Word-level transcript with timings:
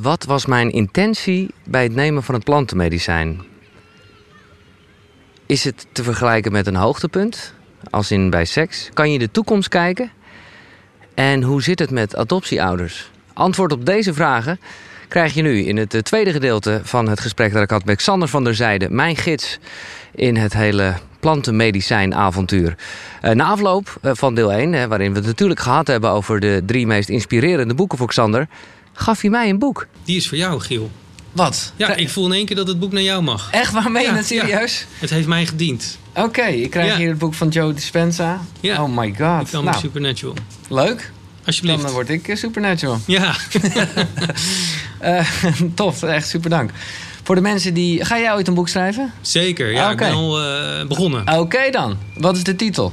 Wat 0.00 0.24
was 0.24 0.46
mijn 0.46 0.70
intentie 0.70 1.50
bij 1.64 1.82
het 1.82 1.94
nemen 1.94 2.22
van 2.22 2.34
het 2.34 2.44
plantenmedicijn? 2.44 3.40
Is 5.46 5.64
het 5.64 5.86
te 5.92 6.02
vergelijken 6.02 6.52
met 6.52 6.66
een 6.66 6.76
hoogtepunt, 6.76 7.54
als 7.90 8.10
in 8.10 8.30
bij 8.30 8.44
seks? 8.44 8.90
Kan 8.92 9.12
je 9.12 9.18
de 9.18 9.30
toekomst 9.30 9.68
kijken? 9.68 10.10
En 11.14 11.42
hoe 11.42 11.62
zit 11.62 11.78
het 11.78 11.90
met 11.90 12.16
adoptieouders? 12.16 13.10
Antwoord 13.32 13.72
op 13.72 13.86
deze 13.86 14.14
vragen 14.14 14.60
krijg 15.08 15.34
je 15.34 15.42
nu 15.42 15.64
in 15.64 15.76
het 15.76 15.94
eh, 15.94 16.00
tweede 16.00 16.32
gedeelte 16.32 16.80
van 16.82 17.08
het 17.08 17.20
gesprek 17.20 17.52
dat 17.52 17.62
ik 17.62 17.70
had 17.70 17.84
met 17.84 17.96
Xander 17.96 18.28
van 18.28 18.44
der 18.44 18.54
Zijde, 18.54 18.90
mijn 18.90 19.16
gids 19.16 19.58
in 20.14 20.36
het 20.36 20.52
hele 20.52 20.94
plantenmedicijnavontuur. 21.20 22.76
Uh, 23.22 23.30
na 23.30 23.44
afloop 23.44 23.98
eh, 24.02 24.10
van 24.14 24.34
deel 24.34 24.52
1, 24.52 24.88
waarin 24.88 25.10
we 25.10 25.18
het 25.18 25.26
natuurlijk 25.26 25.60
gehad 25.60 25.86
hebben 25.86 26.10
over 26.10 26.40
de 26.40 26.62
drie 26.66 26.86
meest 26.86 27.08
inspirerende 27.08 27.74
boeken 27.74 27.98
voor 27.98 28.06
Xander, 28.06 28.48
gaf 28.96 29.20
hij 29.20 29.30
mij 29.30 29.48
een 29.48 29.58
boek. 29.58 29.86
Die 30.04 30.16
is 30.16 30.28
voor 30.28 30.38
jou, 30.38 30.60
Giel. 30.60 30.90
Wat? 31.32 31.72
Ja, 31.76 31.94
ik 31.94 32.08
voel 32.10 32.26
in 32.26 32.32
één 32.32 32.46
keer 32.46 32.56
dat 32.56 32.68
het 32.68 32.78
boek 32.78 32.92
naar 32.92 33.02
jou 33.02 33.22
mag. 33.22 33.48
Echt? 33.50 33.72
Waar 33.72 33.90
meen 33.90 34.02
je 34.02 34.08
Ja, 34.08 34.14
het 34.14 34.26
serieus? 34.26 34.78
ja. 34.78 34.84
Het 34.98 35.10
heeft 35.10 35.26
mij 35.26 35.46
gediend. 35.46 35.98
Oké, 36.14 36.42
ik 36.46 36.70
krijg 36.70 36.90
Ja. 36.90 36.96
hier 36.96 37.08
het 37.08 37.18
boek 37.18 37.34
van 37.34 37.48
Joe 37.48 37.74
Dispenza. 37.74 38.40
Ja. 38.60 38.82
Oh 38.82 38.96
my 38.96 39.06
Ik 39.06 39.16
god. 39.16 39.50
kan 39.50 39.64
Nou, 39.64 39.78
Supernatural. 39.78 40.34
leuk. 40.68 41.12
Alsjeblieft. 41.44 41.82
Dan 41.82 41.90
word 41.92 42.08
ik 42.08 42.28
eh, 42.28 42.36
Supernatural. 42.36 43.00
Ja. 43.06 43.34
Eh, 44.98 45.26
tof, 45.74 46.02
echt 46.02 46.28
super 46.28 46.50
dank. 46.50 46.70
Voor 47.22 47.34
de 47.34 47.40
mensen 47.40 47.74
die... 47.74 48.04
Ga 48.04 48.18
jij 48.18 48.32
ooit 48.34 48.48
een 48.48 48.54
boek 48.54 48.68
schrijven? 48.68 49.12
Zeker. 49.20 49.72
Ja, 49.72 49.84
Ah, 49.86 49.90
ik 49.92 49.96
ben 49.98 50.12
al 50.12 50.40
eh, 50.42 50.86
begonnen. 50.86 51.38
Oké 51.38 51.70
dan. 51.70 51.98
Wat 52.14 52.36
is 52.36 52.42
de 52.44 52.56
titel? 52.56 52.92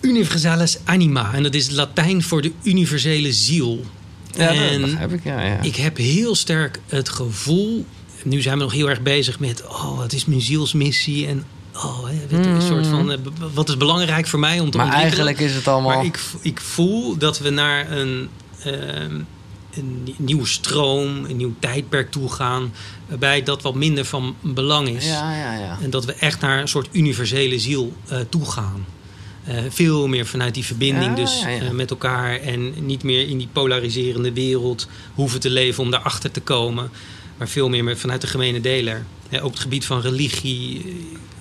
Universalis 0.00 0.78
anima. 0.84 1.30
En 1.34 1.42
dat 1.42 1.54
is 1.54 1.70
Latijn 1.70 2.22
voor 2.22 2.42
de 2.42 2.52
universele 2.62 3.32
ziel. 3.32 3.84
Ja, 4.38 4.52
en 4.52 4.80
dat 5.00 5.12
ik, 5.12 5.24
ja. 5.24 5.44
ja. 5.44 5.60
ik 5.62 5.76
heb 5.76 5.96
heel 5.96 6.34
sterk 6.34 6.80
het 6.86 7.08
gevoel... 7.08 7.86
Nu 8.24 8.40
zijn 8.40 8.56
we 8.56 8.62
nog 8.62 8.72
heel 8.72 8.88
erg 8.88 9.00
bezig 9.00 9.38
met... 9.40 9.66
Oh, 9.66 10.00
het 10.00 10.12
is 10.12 10.24
mijn 10.24 10.40
zielsmissie. 10.40 11.26
En 11.26 11.44
oh, 11.74 12.08
een 12.30 12.62
soort 12.62 12.86
van... 12.86 13.12
eh, 13.12 13.18
wat 13.54 13.68
is 13.68 13.76
belangrijk 13.76 14.26
voor 14.26 14.38
mij 14.38 14.60
om 14.60 14.70
te 14.70 14.76
maar 14.76 14.86
ontwikkelen. 14.86 15.24
eigenlijk 15.26 15.38
is 15.38 15.54
het 15.54 15.68
allemaal... 15.68 15.96
Maar 15.96 16.04
ik, 16.04 16.20
ik 16.40 16.60
voel 16.60 17.16
dat 17.16 17.38
we 17.38 17.50
naar 17.50 17.90
een, 17.90 18.28
ehm, 18.64 19.20
een 19.74 20.14
nieuwe 20.16 20.46
stroom, 20.46 21.24
een 21.24 21.36
nieuw 21.36 21.54
tijdperk 21.58 22.10
toe 22.10 22.32
gaan. 22.32 22.72
Waarbij 23.06 23.42
dat 23.42 23.62
wat 23.62 23.74
minder 23.74 24.04
van 24.04 24.36
belang 24.40 24.88
is. 24.88 25.06
Ja, 25.06 25.36
ja, 25.36 25.54
ja. 25.54 25.78
En 25.82 25.90
dat 25.90 26.04
we 26.04 26.12
echt 26.12 26.40
naar 26.40 26.60
een 26.60 26.68
soort 26.68 26.88
universele 26.92 27.58
ziel 27.58 27.92
eh 28.08 28.18
toe 28.28 28.50
gaan. 28.50 28.84
Eh, 29.48 29.56
veel 29.68 30.06
meer 30.08 30.26
vanuit 30.26 30.54
die 30.54 30.64
verbinding 30.64 31.10
Ja, 31.10 31.14
dus 31.14 31.40
ja, 31.40 31.48
ja. 31.48 31.60
eh, 31.60 31.70
met 31.70 31.90
elkaar. 31.90 32.40
En 32.40 32.86
niet 32.86 33.02
meer 33.02 33.28
in 33.28 33.38
die 33.38 33.48
polariserende 33.52 34.32
wereld 34.32 34.88
hoeven 35.14 35.40
te 35.40 35.50
leven 35.50 35.82
om 35.82 35.90
daarachter 35.90 36.30
te 36.30 36.40
komen. 36.40 36.90
Maar 37.36 37.48
veel 37.48 37.68
meer 37.68 37.96
vanuit 37.96 38.20
de 38.20 38.26
gemene 38.26 38.60
deler. 38.60 39.04
Eh, 39.28 39.44
op 39.44 39.50
het 39.50 39.60
gebied 39.60 39.84
van 39.84 40.00
religie. 40.00 40.96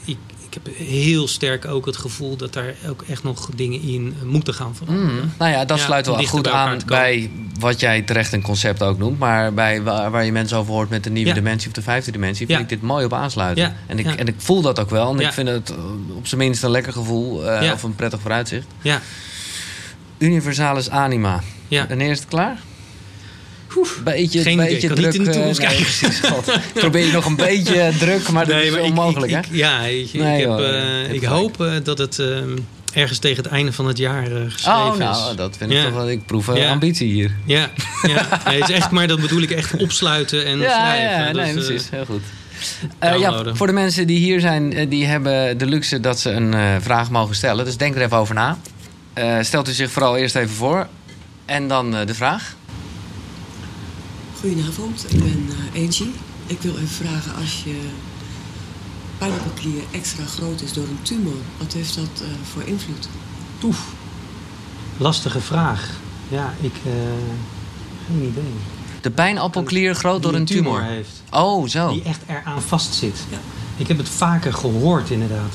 Ik, 0.05 0.17
ik 0.49 0.53
heb 0.53 0.75
heel 0.75 1.27
sterk 1.27 1.65
ook 1.65 1.85
het 1.85 1.97
gevoel 1.97 2.35
dat 2.35 2.53
daar 2.53 2.73
ook 2.87 3.03
echt 3.09 3.23
nog 3.23 3.49
dingen 3.55 3.81
in 3.81 4.15
eh, 4.21 4.25
moeten 4.27 4.53
gaan 4.53 4.75
veranderen. 4.75 5.13
Mm, 5.13 5.31
nou 5.37 5.51
ja, 5.51 5.65
dat 5.65 5.77
Ja, 5.77 5.83
sluit 5.85 6.05
wel 6.05 6.23
goed 6.25 6.47
aan 6.47 6.79
bij 6.85 7.31
wat 7.59 7.79
jij 7.79 8.01
terecht 8.01 8.33
een 8.33 8.41
concept 8.41 8.83
ook 8.83 8.97
noemt. 8.97 9.19
Maar 9.19 9.53
bij 9.53 9.81
waar, 9.83 10.11
waar 10.11 10.25
je 10.25 10.31
mensen 10.31 10.57
over 10.57 10.73
hoort 10.73 10.89
met 10.89 11.03
de 11.03 11.09
nieuwe 11.09 11.29
Ja. 11.29 11.35
dimensie 11.35 11.67
of 11.67 11.73
de 11.73 11.81
vijfde 11.81 12.11
dimensie, 12.11 12.45
vind 12.47 12.59
ik 12.59 12.69
dit 12.69 12.81
mooi 12.81 13.05
op 13.05 13.13
aansluiten. 13.13 13.75
En, 13.87 13.99
ik, 13.99 14.05
en 14.05 14.27
ik 14.27 14.35
voel 14.37 14.61
dat 14.61 14.79
ook 14.79 14.89
wel. 14.89 15.11
En 15.11 15.19
ik 15.19 15.31
vind 15.33 15.47
het 15.47 15.69
eh, 15.69 15.77
op 16.15 16.27
zijn 16.27 16.41
minst 16.41 16.63
een 16.63 16.71
lekker 16.71 16.93
gevoel 16.93 17.49
eh, 17.49 17.71
of 17.73 17.83
een 17.83 17.95
prettig 17.95 18.19
vooruitzicht. 18.21 18.65
Ja, 18.81 19.01
Universalis 20.17 20.89
anima. 20.89 21.41
ja. 21.67 21.87
Wanneer 21.87 22.09
is 22.11 22.19
het 22.19 22.27
klaar? 22.27 22.57
Beetje, 24.03 24.41
Geen 24.41 24.57
beetje 24.57 24.87
niet 24.89 24.97
druk. 24.97 25.13
in 25.13 25.23
de 25.23 25.29
eh, 25.29 25.35
toekomst 25.35 25.59
kijken. 25.59 25.85
Probeer 26.73 27.05
je 27.05 27.11
nog 27.11 27.25
een 27.25 27.35
beetje 27.35 27.91
druk, 27.99 28.29
maar 28.31 28.45
dat 28.47 28.61
is 28.61 28.71
maar 28.71 28.81
onmogelijk, 28.81 29.31
ik, 29.31 29.37
ik- 29.45 29.55
ja, 29.55 29.81
ik, 29.81 30.13
ik 30.13 30.21
heb, 30.21 30.29
eh, 30.29 30.45
je 30.45 30.53
hebt 31.01 31.13
ik 31.13 31.23
hoop 31.23 31.61
eh, 31.61 31.71
dat 31.83 31.97
het 31.97 32.19
ehm, 32.19 32.57
ergens 32.93 33.19
tegen 33.19 33.43
het 33.43 33.51
einde 33.51 33.73
van 33.73 33.87
het 33.87 33.97
jaar 33.97 34.23
eh, 34.31 34.41
geschreven 34.49 34.81
Oh, 34.81 34.93
is. 34.93 34.97
nou, 34.99 35.35
dat 35.35 35.55
vind 35.57 35.71
ik 35.71 35.77
Ja. 35.77 35.83
toch 35.83 35.93
wel... 35.93 36.09
Ik 36.09 36.25
proef 36.25 36.47
een 36.47 36.55
Ja. 36.55 36.69
ambitie 36.69 37.11
hier. 37.11 37.31
Ja, 37.45 37.69
ja. 38.07 38.27
Nee, 38.47 38.59
het 38.61 38.69
is 38.69 38.75
echt, 38.75 38.91
maar 38.91 39.07
dat 39.07 39.21
bedoel 39.21 39.41
ik 39.41 39.51
echt 39.51 39.73
opsluiten 39.77 40.45
en 40.45 40.57
schrijven. 40.59 41.25
ja, 41.25 41.31
nee, 41.31 41.55
is, 41.55 41.65
precies. 41.65 41.89
Heel 41.89 42.05
goed. 42.05 42.23
Ja, 43.19 43.43
voor 43.55 43.67
de 43.67 43.73
mensen 43.73 44.07
die 44.07 44.17
hier 44.19 44.39
zijn, 44.39 44.89
die 44.89 45.05
hebben 45.05 45.57
de 45.57 45.65
luxe 45.65 45.99
dat 45.99 46.19
ze 46.19 46.29
een 46.29 46.81
vraag 46.81 47.09
mogen 47.09 47.35
stellen. 47.35 47.65
Dus 47.65 47.77
denk 47.77 47.95
er 47.95 48.01
even 48.01 48.17
over 48.17 48.35
na. 48.35 48.57
Stelt 49.41 49.69
u 49.69 49.71
zich 49.71 49.91
vooral 49.91 50.17
eerst 50.17 50.35
even 50.35 50.55
voor. 50.55 50.87
En 51.45 51.67
dan 51.67 51.91
de 52.05 52.13
vraag. 52.15 52.55
Goedenavond, 54.39 55.13
ik 55.13 55.19
ben 55.19 55.47
eh, 55.73 55.83
Angie. 55.83 56.13
Ik 56.47 56.61
wil 56.61 56.75
even 56.75 56.87
vragen, 56.87 57.35
als 57.35 57.63
je 57.63 57.79
pijnappelklier 59.17 59.81
extra 59.91 60.25
groot 60.25 60.61
is 60.61 60.73
door 60.73 60.83
een 60.83 60.99
tumor, 61.01 61.33
wat 61.57 61.73
heeft 61.73 61.95
dat 61.95 62.21
eh, 62.21 62.27
voor 62.51 62.63
invloed? 62.63 63.09
Oef. 63.63 63.85
Lastige 64.97 65.41
vraag. 65.41 65.89
Ja, 66.29 66.53
ik... 66.61 66.73
eh, 66.85 66.91
geen 68.07 68.27
idee. 68.27 68.53
De 69.01 69.11
pijnappelklier 69.11 69.95
groot 69.95 70.23
door 70.23 70.33
een 70.33 70.45
tumor. 70.45 70.81
heeft. 70.83 71.09
Oh, 71.31 71.67
zo. 71.67 71.89
Die 71.89 72.03
echt 72.03 72.21
eraan 72.27 72.61
vastzit. 72.61 73.25
Ja. 73.29 73.37
Ik 73.77 73.87
heb 73.87 73.97
het 73.97 74.09
vaker 74.09 74.53
gehoord 74.53 75.09
inderdaad. 75.09 75.53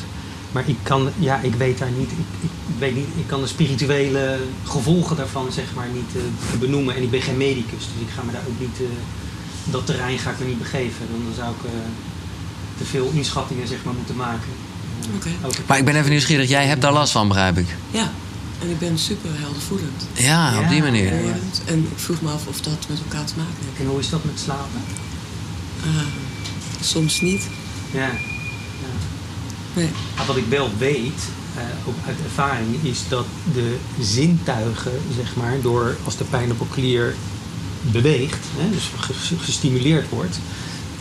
Maar 0.52 0.68
ik 0.68 0.76
kan, 0.82 1.10
ja, 1.18 1.40
ik 1.40 1.54
weet 1.54 1.78
daar 1.78 1.90
niet, 1.90 2.10
ik, 2.10 2.18
ik, 2.18 2.50
ik 2.66 2.78
weet 2.78 2.94
niet, 2.94 3.06
ik 3.16 3.26
kan 3.26 3.40
de 3.40 3.46
spirituele 3.46 4.38
gevolgen 4.64 5.16
daarvan 5.16 5.52
zeg 5.52 5.64
maar 5.74 5.86
niet 5.94 6.10
eh, 6.16 6.58
benoemen. 6.60 6.94
En 6.96 7.02
ik 7.02 7.10
ben 7.10 7.22
geen 7.22 7.36
medicus, 7.36 7.78
dus 7.78 8.00
ik 8.06 8.12
ga 8.14 8.22
me 8.22 8.32
daar 8.32 8.42
ook 8.48 8.60
niet, 8.60 8.76
eh, 8.80 8.86
dat 9.72 9.86
terrein 9.86 10.18
ga 10.18 10.30
ik 10.30 10.38
me 10.38 10.44
niet 10.44 10.58
begeven. 10.58 11.06
Dan 11.10 11.32
zou 11.36 11.50
ik 11.50 11.64
eh, 11.64 11.70
te 12.78 12.84
veel 12.84 13.10
inschattingen 13.14 13.68
zeg 13.68 13.78
maar 13.84 13.94
moeten 13.94 14.16
maken. 14.16 14.48
Oké. 15.16 15.28
over- 15.46 15.62
Maar 15.66 15.78
ik 15.78 15.84
ben 15.84 15.96
even 15.96 16.10
nieuwsgierig. 16.10 16.48
Jij 16.48 16.66
hebt 16.66 16.82
daar 16.82 16.92
last 16.92 17.12
van, 17.12 17.28
begrijp 17.28 17.58
ik. 17.58 17.66
Ja, 17.90 18.12
en 18.62 18.70
ik 18.70 18.78
ben 18.78 18.98
super 18.98 19.30
heldervoelend. 19.32 20.06
Ja, 20.12 20.60
op 20.60 20.68
die 20.68 20.82
manier. 20.82 21.04
ja, 21.04 21.10
ja. 21.14 21.20
Horend. 21.20 21.62
En 21.64 21.78
ik 21.78 21.98
vroeg 21.98 22.20
me 22.22 22.30
af 22.30 22.46
of 22.46 22.60
dat 22.60 22.86
met 22.88 22.98
elkaar 22.98 23.24
te 23.26 23.32
maken 23.36 23.54
heeft. 23.66 23.80
En 23.80 23.86
hoe 23.86 23.98
is 24.00 24.08
dat 24.10 24.24
met 24.24 24.40
slapen? 24.40 24.80
Soms 26.80 27.20
niet. 27.20 27.42
Ja. 27.90 28.10
Nee. 29.74 29.88
Wat 30.26 30.36
ik 30.36 30.44
wel 30.48 30.70
weet, 30.78 31.20
eh, 31.56 31.62
ook 31.88 31.94
uit 32.06 32.16
ervaring, 32.24 32.82
is 32.82 32.98
dat 33.08 33.26
de 33.54 33.76
zintuigen, 34.00 34.92
zeg 35.16 35.36
maar, 35.36 35.60
door 35.62 35.96
als 36.04 36.16
de 36.16 36.24
pijnappelklier 36.24 37.14
beweegt, 37.82 38.46
hè, 38.56 38.70
dus 38.70 38.90
ge- 38.98 39.36
gestimuleerd 39.40 40.08
wordt, 40.08 40.38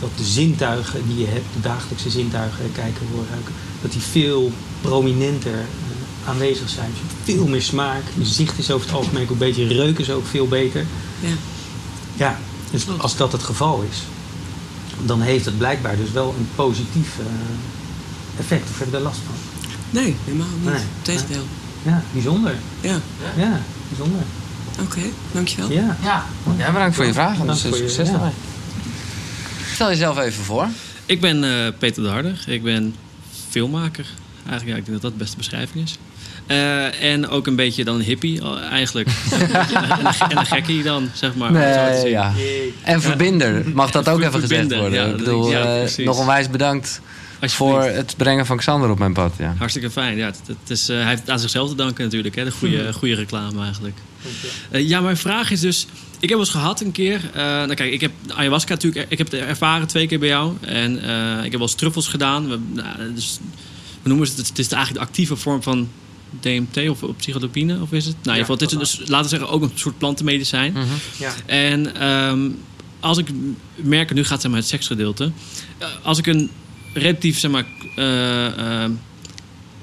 dat 0.00 0.10
de 0.16 0.24
zintuigen 0.24 1.00
die 1.08 1.18
je 1.18 1.26
hebt, 1.26 1.46
de 1.54 1.60
dagelijkse 1.60 2.10
zintuigen, 2.10 2.72
kijken, 2.72 3.06
horen, 3.12 3.28
ruiken, 3.30 3.52
dat 3.82 3.92
die 3.92 4.00
veel 4.00 4.52
prominenter 4.80 5.52
eh, 5.58 6.28
aanwezig 6.28 6.68
zijn. 6.68 6.90
Dus 7.24 7.34
veel 7.34 7.46
meer 7.46 7.62
smaak, 7.62 8.02
je 8.18 8.24
zicht 8.24 8.58
is 8.58 8.70
over 8.70 8.86
het 8.86 8.96
algemeen 8.96 9.22
ook 9.22 9.30
een 9.30 9.38
beetje, 9.38 9.66
reuk 9.66 9.98
is 9.98 10.10
ook 10.10 10.26
veel 10.26 10.48
beter. 10.48 10.86
Ja. 11.20 11.28
Ja, 12.14 12.38
dus 12.70 12.86
als 12.98 13.16
dat 13.16 13.32
het 13.32 13.42
geval 13.42 13.84
is, 13.90 13.96
dan 15.06 15.20
heeft 15.20 15.44
het 15.44 15.58
blijkbaar 15.58 15.96
dus 15.96 16.10
wel 16.10 16.34
een 16.38 16.48
positief 16.54 17.18
eh, 17.18 17.24
effect. 18.38 18.70
Of 18.70 18.78
heb 18.78 18.86
je 18.86 18.92
daar 18.92 19.00
last 19.00 19.20
van? 19.26 19.34
Nee, 19.90 20.16
helemaal 20.24 20.46
niet. 20.60 20.72
Nee. 20.72 20.82
Tegendeel. 21.02 21.46
Ja, 21.82 22.02
bijzonder. 22.12 22.54
Ja, 22.80 23.00
Ja, 23.36 23.60
bijzonder. 23.88 24.20
oké. 24.80 25.00
Dankjewel. 25.32 25.70
Ja. 25.70 25.96
Ja, 26.02 26.24
ja 26.58 26.72
bedankt 26.72 26.96
voor 26.96 27.04
je 27.04 27.12
vraag. 27.12 27.38
Bedankt 27.38 27.62
Dus, 27.62 27.76
succes 27.76 28.08
ja. 28.08 28.32
Stel 29.72 29.88
jezelf 29.88 30.18
even 30.18 30.44
voor. 30.44 30.66
Ik 31.06 31.20
ben 31.20 31.44
eh, 31.44 31.72
Peter 31.78 32.02
de 32.02 32.08
Harder. 32.08 32.44
Ik 32.46 32.62
ben 32.62 32.94
filmmaker. 33.48 34.06
Eigenlijk 34.48 34.70
ja, 34.70 34.76
ik 34.76 34.84
denk 34.86 34.92
dat 34.92 35.02
dat 35.02 35.12
de 35.12 35.18
beste 35.18 35.36
beschrijving 35.36 35.84
is. 35.84 35.98
Eh, 36.46 37.12
en 37.12 37.28
ook 37.28 37.46
een 37.46 37.56
beetje 37.56 37.84
dan 37.84 37.94
een 37.94 38.02
hippie 38.02 38.42
eigenlijk. 38.70 39.08
en, 39.32 39.40
een, 39.50 40.28
en 40.28 40.38
een 40.38 40.46
gekkie 40.46 40.82
dan, 40.82 41.08
zeg 41.12 41.34
maar. 41.34 41.48
zo 41.48 41.54
te 41.96 42.02
Nee, 42.02 42.10
ja. 42.10 42.32
En 42.82 43.02
verbinder, 43.02 43.64
mag 43.74 43.90
dat 43.90 44.08
ook 44.08 44.20
even 44.20 44.40
gezegd 44.40 44.74
worden? 44.74 44.92
ja, 44.92 45.04
ik 45.06 45.16
bedoel, 45.16 45.50
ja, 45.50 45.60
eh, 45.60 45.78
precies. 45.80 46.04
nog 46.04 46.18
onwijs 46.18 46.50
bedankt. 46.50 47.00
Voor 47.50 47.82
het 47.82 48.14
brengen 48.16 48.46
van 48.46 48.56
Xander 48.56 48.90
op 48.90 48.98
mijn 48.98 49.12
pad. 49.12 49.34
Ja. 49.38 49.54
Hartstikke 49.58 49.90
fijn. 49.90 50.16
Ja, 50.16 50.26
het, 50.26 50.40
het 50.46 50.70
is, 50.70 50.88
eh, 50.88 50.96
hij 50.96 51.06
heeft 51.06 51.20
het 51.20 51.30
aan 51.30 51.38
zichzelf 51.38 51.68
te 51.68 51.74
danken 51.74 52.04
natuurlijk. 52.04 52.34
Hè, 52.34 52.44
de 52.44 52.50
goede, 52.50 52.92
goede 52.92 53.14
reclame 53.14 53.62
eigenlijk. 53.62 53.96
Eh, 54.70 54.88
ja, 54.88 55.00
mijn 55.00 55.16
vraag 55.16 55.50
is 55.50 55.60
dus... 55.60 55.86
Ik 56.12 56.28
heb 56.28 56.38
wel 56.38 56.46
eens 56.46 56.56
gehad 56.56 56.80
een 56.80 56.92
keer... 56.92 57.30
eh, 57.34 57.42
nou 57.42 57.74
kijk, 57.74 57.92
ik 57.92 58.00
heb 58.00 58.12
ayahuasca 58.34 58.72
natuurlijk... 58.72 59.06
Ik 59.10 59.18
heb 59.18 59.30
het 59.30 59.40
ervaren 59.40 59.86
twee 59.86 60.06
keer 60.06 60.18
bij 60.18 60.28
jou. 60.28 60.52
En 60.60 61.02
eh, 61.02 61.36
ik 61.36 61.50
heb 61.50 61.52
wel 61.52 61.60
eens 61.60 61.74
truffels 61.74 62.08
gedaan. 62.08 62.48
We, 62.48 62.58
nou, 62.72 63.14
dus, 63.14 63.38
we 64.02 64.08
noemen 64.08 64.28
het... 64.28 64.36
Het 64.36 64.58
is 64.58 64.68
eigenlijk 64.68 65.04
de 65.04 65.10
actieve 65.10 65.36
vorm 65.36 65.62
van 65.62 65.88
DMT 66.40 66.88
of, 66.88 67.02
of 67.02 67.16
psychotropine, 67.16 67.80
of 67.80 67.92
is 67.92 68.04
het? 68.04 68.14
Nou, 68.22 68.38
in 68.38 68.42
ieder 68.42 68.56
geval, 68.56 68.56
het 68.56 68.72
is 68.72 68.98
dus, 68.98 69.08
laten 69.08 69.30
we 69.30 69.36
zeggen, 69.36 69.48
ook 69.48 69.62
een 69.62 69.70
soort 69.74 69.98
plantenmedicijn. 69.98 70.76
Ja. 71.18 71.32
En 71.46 71.96
ehm, 71.96 72.50
als 73.00 73.18
ik 73.18 73.28
merk, 73.76 74.08
en 74.08 74.14
nu 74.14 74.22
gaat 74.22 74.30
het 74.30 74.40
zeg 74.40 74.50
maar, 74.50 74.60
het 74.60 74.68
seksgedeelte. 74.68 75.32
Eh, 75.78 75.88
als 76.02 76.18
ik 76.18 76.26
een 76.26 76.50
relatief 76.92 77.38
zeg 77.38 77.50
maar, 77.50 77.64
eh, 77.96 78.84
eh, 78.84 78.90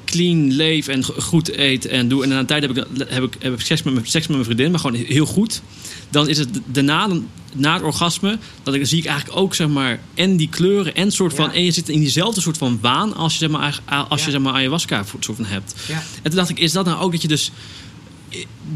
clean 0.06 0.52
leef 0.52 0.88
en 0.88 1.04
go- 1.04 1.14
goed 1.22 1.56
eet 1.58 1.86
en 1.86 2.08
doe. 2.08 2.24
En 2.24 2.30
na 2.30 2.40
een 2.40 2.46
tijd 2.46 2.62
heb 2.62 2.78
ik, 2.78 2.86
heb 3.08 3.24
ik, 3.24 3.34
heb 3.40 3.54
ik 3.54 3.60
seks, 3.62 3.84
met 3.84 3.94
mijn, 3.94 4.06
seks 4.06 4.28
met 4.28 4.36
mijn 4.36 4.44
vriendin, 4.46 4.72
maar 4.72 4.80
gewoon 4.80 4.96
heel 4.96 5.26
goed. 5.26 5.62
Dan 6.10 6.28
is 6.30 6.38
het 6.38 6.50
daarna, 6.66 7.08
na 7.56 7.74
het 7.74 7.84
orgasme, 7.84 8.38
dat 8.64 8.74
ik, 8.74 8.80
dan 8.80 8.90
zie 8.90 8.98
ik 9.00 9.06
eigenlijk 9.06 9.40
ook 9.40 9.56
zeg 9.56 9.68
maar, 9.68 10.00
en 10.14 10.38
die 10.38 10.50
kleuren 10.50 10.96
en 10.96 11.12
soort 11.12 11.34
van, 11.34 11.46
Ja. 11.46 11.54
en 11.54 11.64
je 11.64 11.72
zit 11.72 11.90
in 11.90 12.00
diezelfde 12.00 12.42
soort 12.42 12.58
van 12.58 12.78
waan 12.82 13.16
als 13.16 13.34
je 13.34 13.40
zeg 13.40 13.50
maar, 13.50 13.80
als 14.10 14.20
je 14.20 14.26
Ja. 14.26 14.32
zeg 14.32 14.42
maar 14.42 14.54
ayahuasca 14.54 15.04
soort 15.20 15.38
van 15.38 15.46
hebt. 15.46 15.74
Ja. 15.88 15.96
En 15.96 16.24
toen 16.24 16.36
dacht 16.36 16.50
ik, 16.50 16.60
is 16.60 16.72
dat 16.72 16.86
nou 16.86 17.00
ook 17.00 17.12
dat 17.12 17.22
je 17.22 17.28
dus 17.28 17.52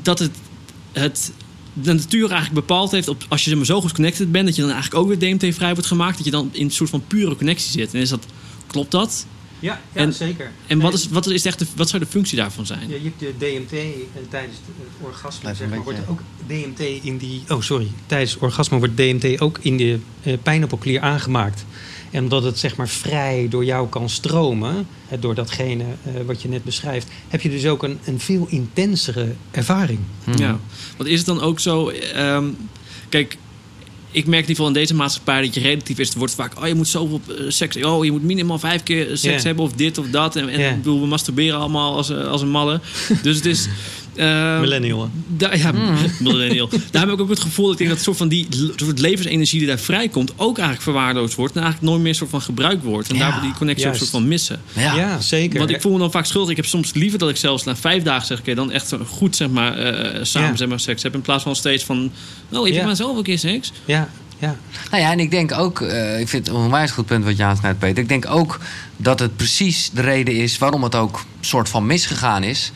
dat 0.01 0.19
het, 0.19 0.31
het 0.91 1.31
de 1.73 1.93
natuur 1.93 2.31
eigenlijk 2.31 2.67
bepaald 2.67 2.91
heeft 2.91 3.07
op 3.07 3.25
als 3.29 3.43
je 3.43 3.49
zeg 3.49 3.57
maar, 3.57 3.67
zo 3.67 3.81
goed 3.81 3.91
connected 3.91 4.31
bent, 4.31 4.45
dat 4.45 4.55
je 4.55 4.61
dan 4.61 4.71
eigenlijk 4.71 5.03
ook 5.03 5.19
weer 5.19 5.37
DMT 5.37 5.55
vrij 5.55 5.73
wordt 5.73 5.87
gemaakt, 5.87 6.15
dat 6.15 6.25
je 6.25 6.31
dan 6.31 6.49
in 6.51 6.65
een 6.65 6.71
soort 6.71 6.89
van 6.89 7.03
pure 7.07 7.35
connectie 7.35 7.71
zit. 7.71 7.93
En 7.93 8.01
is 8.01 8.09
dat 8.09 8.25
klopt 8.67 8.91
dat? 8.91 9.25
Ja, 9.59 9.81
ja 9.93 10.01
En- 10.01 10.13
zeker. 10.13 10.51
En 10.67 10.79
wat, 10.79 10.93
is, 10.93 11.07
wat, 11.07 11.27
is 11.27 11.45
echt 11.45 11.59
de, 11.59 11.65
wat 11.75 11.89
zou 11.89 12.03
de 12.03 12.09
functie 12.09 12.37
daarvan 12.37 12.65
zijn? 12.65 12.89
Ja, 12.89 12.95
je 12.95 13.11
hebt 13.17 13.19
de 13.19 13.33
DMT 13.37 13.71
en 14.15 14.29
tijdens 14.29 14.57
het 14.65 15.07
orgasme 15.07 15.55
zeg 15.55 15.69
maar, 15.69 15.83
wordt 15.83 15.99
ook 16.07 16.19
DMT 16.47 16.79
in 16.79 17.17
die. 17.17 17.43
Oh, 17.47 17.61
sorry. 17.61 17.87
Tijdens 18.05 18.37
orgasme 18.37 18.77
wordt 18.77 18.97
DMT 18.97 19.41
ook 19.41 19.59
in 19.61 19.77
de 19.77 19.99
eh, 20.23 20.33
pijnappelklier 20.43 21.01
aangemaakt. 21.01 21.65
En 22.13 22.23
omdat 22.23 22.43
het 22.43 22.59
zeg 22.59 22.75
maar 22.75 22.89
vrij 22.89 23.47
door 23.49 23.65
jou 23.65 23.89
kan 23.89 24.09
stromen, 24.09 24.87
hè, 25.07 25.19
door 25.19 25.35
datgene 25.35 25.83
eh, 25.83 26.13
wat 26.25 26.41
je 26.41 26.47
net 26.47 26.63
beschrijft, 26.63 27.07
heb 27.27 27.41
je 27.41 27.49
dus 27.49 27.65
ook 27.65 27.83
een, 27.83 27.99
een 28.03 28.19
veel 28.19 28.47
intensere 28.49 29.33
ervaring. 29.51 29.99
Mhm. 30.23 30.41
Ja. 30.41 30.59
Want 30.97 31.09
is 31.09 31.17
het 31.17 31.27
dan 31.27 31.41
ook 31.41 31.59
zo... 31.59 31.89
ehm, 31.89 32.45
kijk, 33.09 33.37
ik 34.11 34.25
merk 34.25 34.43
in 34.43 34.49
ieder 34.49 34.55
geval 34.55 34.67
in 34.67 34.73
deze 34.73 34.95
maatschappij 34.95 35.41
dat 35.41 35.53
je 35.53 35.59
relatief 35.59 35.99
is. 35.99 36.07
Het 36.07 36.17
wordt 36.17 36.35
vaak, 36.35 36.59
oh 36.61 36.67
je 36.67 36.75
moet 36.75 36.87
zoveel 36.87 37.21
eh, 37.27 37.35
seks... 37.47 37.83
Oh, 37.83 38.05
je 38.05 38.11
moet 38.11 38.23
minimaal 38.23 38.59
vijf 38.59 38.83
keer 38.83 39.17
seks 39.17 39.43
hebben 39.43 39.63
of 39.63 39.71
dit 39.71 39.97
of 39.97 40.09
dat. 40.09 40.35
En, 40.35 40.49
en 40.49 40.69
ik 40.71 40.75
bedoel, 40.75 41.01
we 41.01 41.07
masturberen 41.07 41.59
allemaal 41.59 41.95
als, 41.95 42.09
eh, 42.09 42.27
als 42.27 42.41
een 42.41 42.49
malle. 42.49 42.79
dus 43.21 43.35
het 43.35 43.45
is... 43.45 43.67
ehm, 44.15 44.59
Millennial. 44.59 45.09
Daar, 45.27 45.57
ja, 45.57 45.71
millennial. 46.19 46.69
Daar 46.91 47.01
heb 47.01 47.11
ik 47.11 47.21
ook 47.21 47.29
het 47.29 47.39
gevoel 47.39 47.63
dat 47.65 47.73
ik 47.73 47.79
denk 47.79 47.89
dat 47.89 48.01
soort 48.01 48.17
van 48.17 48.27
die 48.27 48.47
soort 48.75 48.99
levensenergie 48.99 49.59
die 49.59 49.67
daar 49.67 49.79
vrijkomt 49.79 50.31
ook 50.35 50.55
eigenlijk 50.57 50.81
verwaarloosd 50.81 51.35
wordt 51.35 51.55
en 51.55 51.61
eigenlijk 51.61 51.91
nooit 51.91 52.03
meer 52.03 52.15
soort 52.15 52.29
van 52.29 52.41
gebruikt 52.41 52.83
wordt 52.83 53.09
en 53.09 53.15
Ja, 53.15 53.31
daar 53.31 53.41
die 53.41 53.53
connectie 53.53 53.87
ook 53.87 53.95
soort 53.95 54.09
van 54.09 54.27
missen. 54.27 54.61
Ja. 54.73 54.95
Ja, 54.95 55.21
zeker. 55.21 55.57
Want 55.59 55.69
ik 55.69 55.81
voel 55.81 55.91
me 55.91 55.99
dan 55.99 56.11
vaak 56.11 56.25
schuldig. 56.25 56.49
Ik 56.51 56.55
heb 56.57 56.65
soms 56.65 56.93
liever 56.93 57.19
dat 57.19 57.29
ik 57.29 57.37
zelfs 57.37 57.63
na 57.63 57.75
vijf 57.75 58.03
dagen 58.03 58.25
zeg 58.27 58.41
ik 58.43 58.55
dan 58.55 58.71
echt 58.71 58.93
goed 59.07 59.35
zeg 59.35 59.49
maar 59.49 59.77
eh, 59.77 60.19
samen 60.23 60.49
Ja. 60.49 60.55
zeg 60.55 60.67
maar 60.67 60.79
seks 60.79 61.03
heb 61.03 61.13
in 61.13 61.21
plaats 61.21 61.43
van 61.43 61.55
steeds 61.55 61.83
van 61.83 62.11
oh 62.51 62.57
heb 62.63 62.67
je 62.67 62.73
Ja. 62.79 62.85
maar 62.85 62.95
zelf 62.95 63.17
een 63.17 63.23
keer 63.23 63.39
seks? 63.39 63.71
Ja, 63.85 64.09
ja. 64.39 64.55
Nou 64.91 65.03
ja, 65.03 65.11
en 65.11 65.19
ik 65.19 65.31
denk 65.31 65.51
ook, 65.51 65.81
eh, 65.81 66.19
ik 66.19 66.27
vind 66.27 66.47
het 66.47 66.55
een 66.55 66.61
onwijs 66.61 66.91
goed 66.91 67.05
punt 67.05 67.23
wat 67.23 67.37
je 67.37 67.43
aansnijdt, 67.43 67.79
Peter. 67.79 68.03
Ik 68.03 68.09
denk 68.09 68.25
ook 68.29 68.59
dat 68.97 69.19
het 69.19 69.35
precies 69.35 69.89
de 69.93 70.01
reden 70.01 70.35
is 70.35 70.57
waarom 70.57 70.83
het 70.83 70.95
ook 70.95 71.23
soort 71.41 71.69
van 71.69 71.85
misgegaan 71.85 72.43
is. 72.43 72.71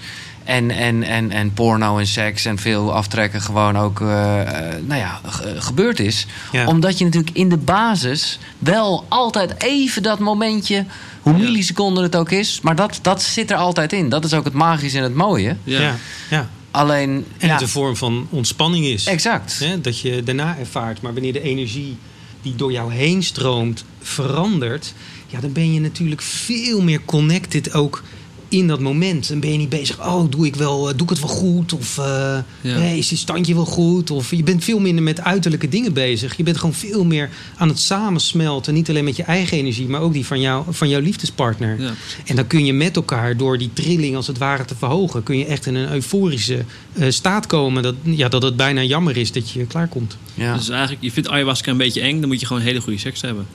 En, 0.47 0.71
en, 0.71 1.03
en, 1.03 1.31
en 1.31 1.53
porno 1.53 1.97
en 1.97 2.07
seks 2.07 2.45
en 2.45 2.57
veel 2.57 2.93
aftrekken 2.93 3.41
gewoon 3.41 3.77
ook 3.77 4.01
eh, 4.01 4.41
eh, 4.41 4.75
nou 4.85 4.99
ja, 4.99 5.19
ge- 5.25 5.55
gebeurd 5.61 5.99
is. 5.99 6.25
Ja. 6.51 6.65
Omdat 6.67 6.97
je 6.97 7.05
natuurlijk 7.05 7.35
in 7.37 7.49
de 7.49 7.57
basis 7.57 8.39
wel 8.59 9.05
altijd 9.07 9.63
even 9.63 10.03
dat 10.03 10.19
momentje, 10.19 10.85
hoe 11.21 11.33
milliseconden 11.37 12.03
het 12.03 12.15
ook 12.15 12.31
is, 12.31 12.59
maar 12.61 12.75
dat, 12.75 12.99
dat 13.01 13.21
zit 13.21 13.51
er 13.51 13.57
altijd 13.57 13.93
in. 13.93 14.09
Dat 14.09 14.25
is 14.25 14.33
ook 14.33 14.43
het 14.45 14.53
magische 14.53 14.97
en 14.97 15.03
het 15.03 15.15
mooie. 15.15 15.55
Ja. 15.63 15.79
ja. 15.81 15.95
ja. 16.29 16.49
Alleen, 16.71 17.25
En 17.37 17.47
ja, 17.47 17.53
het 17.53 17.61
een 17.61 17.67
vorm 17.67 17.95
van 17.95 18.27
ontspanning 18.29 18.85
is. 18.85 19.05
exact. 19.05 19.59
Hè, 19.59 19.81
dat 19.81 19.99
je 19.99 20.23
daarna 20.23 20.55
ervaart. 20.59 21.01
Maar 21.01 21.13
wanneer 21.13 21.33
de 21.33 21.41
energie 21.41 21.97
die 22.41 22.55
door 22.55 22.71
jou 22.71 22.93
heen 22.93 23.23
stroomt 23.23 23.85
verandert, 24.01 24.93
ja, 25.27 25.39
dan 25.39 25.51
ben 25.51 25.73
je 25.73 25.79
natuurlijk 25.79 26.21
veel 26.21 26.81
meer 26.81 27.01
connected 27.05 27.73
ook 27.73 28.03
in 28.49 28.67
dat 28.67 28.79
moment. 28.79 29.27
Dan 29.27 29.39
ben 29.39 29.51
je 29.51 29.57
niet 29.57 29.69
bezig, 29.69 29.99
oh, 29.99 30.23
doe 30.29 30.45
ik, 30.45 30.55
wel, 30.55 30.83
doe 30.83 31.03
ik 31.03 31.09
het 31.09 31.19
wel 31.19 31.29
goed? 31.29 31.73
Of 31.73 31.97
eh, 31.97 32.37
hey, 32.61 32.97
is 32.97 33.07
dit 33.07 33.19
standje 33.19 33.55
wel 33.55 33.65
goed? 33.65 34.11
Of 34.11 34.31
je 34.31 34.43
bent 34.43 34.63
veel 34.63 34.79
minder 34.79 35.03
met 35.03 35.21
uiterlijke 35.21 35.69
dingen 35.69 35.93
bezig. 35.93 36.37
Je 36.37 36.43
bent 36.43 36.57
gewoon 36.57 36.73
veel 36.73 37.05
meer 37.05 37.29
aan 37.57 37.67
het 37.67 37.79
samensmelten. 37.79 38.73
Niet 38.73 38.89
alleen 38.89 39.03
met 39.03 39.15
je 39.15 39.23
eigen 39.23 39.57
energie, 39.57 39.87
maar 39.87 40.01
ook 40.01 40.13
die 40.13 40.25
van, 40.25 40.39
jou, 40.39 40.65
van 40.69 40.89
jouw 40.89 41.01
liefdespartner. 41.01 41.81
Ja. 41.81 41.93
En 42.25 42.35
dan 42.35 42.47
kun 42.47 42.65
je 42.65 42.73
met 42.73 42.95
elkaar 42.95 43.37
door 43.37 43.57
die 43.57 43.69
trilling 43.73 44.15
als 44.15 44.27
het 44.27 44.37
ware 44.37 44.65
te 44.65 44.75
verhogen... 44.75 45.23
kun 45.23 45.37
je 45.37 45.45
echt 45.45 45.65
in 45.65 45.75
een 45.75 45.91
euforische 45.91 46.63
eh, 46.93 47.09
staat 47.09 47.47
komen... 47.47 47.83
Dat, 47.83 47.95
ja, 48.03 48.29
dat 48.29 48.41
het 48.41 48.55
bijna 48.55 48.81
jammer 48.81 49.17
is 49.17 49.31
dat 49.31 49.49
je 49.49 49.65
klaarkomt. 49.65 50.17
Ja. 50.33 50.55
Dus 50.55 50.69
eigenlijk, 50.69 51.03
je 51.03 51.11
vindt 51.11 51.29
ayahuasca 51.29 51.71
een 51.71 51.77
beetje 51.77 52.01
eng, 52.01 52.19
dan 52.19 52.29
moet 52.29 52.39
je 52.39 52.45
gewoon 52.45 52.61
hele 52.61 52.81
goede 52.81 52.99
seks 52.99 53.21
hebben. 53.21 53.45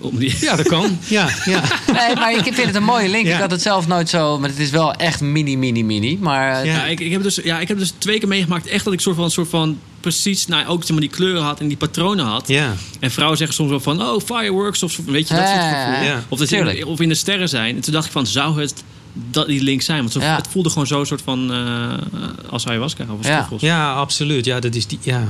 Om 0.00 0.18
die, 0.18 0.36
Ja, 0.40 0.56
dat 0.56 0.68
kan. 0.68 0.98
ja, 1.08 1.28
ja. 1.44 1.62
Nee, 1.92 2.14
maar 2.14 2.32
ik 2.32 2.42
vind 2.42 2.66
het 2.66 2.74
een 2.74 2.82
mooie 2.82 3.08
link. 3.08 3.26
Ja. 3.26 3.34
Ik 3.34 3.40
had 3.40 3.50
het 3.50 3.62
zelf 3.62 3.86
nooit 3.86 4.08
zo, 4.08 4.38
maar 4.38 4.48
het 4.48 4.58
is 4.58 4.70
wel 4.70 4.92
echt 4.94 5.20
mini, 5.20 5.56
mini, 5.56 5.84
mini. 5.84 6.18
Maar 6.20 6.52
eh, 6.60 6.64
Ja. 6.64 6.72
Ja, 6.76 6.84
ik, 6.86 7.00
ik, 7.00 7.10
heb 7.12 7.22
dus, 7.22 7.40
ja, 7.44 7.60
ik 7.60 7.68
heb 7.68 7.78
dus 7.78 7.92
twee 7.98 8.18
keer 8.18 8.28
meegemaakt 8.28 8.66
echt 8.66 8.84
dat 8.84 8.92
ik 8.92 9.00
soort 9.00 9.16
van, 9.16 9.30
soort 9.30 9.48
van 9.48 9.78
precies, 10.00 10.46
nou, 10.46 10.66
ook 10.66 10.80
zeg 10.80 10.90
maar, 10.90 11.00
die 11.00 11.08
kleuren 11.10 11.42
had 11.42 11.60
en 11.60 11.68
die 11.68 11.76
patronen 11.76 12.24
had. 12.26 12.48
ja. 12.48 12.74
En 13.00 13.10
vrouwen 13.10 13.36
zeggen 13.38 13.56
soms 13.56 13.70
wel 13.70 13.80
van, 13.80 14.02
oh, 14.02 14.20
fireworks 14.24 14.82
of 14.82 14.96
weet 15.06 15.28
je, 15.28 15.34
dat 15.34 15.48
soort 15.48 15.60
gevoel. 15.60 16.04
ja. 16.06 16.24
Of, 16.28 16.38
dat 16.38 16.48
ze 16.48 16.54
Tuurlijk. 16.54 16.78
in, 16.78 16.84
of 16.86 17.00
in 17.00 17.08
de 17.08 17.14
sterren 17.14 17.48
zijn. 17.48 17.74
En 17.76 17.80
toen 17.80 17.92
dacht 17.92 18.06
ik 18.06 18.12
van, 18.12 18.26
zou 18.26 18.60
het 18.60 18.82
dat 19.30 19.46
die 19.46 19.62
link 19.62 19.82
zijn? 19.82 19.98
Want 19.98 20.12
zo, 20.12 20.20
Ja. 20.20 20.36
het 20.36 20.48
voelde 20.50 20.68
gewoon 20.68 20.86
zo 20.86 21.04
soort 21.04 21.22
van 21.22 21.52
eh, 21.52 22.50
als 22.50 22.66
ayahuasca 22.66 23.02
of 23.10 23.18
als 23.18 23.26
Ja. 23.26 23.48
ja, 23.58 23.92
absoluut. 23.92 24.44
Ja, 24.44 24.60
dat 24.60 24.74
is 24.74 24.86
die, 24.86 24.98
ja. 25.02 25.24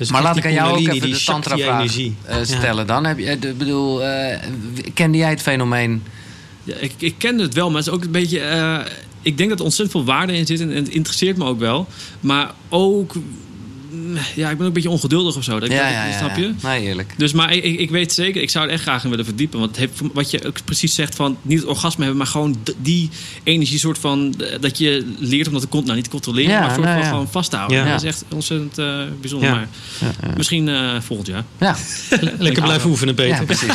Dus 0.00 0.10
Maar 0.10 0.22
laat 0.22 0.36
ik 0.36 0.44
aan 0.44 0.52
jou 0.52 0.72
ook 0.72 0.78
even 0.78 1.00
die 1.00 1.12
de 1.12 1.24
tantra-vraag 1.24 1.96
eh, 2.26 2.36
stellen 2.42 2.86
dan. 2.86 3.04
Heb 3.04 3.18
je, 3.18 3.26
eh, 3.26 3.40
de- 3.40 3.52
bedoel, 3.52 4.04
eh, 4.04 4.38
kende 4.94 5.18
jij 5.18 5.30
het 5.30 5.40
fenomeen? 5.42 6.02
Ja, 6.64 6.74
ik, 6.76 6.92
ik 6.98 7.14
kende 7.18 7.42
het 7.42 7.54
wel, 7.54 7.68
maar 7.70 7.78
het 7.78 7.86
is 7.86 7.92
ook 7.92 8.04
een 8.04 8.10
beetje... 8.10 8.40
eh, 8.40 8.78
ik 9.22 9.36
denk 9.36 9.48
dat 9.50 9.58
er 9.58 9.64
ontzettend 9.64 9.96
veel 10.04 10.14
waarde 10.14 10.36
in 10.36 10.46
zit 10.46 10.60
en, 10.60 10.70
en 10.70 10.76
het 10.76 10.88
interesseert 10.88 11.36
me 11.36 11.44
ook 11.44 11.58
wel. 11.58 11.86
Maar 12.20 12.50
ook... 12.68 13.14
mm, 13.90 14.16
Ja, 14.34 14.50
ik 14.50 14.56
ben 14.56 14.60
ook 14.60 14.66
een 14.66 14.72
beetje 14.72 14.90
ongeduldig 14.90 15.36
of 15.36 15.44
zo. 15.44 15.60
Dat, 15.60 15.70
ik- 15.70 15.76
dat 15.76 15.86
ik- 15.86 16.14
snap 16.18 16.36
je? 16.36 16.52
Nee, 16.62 16.82
eerlijk. 16.82 17.14
Dus, 17.16 17.32
maar 17.32 17.52
ik, 17.52 17.64
ik, 17.64 17.90
weet 17.90 18.12
zeker, 18.12 18.42
ik 18.42 18.50
zou 18.50 18.66
er 18.66 18.72
echt 18.72 18.82
graag 18.82 19.04
in 19.04 19.10
willen 19.10 19.24
verdiepen. 19.24 19.58
Want 19.58 19.70
het 19.70 19.78
heeft, 19.80 20.12
wat 20.14 20.30
je 20.30 20.46
ook 20.46 20.56
precies 20.64 20.94
zegt 20.94 21.14
van 21.14 21.36
niet 21.42 21.58
het 21.58 21.68
orgasme 21.68 21.98
hebben, 22.04 22.16
maar 22.22 22.26
gewoon 22.30 22.56
die 22.78 23.10
energie 23.44 23.78
soort 23.78 23.98
van 23.98 24.34
dat 24.60 24.78
je 24.78 25.14
leert 25.18 25.46
om 25.46 25.52
dat 25.52 25.62
te 25.62 25.68
con- 25.68 25.82
nou, 25.84 25.94
niet 25.94 26.04
te 26.04 26.10
controleren, 26.10 26.50
Ja, 26.50 26.60
maar 26.60 26.70
soort 26.70 26.82
nou 26.82 26.94
van 26.94 27.02
ja. 27.04 27.10
gewoon 27.10 27.28
vast 27.30 27.50
te 27.50 27.56
houden. 27.56 27.78
Ja. 27.78 27.84
Dat 27.90 28.02
is 28.02 28.08
echt 28.08 28.24
ontzettend 28.34 28.78
eh, 28.78 28.98
bijzonder. 29.20 29.48
Ja. 29.48 29.54
Maar 29.54 29.68
Ja, 30.00 30.10
ja. 30.28 30.32
misschien 30.36 30.68
eh, 30.68 31.00
volgend 31.00 31.28
jaar. 31.28 31.44
Ja, 31.58 31.76
Lekker 32.38 32.62
blijven 32.62 32.90
oefenen, 32.90 33.14
Peter. 33.14 33.36
ja 33.36 33.44
precies. 33.44 33.74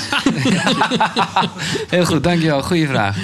Heel 1.89 2.05
goed, 2.05 2.23
dankjewel. 2.23 2.61
Goeie 2.63 2.87
vraag. 2.87 3.17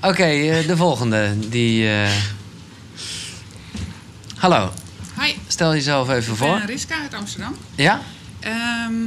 Oké, 0.00 0.22
eh, 0.24 0.66
de 0.66 0.76
volgende. 0.76 1.30
Die, 1.50 1.88
eh, 1.88 2.08
Hallo, 4.36 4.72
Hi, 5.20 5.34
stel 5.48 5.72
jezelf 5.72 6.10
even 6.10 6.32
ik 6.32 6.38
voor. 6.38 6.58
ben 6.58 6.66
Riska 6.66 7.00
uit 7.02 7.14
Amsterdam. 7.14 7.56
Ja? 7.74 8.00
Ehm, 8.40 8.52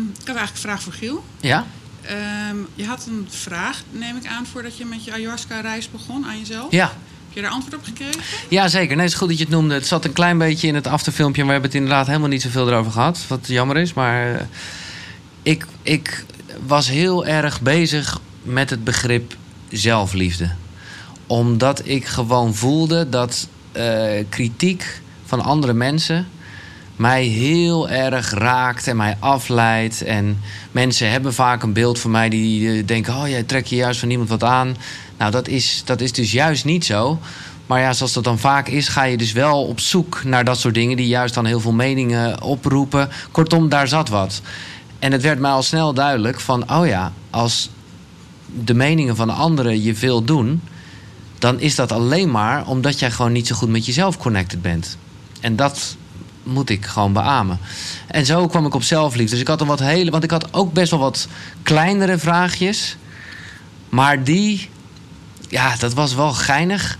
ik 0.01 0.27
had 0.27 0.35
eigenlijk 0.35 0.49
een 0.51 0.55
vraag 0.57 0.81
voor 0.81 0.93
Giel. 0.93 1.23
Ja? 1.41 1.65
Ehm, 2.01 2.55
je 2.75 2.85
had 2.85 3.05
een 3.07 3.27
vraag, 3.29 3.81
neem 3.91 4.15
ik 4.15 4.25
aan, 4.25 4.45
voordat 4.45 4.77
je 4.77 4.85
met 4.85 5.03
je 5.05 5.11
ayahuasca-reis 5.11 5.91
begon 5.91 6.25
aan 6.25 6.37
jezelf. 6.39 6.71
Ja. 6.71 6.85
Heb 6.85 7.35
je 7.35 7.41
daar 7.41 7.51
antwoord 7.51 7.75
op 7.75 7.83
gekregen? 7.83 8.21
Ja, 8.49 8.67
zeker. 8.67 8.95
Nee, 8.95 9.05
het 9.05 9.13
is 9.13 9.19
goed 9.19 9.27
dat 9.27 9.37
je 9.37 9.43
het 9.43 9.53
noemde. 9.53 9.73
Het 9.73 9.87
zat 9.87 10.05
een 10.05 10.13
klein 10.13 10.37
beetje 10.37 10.67
in 10.67 10.75
het 10.75 10.87
afterfilmpje. 10.87 11.43
Maar 11.43 11.53
we 11.53 11.59
hebben 11.59 11.71
het 11.71 11.79
inderdaad 11.79 12.07
helemaal 12.07 12.29
niet 12.29 12.41
zoveel 12.41 12.67
erover 12.67 12.91
gehad. 12.91 13.23
Wat 13.27 13.47
jammer 13.47 13.77
is. 13.77 13.93
Maar 13.93 14.35
eh, 14.35 14.41
ik, 15.41 15.65
ik 15.81 16.25
was 16.65 16.87
heel 16.87 17.25
erg 17.25 17.61
bezig 17.61 18.19
met 18.41 18.69
het 18.69 18.83
begrip 18.83 19.35
zelfliefde. 19.69 20.51
Omdat 21.27 21.81
ik 21.83 22.05
gewoon 22.05 22.55
voelde 22.55 23.09
dat 23.09 23.47
eh, 23.71 24.23
kritiek 24.29 25.01
van 25.27 25.41
andere 25.41 25.73
mensen 25.73 26.27
mij 26.97 27.23
heel 27.23 27.89
erg 27.89 28.29
raakt 28.29 28.87
en 28.87 28.95
mij 28.97 29.17
afleidt. 29.19 30.01
En 30.01 30.41
mensen 30.71 31.11
hebben 31.11 31.33
vaak 31.33 31.63
een 31.63 31.73
beeld 31.73 31.99
van 31.99 32.11
mij 32.11 32.29
die 32.29 32.85
denken: 32.85 33.15
oh, 33.15 33.27
jij 33.27 33.43
trekt 33.43 33.69
je 33.69 33.75
juist 33.75 33.99
van 33.99 34.07
niemand 34.07 34.29
wat 34.29 34.43
aan. 34.43 34.75
Nou, 35.17 35.31
dat 35.31 35.47
is, 35.47 35.81
dat 35.85 36.01
is 36.01 36.11
dus 36.11 36.31
juist 36.31 36.65
niet 36.65 36.85
zo. 36.85 37.19
Maar 37.65 37.79
ja, 37.79 37.93
zoals 37.93 38.13
dat 38.13 38.23
dan 38.23 38.39
vaak 38.39 38.67
is, 38.67 38.87
ga 38.87 39.03
je 39.03 39.17
dus 39.17 39.31
wel 39.31 39.65
op 39.65 39.79
zoek 39.79 40.23
naar 40.23 40.43
dat 40.43 40.59
soort 40.59 40.73
dingen 40.73 40.97
die 40.97 41.07
juist 41.07 41.33
dan 41.33 41.45
heel 41.45 41.59
veel 41.59 41.71
meningen 41.71 42.41
oproepen. 42.41 43.09
Kortom, 43.31 43.69
daar 43.69 43.87
zat 43.87 44.09
wat. 44.09 44.41
En 44.99 45.11
het 45.11 45.21
werd 45.21 45.39
mij 45.39 45.51
al 45.51 45.63
snel 45.63 45.93
duidelijk 45.93 46.39
van: 46.39 46.71
oh 46.71 46.87
ja, 46.87 47.13
als 47.29 47.69
de 48.63 48.73
meningen 48.73 49.15
van 49.15 49.29
anderen 49.29 49.83
je 49.83 49.95
veel 49.95 50.23
doen, 50.23 50.61
dan 51.39 51.59
is 51.59 51.75
dat 51.75 51.91
alleen 51.91 52.31
maar 52.31 52.67
omdat 52.67 52.99
jij 52.99 53.11
gewoon 53.11 53.31
niet 53.31 53.47
zo 53.47 53.55
goed 53.55 53.69
met 53.69 53.85
jezelf 53.85 54.17
connected 54.17 54.61
bent. 54.61 54.97
En 55.41 55.55
dat 55.55 55.95
moet 56.43 56.69
ik 56.69 56.85
gewoon 56.85 57.13
beamen. 57.13 57.59
En 58.07 58.25
zo 58.25 58.47
kwam 58.47 58.65
ik 58.65 58.73
op 58.73 58.83
zelfliefde. 58.83 59.31
Dus 59.31 59.41
ik 59.41 59.47
had 59.47 59.61
een 59.61 59.67
wat 59.67 59.79
hele. 59.79 60.11
Want 60.11 60.23
ik 60.23 60.31
had 60.31 60.53
ook 60.53 60.73
best 60.73 60.91
wel 60.91 60.99
wat 60.99 61.27
kleinere 61.63 62.17
vraagjes. 62.17 62.97
Maar 63.89 64.23
die. 64.23 64.69
Ja, 65.49 65.75
dat 65.75 65.93
was 65.93 66.13
wel 66.13 66.33
geinig. 66.33 66.97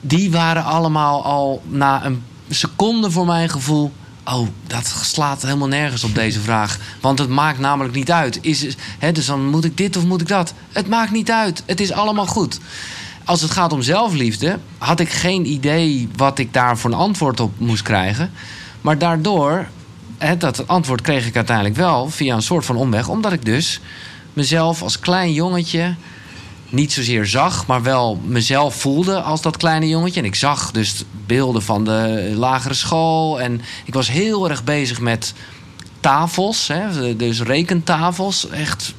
Die 0.00 0.30
waren 0.30 0.64
allemaal 0.64 1.24
al 1.24 1.62
na 1.68 2.04
een 2.04 2.22
seconde 2.48 3.10
voor 3.10 3.26
mijn 3.26 3.48
gevoel. 3.48 3.92
Oh, 4.24 4.48
dat 4.66 4.94
slaat 5.02 5.42
helemaal 5.42 5.68
nergens 5.68 6.04
op 6.04 6.14
deze 6.14 6.40
vraag. 6.48 6.78
Want 7.00 7.18
het 7.18 7.28
maakt 7.28 7.58
namelijk 7.58 7.94
niet 7.94 8.10
uit. 8.10 8.38
Is, 8.40 8.76
hè, 8.98 9.12
dus 9.12 9.26
dan 9.26 9.48
moet 9.48 9.64
ik 9.64 9.76
dit 9.76 9.96
of 9.96 10.04
moet 10.04 10.20
ik 10.20 10.28
dat? 10.28 10.54
Het 10.72 10.88
maakt 10.88 11.10
niet 11.10 11.30
uit. 11.30 11.62
Het 11.66 11.80
is 11.80 11.92
allemaal 11.92 12.26
goed. 12.26 12.60
Als 13.24 13.40
het 13.40 13.50
gaat 13.50 13.72
om 13.72 13.82
zelfliefde, 13.82 14.58
had 14.78 15.00
ik 15.00 15.10
geen 15.10 15.46
idee 15.46 16.08
wat 16.16 16.38
ik 16.38 16.52
daar 16.52 16.78
voor 16.78 16.90
een 16.90 16.96
antwoord 16.96 17.40
op 17.40 17.52
moest 17.58 17.82
krijgen. 17.82 18.30
Maar 18.80 18.98
daardoor 18.98 19.66
hè, 20.18 20.36
dat 20.36 20.68
antwoord 20.68 21.00
kreeg 21.00 21.26
ik 21.26 21.36
uiteindelijk 21.36 21.76
wel 21.76 22.10
via 22.10 22.34
een 22.34 22.42
soort 22.42 22.64
van 22.64 22.76
omweg. 22.76 23.08
Omdat 23.08 23.32
ik 23.32 23.44
dus 23.44 23.80
mezelf 24.32 24.82
als 24.82 24.98
klein 24.98 25.32
jongetje 25.32 25.94
niet 26.68 26.92
zozeer 26.92 27.26
zag, 27.26 27.66
maar 27.66 27.82
wel 27.82 28.20
mezelf 28.24 28.74
voelde 28.74 29.20
als 29.20 29.42
dat 29.42 29.56
kleine 29.56 29.88
jongetje. 29.88 30.20
En 30.20 30.26
ik 30.26 30.34
zag 30.34 30.70
dus 30.70 31.04
beelden 31.26 31.62
van 31.62 31.84
de 31.84 32.32
lagere 32.36 32.74
school. 32.74 33.40
En 33.40 33.60
ik 33.84 33.94
was 33.94 34.10
heel 34.10 34.48
erg 34.48 34.64
bezig 34.64 35.00
met 35.00 35.34
tafels, 36.00 36.68
hè, 36.68 37.16
dus 37.16 37.40
rekentafels. 37.40 38.48
Echt 38.48 38.94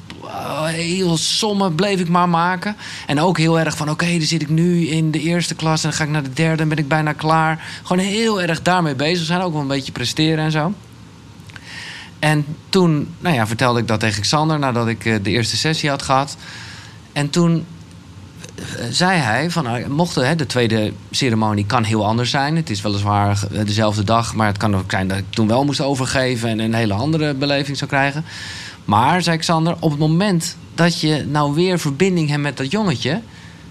heel 0.66 1.16
sommen 1.16 1.74
bleef 1.74 2.00
ik 2.00 2.08
maar 2.08 2.28
maken. 2.28 2.76
En 3.06 3.20
ook 3.20 3.38
heel 3.38 3.58
erg 3.58 3.76
van, 3.76 3.90
oké, 3.90 4.06
dan 4.06 4.20
zit 4.20 4.42
ik 4.42 4.48
nu 4.48 4.86
in 4.86 5.10
de 5.10 5.20
eerste 5.20 5.54
klas... 5.54 5.82
en 5.82 5.88
dan 5.88 5.98
ga 5.98 6.04
ik 6.04 6.10
naar 6.10 6.22
de 6.22 6.32
derde 6.32 6.62
en 6.62 6.68
ben 6.68 6.78
ik 6.78 6.88
bijna 6.88 7.12
klaar. 7.12 7.64
Gewoon 7.82 8.04
heel 8.04 8.42
erg 8.42 8.62
daarmee 8.62 8.94
bezig 8.94 9.26
zijn. 9.26 9.40
Ook 9.40 9.52
wel 9.52 9.60
een 9.60 9.68
beetje 9.68 9.92
presteren 9.92 10.44
en 10.44 10.50
zo. 10.50 10.72
En 12.18 12.44
toen 12.68 13.08
nou 13.18 13.34
ja, 13.34 13.46
vertelde 13.46 13.80
ik 13.80 13.88
dat 13.88 14.00
tegen 14.00 14.22
Xander... 14.22 14.58
nadat 14.58 14.88
ik 14.88 15.04
eh, 15.04 15.14
de 15.22 15.30
eerste 15.30 15.56
sessie 15.56 15.88
had 15.88 16.02
gehad. 16.02 16.36
En 17.12 17.30
toen 17.30 17.66
eh, 18.54 18.84
zei 18.90 19.18
hij 19.18 19.50
van 19.50 19.64
nou, 19.64 19.88
mocht 19.88 20.14
hè, 20.14 20.36
de 20.36 20.46
tweede 20.46 20.92
ceremonie 21.10 21.66
kan 21.66 21.84
heel 21.84 22.06
anders 22.06 22.30
zijn. 22.30 22.56
Het 22.56 22.70
is 22.70 22.80
weliswaar 22.80 23.40
dezelfde 23.50 24.04
dag, 24.04 24.34
maar 24.34 24.46
het 24.46 24.56
kan 24.56 24.76
ook 24.76 24.90
zijn 24.90 25.08
dat 25.08 25.18
ik 25.18 25.24
toen 25.30 25.48
wel 25.48 25.64
moest 25.64 25.80
overgeven 25.80 26.48
en 26.48 26.58
een 26.58 26.74
hele 26.74 26.94
andere 26.94 27.34
beleving 27.34 27.76
zou 27.76 27.90
krijgen. 27.90 28.24
Maar, 28.86 29.22
zei 29.22 29.38
Xander, 29.38 29.76
op 29.80 29.90
het 29.90 29.98
moment 29.98 30.56
dat 30.74 31.00
je 31.00 31.24
nou 31.28 31.54
weer 31.54 31.78
verbinding 31.78 32.28
hebt 32.28 32.42
met 32.42 32.56
dat 32.56 32.70
jongetje, 32.70 33.22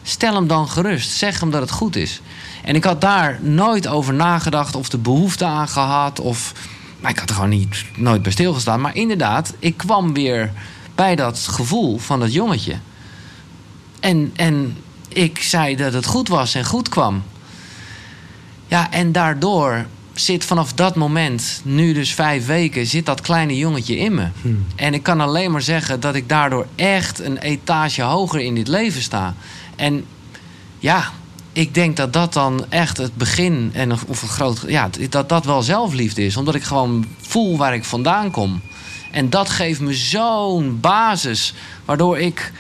stel 0.04 0.34
hem 0.34 0.48
dan 0.48 0.70
gerust. 0.70 1.10
Zeg 1.10 1.40
hem 1.40 1.52
dat 1.52 1.62
het 1.62 1.72
goed 1.72 1.96
is. 1.96 2.22
En 2.64 2.76
ik 2.76 2.84
had 2.84 3.02
daar 3.02 3.40
nooit 3.42 3.88
over 3.88 4.14
nagedacht 4.14 4.76
of 4.76 4.90
de 4.90 4.98
behoefte 4.98 5.46
aan 5.46 5.68
gehad. 5.68 6.20
Of, 6.20 6.54
maar 7.00 7.12
ik 7.12 7.20
had 7.20 7.30
er 7.30 7.36
gewoon 7.36 7.50
niet, 7.50 7.86
nooit 7.96 8.22
bij 8.22 8.32
stilgestaan. 8.32 8.82
Maar 8.82 8.96
inderdaad, 8.96 9.54
ik 9.60 9.78
kwam 9.78 10.14
weer 10.14 10.52
bij 10.96 11.16
dat 11.16 11.38
gevoel 11.38 11.98
van 11.98 12.20
dat 12.20 12.34
jongetje. 12.34 12.76
En, 14.00 14.32
en 14.36 14.78
ik 15.08 15.42
zei 15.42 15.76
dat 15.76 15.94
het 15.94 16.06
goed 16.06 16.28
was 16.28 16.56
en 16.56 16.66
goed 16.66 16.90
kwam. 16.90 17.24
Ja, 18.68 18.92
en 18.92 19.12
daardoor 19.12 19.86
zit 20.16 20.46
vanaf 20.46 20.74
dat 20.74 20.96
moment, 20.96 21.62
nu 21.64 21.94
dus 21.94 22.14
vijf 22.14 22.46
weken, 22.46 22.88
zit 22.88 23.06
dat 23.06 23.22
kleine 23.22 23.58
jongetje 23.58 23.98
in 23.98 24.14
me. 24.14 24.28
Hmm. 24.42 24.66
En 24.76 24.94
ik 24.94 25.04
kan 25.04 25.22
alleen 25.22 25.52
maar 25.52 25.62
zeggen 25.62 26.00
dat 26.00 26.16
ik 26.16 26.30
daardoor 26.30 26.68
echt 26.76 27.20
een 27.20 27.38
etage 27.38 28.02
hoger 28.02 28.40
in 28.40 28.56
dit 28.56 28.68
leven 28.68 29.02
sta. 29.02 29.36
En 29.76 30.06
ja, 30.80 31.12
ik 31.52 31.74
denk 31.74 31.98
dat 31.98 32.14
dat 32.14 32.34
dan 32.34 32.66
echt 32.70 32.98
het 32.98 33.16
begin 33.16 33.70
en 33.74 33.92
of 33.92 34.22
een 34.22 34.28
groot, 34.28 34.64
ja, 34.68 34.90
dat 35.10 35.30
dat 35.30 35.46
wel 35.46 35.62
zelfliefde 35.62 36.26
is, 36.26 36.38
omdat 36.38 36.56
ik 36.56 36.64
gewoon 36.64 37.06
voel 37.22 37.58
waar 37.58 37.74
ik 37.74 37.84
vandaan 37.84 38.32
kom. 38.32 38.62
En 39.12 39.30
dat 39.30 39.50
geeft 39.50 39.80
me 39.80 39.94
zo'n 39.94 40.78
basis, 40.82 41.54
waardoor 41.86 42.20
ik 42.20 42.52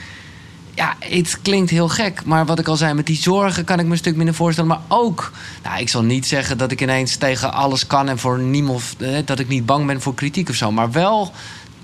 ja, 0.76 0.96
het 1.00 1.42
klinkt 1.42 1.70
heel 1.70 1.90
gek. 1.90 2.26
Maar 2.26 2.46
wat 2.46 2.60
ik 2.60 2.68
al 2.68 2.76
zei, 2.76 2.94
met 2.94 3.06
die 3.06 3.18
zorgen 3.18 3.64
kan 3.64 3.80
ik 3.80 3.86
me 3.86 3.92
een 3.92 3.98
stuk 3.98 4.16
minder 4.16 4.36
voorstellen. 4.36 4.70
Maar 4.70 4.82
ook, 4.88 5.32
nou, 5.64 5.80
ik 5.80 5.90
zal 5.90 6.04
niet 6.04 6.28
zeggen 6.28 6.58
dat 6.58 6.72
ik 6.72 6.82
ineens 6.82 7.16
tegen 7.16 7.54
alles 7.54 7.88
kan 7.88 8.10
en 8.10 8.18
voor 8.18 8.40
niemand, 8.40 8.84
eh, 8.98 9.18
dat 9.26 9.40
ik 9.40 9.48
niet 9.48 9.66
bang 9.66 9.86
ben 9.86 10.02
voor 10.02 10.14
kritiek 10.14 10.50
of 10.50 10.56
zo. 10.56 10.72
Maar 10.72 10.92
wel 10.92 11.32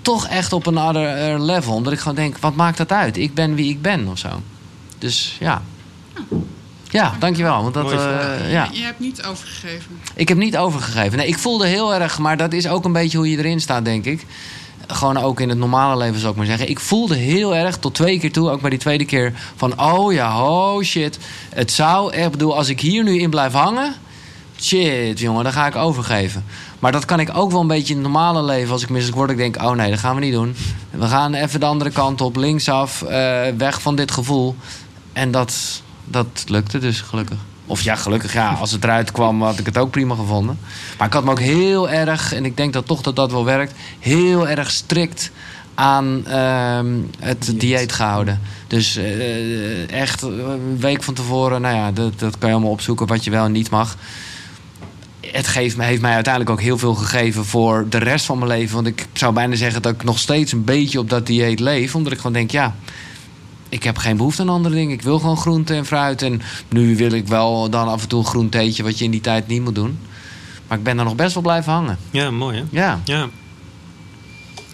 toch 0.02 0.26
echt 0.26 0.52
op 0.52 0.66
een 0.66 0.76
ander 0.76 1.06
eh, 1.06 1.42
level. 1.42 1.74
Omdat 1.74 1.92
ik 1.92 1.98
gewoon 1.98 2.14
denk, 2.14 2.38
wat 2.38 2.54
maakt 2.54 2.76
dat 2.76 2.92
uit? 2.92 3.16
Ik 3.16 3.34
ben 3.34 3.54
wie 3.54 3.70
ik 3.70 3.82
ben 3.82 4.08
of 4.08 4.18
zo. 4.18 4.42
Dus 4.98 5.36
ja. 5.40 5.62
Ja, 6.90 7.14
dankjewel. 7.18 7.62
Want 7.62 7.74
dat, 7.74 7.92
uh, 7.92 8.52
ja. 8.52 8.68
Je 8.72 8.82
hebt 8.82 8.98
niet 8.98 9.22
overgegeven. 9.22 10.00
Ik 10.14 10.28
heb 10.28 10.36
niet 10.36 10.56
overgegeven. 10.56 11.18
Nee, 11.18 11.26
ik 11.26 11.38
voelde 11.38 11.66
heel 11.66 11.94
erg, 11.94 12.18
maar 12.18 12.36
dat 12.36 12.52
is 12.52 12.68
ook 12.68 12.84
een 12.84 12.92
beetje 12.92 13.18
hoe 13.18 13.30
je 13.30 13.38
erin 13.38 13.60
staat, 13.60 13.84
denk 13.84 14.04
ik 14.04 14.26
gewoon 14.86 15.16
ook 15.16 15.40
in 15.40 15.48
het 15.48 15.58
normale 15.58 15.96
leven 15.96 16.20
zou 16.20 16.30
ik 16.30 16.38
maar 16.38 16.46
zeggen. 16.46 16.68
Ik 16.68 16.80
voelde 16.80 17.16
heel 17.16 17.54
erg 17.54 17.76
tot 17.76 17.94
twee 17.94 18.18
keer 18.18 18.32
toe, 18.32 18.50
ook 18.50 18.60
bij 18.60 18.70
die 18.70 18.78
tweede 18.78 19.04
keer, 19.04 19.32
van 19.56 19.80
oh 19.80 20.12
ja, 20.12 20.44
oh 20.44 20.82
shit. 20.82 21.18
Het 21.54 21.72
zou 21.72 22.12
echt, 22.12 22.30
bedoel, 22.30 22.56
als 22.56 22.68
ik 22.68 22.80
hier 22.80 23.04
nu 23.04 23.18
in 23.18 23.30
blijf 23.30 23.52
hangen, 23.52 23.94
shit 24.60 25.18
jongen, 25.18 25.44
dan 25.44 25.52
ga 25.52 25.66
ik 25.66 25.76
overgeven. 25.76 26.44
Maar 26.78 26.92
dat 26.92 27.04
kan 27.04 27.20
ik 27.20 27.36
ook 27.36 27.50
wel 27.50 27.60
een 27.60 27.66
beetje 27.66 27.94
in 27.94 28.02
het 28.02 28.12
normale 28.12 28.42
leven. 28.42 28.72
Als 28.72 28.82
ik 28.82 28.88
misselijk 28.88 29.18
word, 29.18 29.30
ik 29.30 29.36
denk, 29.36 29.62
oh 29.62 29.70
nee, 29.70 29.90
dat 29.90 29.98
gaan 29.98 30.14
we 30.14 30.20
niet 30.20 30.32
doen. 30.32 30.56
We 30.90 31.06
gaan 31.06 31.34
even 31.34 31.60
de 31.60 31.66
andere 31.66 31.90
kant 31.90 32.20
op, 32.20 32.36
linksaf, 32.36 33.02
uh, 33.02 33.08
weg 33.56 33.82
van 33.82 33.96
dit 33.96 34.10
gevoel. 34.10 34.56
En 35.12 35.30
dat, 35.30 35.82
dat 36.04 36.44
lukte 36.46 36.78
dus 36.78 37.00
gelukkig. 37.00 37.38
Of 37.66 37.82
ja, 37.82 37.96
gelukkig 37.96 38.32
ja, 38.32 38.52
als 38.52 38.72
het 38.72 38.84
eruit 38.84 39.12
kwam 39.12 39.42
had 39.42 39.58
ik 39.58 39.66
het 39.66 39.78
ook 39.78 39.90
prima 39.90 40.14
gevonden. 40.14 40.58
Maar 40.98 41.06
ik 41.06 41.12
had 41.12 41.24
me 41.24 41.30
ook 41.30 41.40
heel 41.40 41.90
erg, 41.90 42.32
en 42.32 42.44
ik 42.44 42.56
denk 42.56 42.72
dat 42.72 42.86
toch 42.86 43.02
dat 43.02 43.16
dat 43.16 43.30
wel 43.30 43.44
werkt... 43.44 43.72
heel 43.98 44.48
erg 44.48 44.70
strikt 44.70 45.30
aan 45.74 46.24
uh, 46.28 46.80
het 47.18 47.52
dieet. 47.60 47.92
gehouden. 47.92 48.40
Dus 48.66 48.96
uh, 48.96 49.90
echt 49.90 50.22
een 50.22 50.78
week 50.78 51.02
van 51.02 51.14
tevoren, 51.14 51.60
nou 51.60 51.76
ja, 51.76 51.92
dat, 51.92 52.18
dat 52.18 52.38
kan 52.38 52.48
je 52.48 52.54
allemaal 52.54 52.72
opzoeken 52.72 53.06
wat 53.06 53.24
je 53.24 53.30
wel 53.30 53.44
en 53.44 53.52
niet 53.52 53.70
mag. 53.70 53.96
Het 55.20 55.46
geeft, 55.46 55.76
heeft 55.78 56.00
mij 56.00 56.14
uiteindelijk 56.14 56.52
ook 56.52 56.60
heel 56.60 56.78
veel 56.78 56.94
gegeven 56.94 57.44
voor 57.44 57.86
de 57.88 57.98
rest 57.98 58.24
van 58.24 58.38
mijn 58.38 58.50
leven. 58.50 58.74
Want 58.74 58.86
ik 58.86 59.06
zou 59.12 59.32
bijna 59.32 59.54
zeggen 59.54 59.82
dat 59.82 59.92
ik 59.92 60.04
nog 60.04 60.18
steeds 60.18 60.52
een 60.52 60.64
beetje 60.64 60.98
op 60.98 61.10
dat 61.10 61.26
dieet 61.26 61.60
leef. 61.60 61.94
Omdat 61.94 62.12
ik 62.12 62.18
gewoon 62.18 62.32
denk, 62.32 62.50
ja, 62.50 62.74
ik 63.72 63.82
heb 63.82 63.98
geen 63.98 64.16
behoefte 64.16 64.42
aan 64.42 64.48
andere 64.48 64.74
dingen. 64.74 64.92
Ik 64.92 65.02
wil 65.02 65.18
gewoon 65.18 65.36
groente 65.36 65.74
en 65.74 65.86
fruit. 65.86 66.22
En 66.22 66.42
nu 66.68 66.96
wil 66.96 67.12
ik 67.12 67.28
wel 67.28 67.70
dan 67.70 67.88
af 67.88 68.02
en 68.02 68.08
toe 68.08 68.18
een 68.18 68.26
groen 68.26 68.48
theetje, 68.48 68.82
wat 68.82 68.98
je 68.98 69.04
in 69.04 69.10
die 69.10 69.20
tijd 69.20 69.46
niet 69.46 69.62
moet 69.62 69.74
doen. 69.74 69.98
Maar 70.66 70.78
ik 70.78 70.84
ben 70.84 70.98
er 70.98 71.04
nog 71.04 71.14
best 71.14 71.34
wel 71.34 71.42
blijven 71.42 71.72
hangen. 71.72 71.98
Ja, 72.10 72.30
mooi 72.30 72.56
hè? 72.56 72.64
Ja. 72.70 73.00
Ja, 73.04 73.28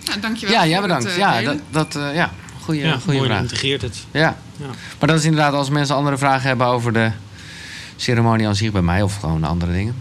ja 0.04 0.16
dankjewel. 0.20 0.54
Ja, 0.54 0.62
ja 0.62 0.80
bedankt. 0.80 1.04
Het, 1.04 1.12
uh, 1.12 1.18
ja, 1.18 1.42
dat, 1.42 1.58
dat 1.70 1.96
uh, 1.96 2.14
ja, 2.14 2.32
goede, 2.62 2.80
ja, 2.80 2.98
goede 2.98 3.18
mooi 3.18 3.28
vraag. 3.28 3.40
integreert 3.40 3.82
het. 3.82 4.06
Ja. 4.10 4.36
ja. 4.56 4.66
Maar 4.98 5.08
dat 5.08 5.18
is 5.18 5.24
inderdaad 5.24 5.52
als 5.52 5.70
mensen 5.70 5.96
andere 5.96 6.18
vragen 6.18 6.48
hebben 6.48 6.66
over 6.66 6.92
de 6.92 7.10
ceremonie 7.96 8.46
aan 8.46 8.56
zich 8.56 8.72
bij 8.72 8.82
mij 8.82 9.02
of 9.02 9.16
gewoon 9.16 9.44
andere 9.44 9.72
dingen. 9.72 9.94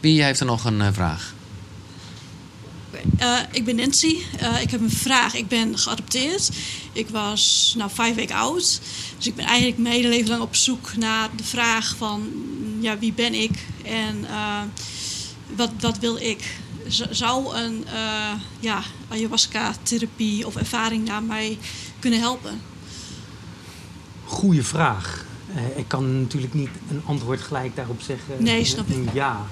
Wie 0.00 0.22
heeft 0.22 0.40
er 0.40 0.46
nog 0.46 0.64
een 0.64 0.80
uh, 0.80 0.86
vraag? 0.92 1.32
Uh, 3.20 3.38
ik 3.52 3.64
ben 3.64 3.76
Nancy. 3.76 4.16
Uh, 4.42 4.60
ik 4.60 4.70
heb 4.70 4.80
een 4.80 4.90
vraag. 4.90 5.34
Ik 5.34 5.48
ben 5.48 5.78
geadopteerd. 5.78 6.50
Ik 6.92 7.08
was 7.08 7.74
nou 7.76 7.90
vijf 7.94 8.14
weken 8.14 8.36
oud. 8.36 8.80
Dus 9.16 9.26
ik 9.26 9.34
ben 9.34 9.44
eigenlijk 9.44 9.78
mijn 9.78 9.94
hele 9.94 10.08
leven 10.08 10.28
lang 10.28 10.42
op 10.42 10.54
zoek 10.54 10.96
naar 10.96 11.28
de 11.36 11.44
vraag 11.44 11.94
van... 11.96 12.32
Ja, 12.80 12.98
wie 12.98 13.12
ben 13.12 13.34
ik? 13.34 13.66
En 13.84 14.20
uh, 14.20 14.60
wat, 15.56 15.70
wat 15.80 15.98
wil 15.98 16.16
ik? 16.16 16.56
Z 16.86 17.02
zou 17.10 17.56
een 17.56 17.84
ja, 18.60 18.82
ayahuasca-therapie 19.08 20.46
of 20.46 20.56
ervaring 20.56 21.04
naar 21.04 21.22
mij 21.22 21.58
kunnen 21.98 22.20
helpen? 22.20 22.60
Goeie 24.24 24.62
vraag. 24.62 25.24
ik 25.76 25.88
kan 25.88 26.20
natuurlijk 26.20 26.54
niet 26.54 26.70
een 26.90 27.02
antwoord 27.04 27.40
gelijk 27.40 27.76
daarop 27.76 28.00
zeggen. 28.00 28.34
Nee, 28.38 28.64
snap 28.64 28.88
ik. 28.88 29.12
Ja 29.12 29.46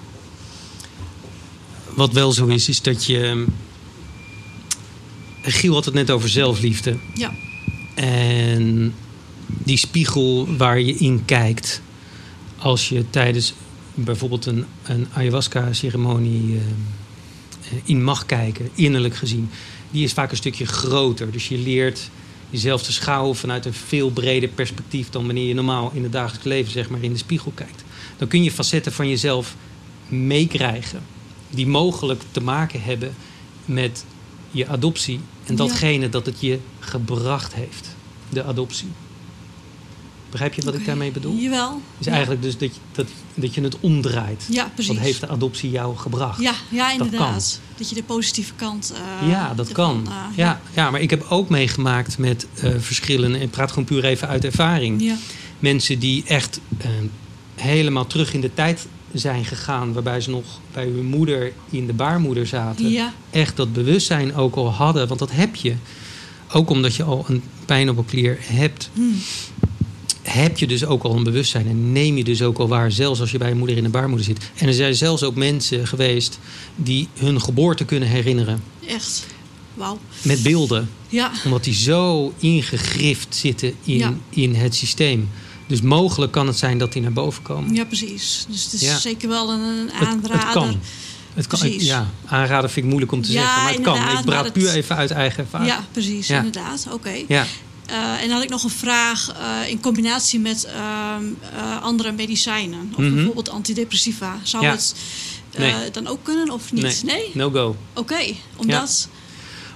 wat 1.96 2.12
wel 2.12 2.32
zo 2.32 2.46
is, 2.46 2.68
is 2.68 2.82
dat 2.82 3.04
je. 3.04 3.46
Giel 5.42 5.74
had 5.74 5.84
het 5.84 5.94
net 5.94 6.10
over 6.10 6.28
zelfliefde. 6.28 6.96
Ja. 7.14 7.32
En 7.94 8.94
die 9.46 9.76
spiegel 9.76 10.56
waar 10.56 10.80
je 10.80 10.94
in 10.94 11.24
kijkt. 11.24 11.80
als 12.58 12.88
je 12.88 13.04
tijdens 13.10 13.54
bijvoorbeeld 13.94 14.46
een, 14.46 14.64
een 14.82 15.06
ayahuasca-ceremonie 15.12 16.54
uh, 16.54 16.60
in 17.84 18.04
mag 18.04 18.26
kijken, 18.26 18.70
innerlijk 18.74 19.16
gezien. 19.16 19.50
die 19.90 20.04
is 20.04 20.12
vaak 20.12 20.30
een 20.30 20.36
stukje 20.36 20.66
groter. 20.66 21.30
Dus 21.30 21.48
je 21.48 21.58
leert 21.58 22.10
jezelf 22.50 22.82
te 22.82 22.92
schouwen 22.92 23.36
vanuit 23.36 23.64
een 23.64 23.74
veel 23.74 24.10
breder 24.10 24.48
perspectief. 24.48 25.10
dan 25.10 25.26
wanneer 25.26 25.48
je 25.48 25.54
normaal 25.54 25.90
in 25.94 26.02
het 26.02 26.12
dagelijks 26.12 26.46
leven 26.46 26.72
zeg 26.72 26.88
maar, 26.88 27.02
in 27.02 27.12
de 27.12 27.18
spiegel 27.18 27.52
kijkt. 27.54 27.84
Dan 28.16 28.28
kun 28.28 28.42
je 28.42 28.50
facetten 28.50 28.92
van 28.92 29.08
jezelf 29.08 29.56
meekrijgen 30.08 31.02
die 31.56 31.66
mogelijk 31.66 32.22
te 32.30 32.40
maken 32.40 32.82
hebben 32.82 33.14
met 33.64 34.04
je 34.50 34.68
adoptie 34.68 35.20
en 35.44 35.56
datgene 35.56 36.08
dat 36.08 36.26
het 36.26 36.40
je 36.40 36.58
gebracht 36.78 37.54
heeft, 37.54 37.96
de 38.28 38.44
adoptie. 38.44 38.88
Begrijp 40.30 40.54
je 40.54 40.62
wat 40.62 40.74
ik 40.74 40.84
daarmee 40.84 41.10
bedoel? 41.10 41.36
Jawel. 41.36 41.80
Is 41.98 42.06
eigenlijk 42.06 42.42
dus 42.42 42.58
dat 42.58 42.74
je, 42.74 42.80
dat, 42.92 43.06
dat 43.34 43.54
je 43.54 43.60
het 43.60 43.80
omdraait. 43.80 44.46
Ja, 44.50 44.70
precies. 44.74 44.94
Wat 44.94 45.02
heeft 45.02 45.20
de 45.20 45.28
adoptie 45.28 45.70
jou 45.70 45.96
gebracht? 45.96 46.40
Ja, 46.40 46.54
ja 46.68 46.92
inderdaad. 46.92 47.34
Dat, 47.34 47.60
dat 47.78 47.88
je 47.88 47.94
de 47.94 48.02
positieve 48.02 48.52
kant. 48.54 48.94
Uh, 49.22 49.30
ja, 49.30 49.54
dat 49.54 49.72
kan. 49.72 50.02
Uh, 50.06 50.12
ja. 50.12 50.32
ja. 50.34 50.60
Ja, 50.74 50.90
maar 50.90 51.00
ik 51.00 51.10
heb 51.10 51.26
ook 51.28 51.48
meegemaakt 51.48 52.18
met 52.18 52.46
uh, 52.64 52.74
verschillen. 52.78 53.34
En 53.34 53.40
ik 53.40 53.50
praat 53.50 53.68
gewoon 53.68 53.84
puur 53.84 54.04
even 54.04 54.28
uit 54.28 54.44
ervaring. 54.44 55.02
Ja. 55.02 55.16
Mensen 55.58 55.98
die 55.98 56.24
echt 56.26 56.60
helemaal 57.54 58.06
terug 58.06 58.34
in 58.34 58.40
de 58.40 58.54
tijd 58.54 58.86
zijn 59.18 59.44
gegaan, 59.44 59.92
waarbij 59.92 60.20
ze 60.20 60.30
nog 60.30 60.44
bij 60.72 60.84
hun 60.84 61.04
moeder 61.04 61.52
in 61.70 61.86
de 61.86 61.92
baarmoeder 61.92 62.46
zaten, 62.46 62.88
ja. 62.90 63.12
echt 63.30 63.56
dat 63.56 63.72
bewustzijn 63.72 64.34
ook 64.34 64.54
al 64.54 64.70
hadden. 64.72 65.08
Want 65.08 65.20
dat 65.20 65.30
heb 65.32 65.54
je. 65.56 65.74
Ook 66.52 66.70
omdat 66.70 66.94
je 66.94 67.02
al 67.02 67.24
een 67.28 67.42
pijn 67.66 67.88
op 67.90 67.96
een 67.98 68.04
klier 68.04 68.38
hebt. 68.40 68.90
Hmm. 68.92 69.14
heb 70.22 70.58
je 70.58 70.66
dus 70.66 70.84
ook 70.84 71.02
al 71.02 71.16
een 71.16 71.22
bewustzijn 71.24 71.66
en 71.66 71.92
neem 71.92 72.16
je 72.16 72.24
dus 72.24 72.42
ook 72.42 72.58
al 72.58 72.68
waar, 72.68 72.92
zelfs 72.92 73.20
als 73.20 73.30
je 73.30 73.38
bij 73.38 73.48
je 73.48 73.54
moeder 73.54 73.76
in 73.76 73.82
de 73.82 73.88
baarmoeder 73.88 74.24
zit. 74.26 74.50
En 74.56 74.66
er 74.68 74.74
zijn 74.74 74.94
zelfs 74.94 75.22
ook 75.22 75.34
mensen 75.34 75.86
geweest 75.86 76.38
die 76.76 77.08
hun 77.18 77.40
geboorte 77.40 77.84
kunnen 77.84 78.08
herinneren 78.08 78.62
Echt. 78.88 79.26
Wauw. 79.74 79.98
met 80.22 80.42
beelden, 80.42 80.90
Ja. 81.08 81.30
omdat 81.44 81.64
die 81.64 81.74
zo 81.74 82.32
ingegrift 82.38 83.34
zitten 83.34 83.72
in, 83.84 83.96
Ja. 83.98 84.14
in 84.30 84.54
het 84.54 84.74
systeem. 84.74 85.28
Dus 85.66 85.80
mogelijk 85.80 86.32
kan 86.32 86.46
het 86.46 86.58
zijn 86.58 86.78
dat 86.78 86.92
die 86.92 87.02
naar 87.02 87.12
boven 87.12 87.42
komen. 87.42 87.74
ja, 87.74 87.84
precies. 87.84 88.46
Dus 88.48 88.64
het 88.64 88.72
is 88.72 88.80
Ja. 88.80 88.98
zeker 88.98 89.28
wel 89.28 89.50
een, 89.52 89.90
aanrader. 90.00 90.32
het 90.32 90.52
kan. 90.52 90.80
Het 91.34 91.46
kan 91.46 91.58
Precies. 91.58 91.82
ja, 91.86 92.06
aanraden 92.26 92.70
vind 92.70 92.84
ik 92.84 92.90
moeilijk 92.90 93.12
om 93.12 93.22
te 93.22 93.32
Ja, 93.32 93.40
zeggen, 93.42 93.62
maar 93.62 93.72
het 93.72 93.82
kan. 93.82 94.18
Ik 94.18 94.24
praat 94.24 94.52
puur 94.52 94.70
even 94.74 94.96
uit 94.96 95.10
eigen 95.10 95.38
ervaring. 95.44 95.70
Ja, 95.70 95.84
precies. 95.92 96.26
Ja. 96.26 96.36
Inderdaad. 96.36 96.86
Oké. 96.92 97.12
Ja. 97.28 97.46
Eh, 97.86 97.96
en 97.96 98.20
dan 98.20 98.30
had 98.30 98.42
ik 98.42 98.48
nog 98.48 98.62
een 98.64 98.70
vraag 98.70 99.32
eh, 99.32 99.70
in 99.70 99.80
combinatie 99.80 100.38
met 100.40 100.64
ehm, 100.64 101.24
eh, 101.56 101.82
andere 101.82 102.12
medicijnen. 102.12 102.88
Of 102.92 102.98
Mhm. 102.98 103.14
bijvoorbeeld 103.14 103.48
antidepressiva. 103.50 104.38
Zou 104.42 104.64
Ja. 104.64 104.70
het 104.70 104.94
Nee. 105.58 105.90
dan 105.90 106.06
ook 106.06 106.18
kunnen 106.22 106.50
of 106.50 106.72
niet? 106.72 107.02
Nee? 107.04 107.30
No 107.34 107.50
go. 107.50 107.76
Oké. 107.94 108.18
Omdat... 108.56 109.08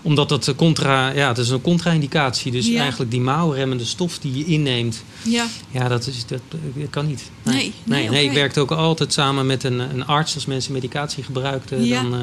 Omdat 0.03 0.29
dat 0.29 0.49
eh, 0.49 0.55
contra, 0.55 1.11
ja, 1.11 1.29
het 1.29 1.39
is 1.39 1.49
een 1.49 1.61
contra-indicatie. 1.61 2.53
Dus 2.53 2.67
Ja. 2.67 2.81
eigenlijk 2.81 3.11
die 3.11 3.21
maalremmende 3.21 3.85
stof 3.85 4.19
die 4.19 4.39
je 4.39 4.45
inneemt, 4.45 5.05
Ja. 5.23 5.47
ja, 5.71 5.89
dat, 5.89 6.07
is, 6.07 6.27
dat, 6.27 6.41
dat 6.51 6.91
kan 6.91 7.07
niet. 7.07 7.31
Nee, 7.43 7.55
nee, 7.55 7.73
nee, 7.85 8.09
nee, 8.11 8.25
ik 8.25 8.33
werkte 8.33 8.61
ook 8.61 8.71
altijd 8.71 9.13
samen 9.13 9.47
met 9.47 9.65
een, 9.65 9.79
een 9.79 10.07
arts. 10.07 10.35
Als 10.35 10.47
mensen 10.47 10.73
medicatie 10.73 11.23
gebruikten, 11.25 11.85
Ja. 11.85 12.03
dan 12.03 12.15
eh, 12.15 12.21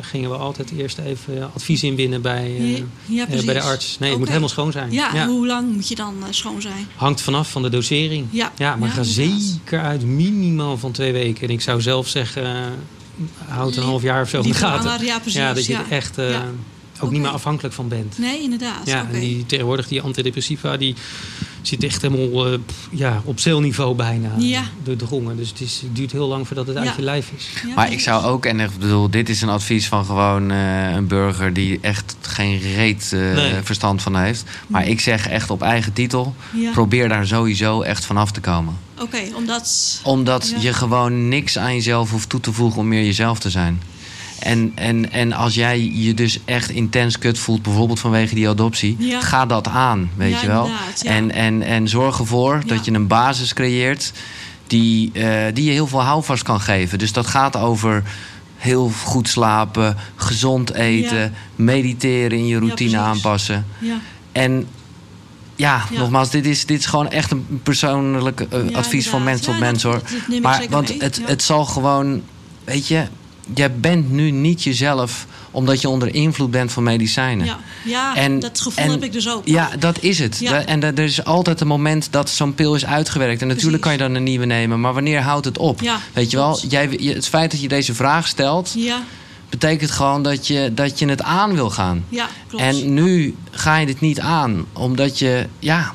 gingen 0.00 0.30
we 0.30 0.36
altijd 0.36 0.72
eerst 0.76 0.98
even 0.98 1.50
advies 1.54 1.82
inwinnen 1.82 2.22
bij, 2.22 2.56
eh, 2.58 2.76
Ja, 3.04 3.26
eh, 3.28 3.44
bij 3.44 3.54
de 3.54 3.60
arts. 3.62 3.96
Nee, 3.98 4.10
het 4.10 4.18
moet 4.18 4.28
helemaal 4.28 4.48
schoon 4.48 4.72
zijn. 4.72 4.92
Ja, 4.92 5.26
hoe 5.26 5.46
lang 5.46 5.72
moet 5.74 5.88
je 5.88 5.94
dan 5.94 6.14
eh, 6.22 6.26
schoon 6.30 6.60
zijn? 6.62 6.86
Hangt 6.96 7.20
vanaf 7.20 7.50
van 7.50 7.62
de 7.62 7.68
dosering. 7.68 8.26
Ja, 8.30 8.44
maar 8.44 8.52
ja, 8.58 8.68
ga 8.68 8.74
inderdaad. 8.74 9.06
zeker 9.06 9.80
uit 9.80 10.04
minimaal 10.04 10.78
van 10.78 10.92
twee 10.92 11.12
weken. 11.12 11.48
En 11.48 11.54
ik 11.54 11.60
zou 11.60 11.80
zelf 11.80 12.08
zeggen, 12.08 12.44
eh, 12.44 12.60
houd 13.46 13.76
een 13.76 13.82
half 13.82 14.02
jaar 14.02 14.22
of 14.22 14.28
zo 14.28 14.40
in 14.40 14.48
de 14.48 14.54
gaten. 14.54 15.04
ja, 15.06 15.18
precies, 15.18 15.38
Ja, 15.40 15.52
dat 15.52 15.66
je 15.66 15.72
ja. 15.72 15.84
echt 15.90 16.18
eh, 16.18 16.30
Ja. 16.30 16.44
Ook 17.00 17.10
niet 17.10 17.20
meer 17.20 17.30
afhankelijk 17.30 17.74
van 17.74 17.88
bent. 17.88 18.18
Nee, 18.18 18.42
inderdaad. 18.42 18.86
Ja, 18.86 19.06
en 19.12 19.20
die, 19.20 19.46
tegenwoordig 19.46 19.88
die 19.88 20.00
antidepressiva, 20.02 20.76
die 20.76 20.94
zit 21.62 21.84
echt 21.84 22.02
helemaal 22.02 22.46
eh, 22.52 22.58
pff, 22.66 22.88
ja, 22.90 23.20
op 23.24 23.38
celniveau 23.40 23.94
bijna 23.94 24.30
Ja. 24.38 24.62
doordrongen. 24.82 25.36
Dus 25.36 25.48
het, 25.48 25.60
is, 25.60 25.80
het 25.82 25.96
duurt 25.96 26.12
heel 26.12 26.26
lang 26.28 26.46
voordat 26.46 26.66
het 26.66 26.76
uit 26.76 26.96
je 26.96 27.02
lijf 27.02 27.30
is. 27.36 27.48
Ja, 27.66 27.74
Maar 27.74 27.92
ik 27.92 28.00
zou 28.00 28.24
ook, 28.24 28.46
en 28.46 28.60
ik 28.60 28.70
bedoel, 28.78 29.10
dit 29.10 29.28
is 29.28 29.42
een 29.42 29.48
advies 29.48 29.86
van 29.88 30.04
gewoon 30.04 30.50
eh, 30.50 30.90
een 30.90 31.06
burger 31.06 31.52
die 31.52 31.78
echt 31.80 32.16
geen 32.20 32.58
reet 32.60 33.10
eh, 33.12 33.20
Nee. 33.34 33.52
verstand 33.62 34.02
van 34.02 34.16
heeft. 34.16 34.44
Maar 34.66 34.86
ik 34.88 35.00
zeg 35.00 35.28
echt 35.28 35.50
op 35.50 35.62
eigen 35.62 35.92
titel, 35.92 36.34
Ja. 36.52 36.70
probeer 36.70 37.08
daar 37.08 37.26
sowieso 37.26 37.80
echt 37.82 38.04
vanaf 38.04 38.32
te 38.32 38.40
komen. 38.40 38.78
Oké, 39.00 39.18
omdat... 39.34 40.00
Omdat 40.04 40.48
Ja. 40.54 40.60
je 40.60 40.72
gewoon 40.72 41.28
niks 41.28 41.58
aan 41.58 41.74
jezelf 41.74 42.10
hoeft 42.10 42.28
toe 42.28 42.40
te 42.40 42.52
voegen 42.52 42.80
om 42.80 42.88
meer 42.88 43.04
jezelf 43.04 43.38
te 43.38 43.50
zijn. 43.50 43.82
En, 44.38 44.72
en, 44.74 45.12
en 45.12 45.32
als 45.32 45.54
jij 45.54 45.90
je 45.92 46.14
dus 46.14 46.38
echt 46.44 46.70
intens 46.70 47.18
kut 47.18 47.38
voelt, 47.38 47.62
bijvoorbeeld 47.62 48.00
vanwege 48.00 48.34
die 48.34 48.48
adoptie, 48.48 48.96
Ja. 48.98 49.20
ga 49.20 49.46
dat 49.46 49.68
aan, 49.68 50.10
weet 50.16 50.32
Ja, 50.32 50.40
je 50.40 50.46
wel. 50.46 50.66
ja. 50.66 51.10
En, 51.10 51.30
en, 51.30 51.62
en 51.62 51.88
zorg 51.88 52.18
ervoor 52.18 52.62
dat 52.66 52.84
je 52.84 52.92
een 52.92 53.06
basis 53.06 53.52
creëert 53.54 54.12
die, 54.66 55.10
eh, 55.12 55.54
die 55.54 55.64
je 55.64 55.70
heel 55.70 55.86
veel 55.86 56.02
houvast 56.02 56.42
kan 56.42 56.60
geven. 56.60 56.98
Dus 56.98 57.12
dat 57.12 57.26
gaat 57.26 57.56
over 57.56 58.02
heel 58.56 58.90
goed 59.04 59.28
slapen, 59.28 59.96
gezond 60.16 60.72
eten, 60.74 61.34
mediteren 61.56 62.38
in 62.38 62.46
je 62.46 62.58
routine 62.58 62.98
aanpassen. 62.98 63.66
Ja, 63.78 63.96
En 64.32 64.66
ja, 65.56 65.84
Ja. 65.90 65.98
nogmaals, 65.98 66.30
dit 66.30 66.46
is, 66.46 66.66
dit 66.66 66.78
is 66.78 66.86
gewoon 66.86 67.10
echt 67.10 67.30
een 67.30 67.60
persoonlijk 67.62 68.40
eh, 68.40 68.70
Ja, 68.70 68.76
advies 68.78 69.08
van 69.08 69.24
mens 69.24 69.40
tot 69.40 69.54
Ja, 69.54 69.60
mens 69.60 69.82
hoor. 69.82 70.02
dat- 70.28 70.40
maar 70.40 70.66
want 70.70 70.88
mee, 70.88 70.98
het, 71.00 71.20
het 71.24 71.42
zal 71.42 71.64
gewoon, 71.64 72.22
weet 72.64 72.88
je, 72.88 73.04
jij 73.54 73.74
bent 73.74 74.10
nu 74.10 74.30
niet 74.30 74.62
jezelf 74.62 75.26
omdat 75.50 75.80
je 75.80 75.88
onder 75.88 76.14
invloed 76.14 76.50
bent 76.50 76.72
van 76.72 76.82
medicijnen. 76.82 77.46
ja. 77.46 77.58
ja 77.84 78.16
En- 78.16 78.38
dat 78.38 78.60
gevoel 78.60 78.84
en- 78.84 78.90
heb 78.90 79.02
ik 79.04 79.12
dus 79.12 79.28
ook. 79.30 79.46
Ja, 79.46 79.70
dat 79.78 80.02
is 80.02 80.18
het. 80.18 80.38
Ja. 80.38 80.64
En 80.64 80.82
er 80.82 80.98
is 80.98 81.24
altijd 81.24 81.60
een 81.60 81.66
moment 81.66 82.08
dat 82.10 82.30
zo'n 82.30 82.54
pil 82.54 82.74
is 82.74 82.86
uitgewerkt. 82.86 83.40
En 83.42 83.46
natuurlijk 83.48 83.80
Precies. 83.82 83.98
kan 83.98 84.06
je 84.06 84.12
dan 84.12 84.14
een 84.22 84.30
nieuwe 84.30 84.46
nemen, 84.46 84.80
maar 84.80 84.94
wanneer 84.94 85.20
houdt 85.20 85.44
het 85.44 85.58
op? 85.58 85.80
Ja, 85.80 85.98
Weet 86.12 86.30
je 86.30 86.36
wel, 86.36 86.60
jij, 86.68 86.88
het 87.00 87.28
feit 87.28 87.50
dat 87.50 87.60
je 87.60 87.68
deze 87.68 87.94
vraag 87.94 88.26
stelt, 88.28 88.72
Ja, 88.76 89.02
betekent 89.50 89.90
gewoon 89.90 90.22
dat 90.22 90.46
je, 90.46 90.70
dat 90.74 90.98
je 90.98 91.08
het 91.08 91.22
aan 91.22 91.54
wil 91.54 91.70
gaan. 91.70 92.04
ja, 92.08 92.28
klopt. 92.48 92.64
En 92.64 92.94
nu 92.94 93.34
ga 93.50 93.76
je 93.76 93.86
dit 93.86 94.00
niet 94.00 94.20
aan, 94.20 94.64
omdat 94.72 95.18
je 95.18 95.46
ja, 95.58 95.94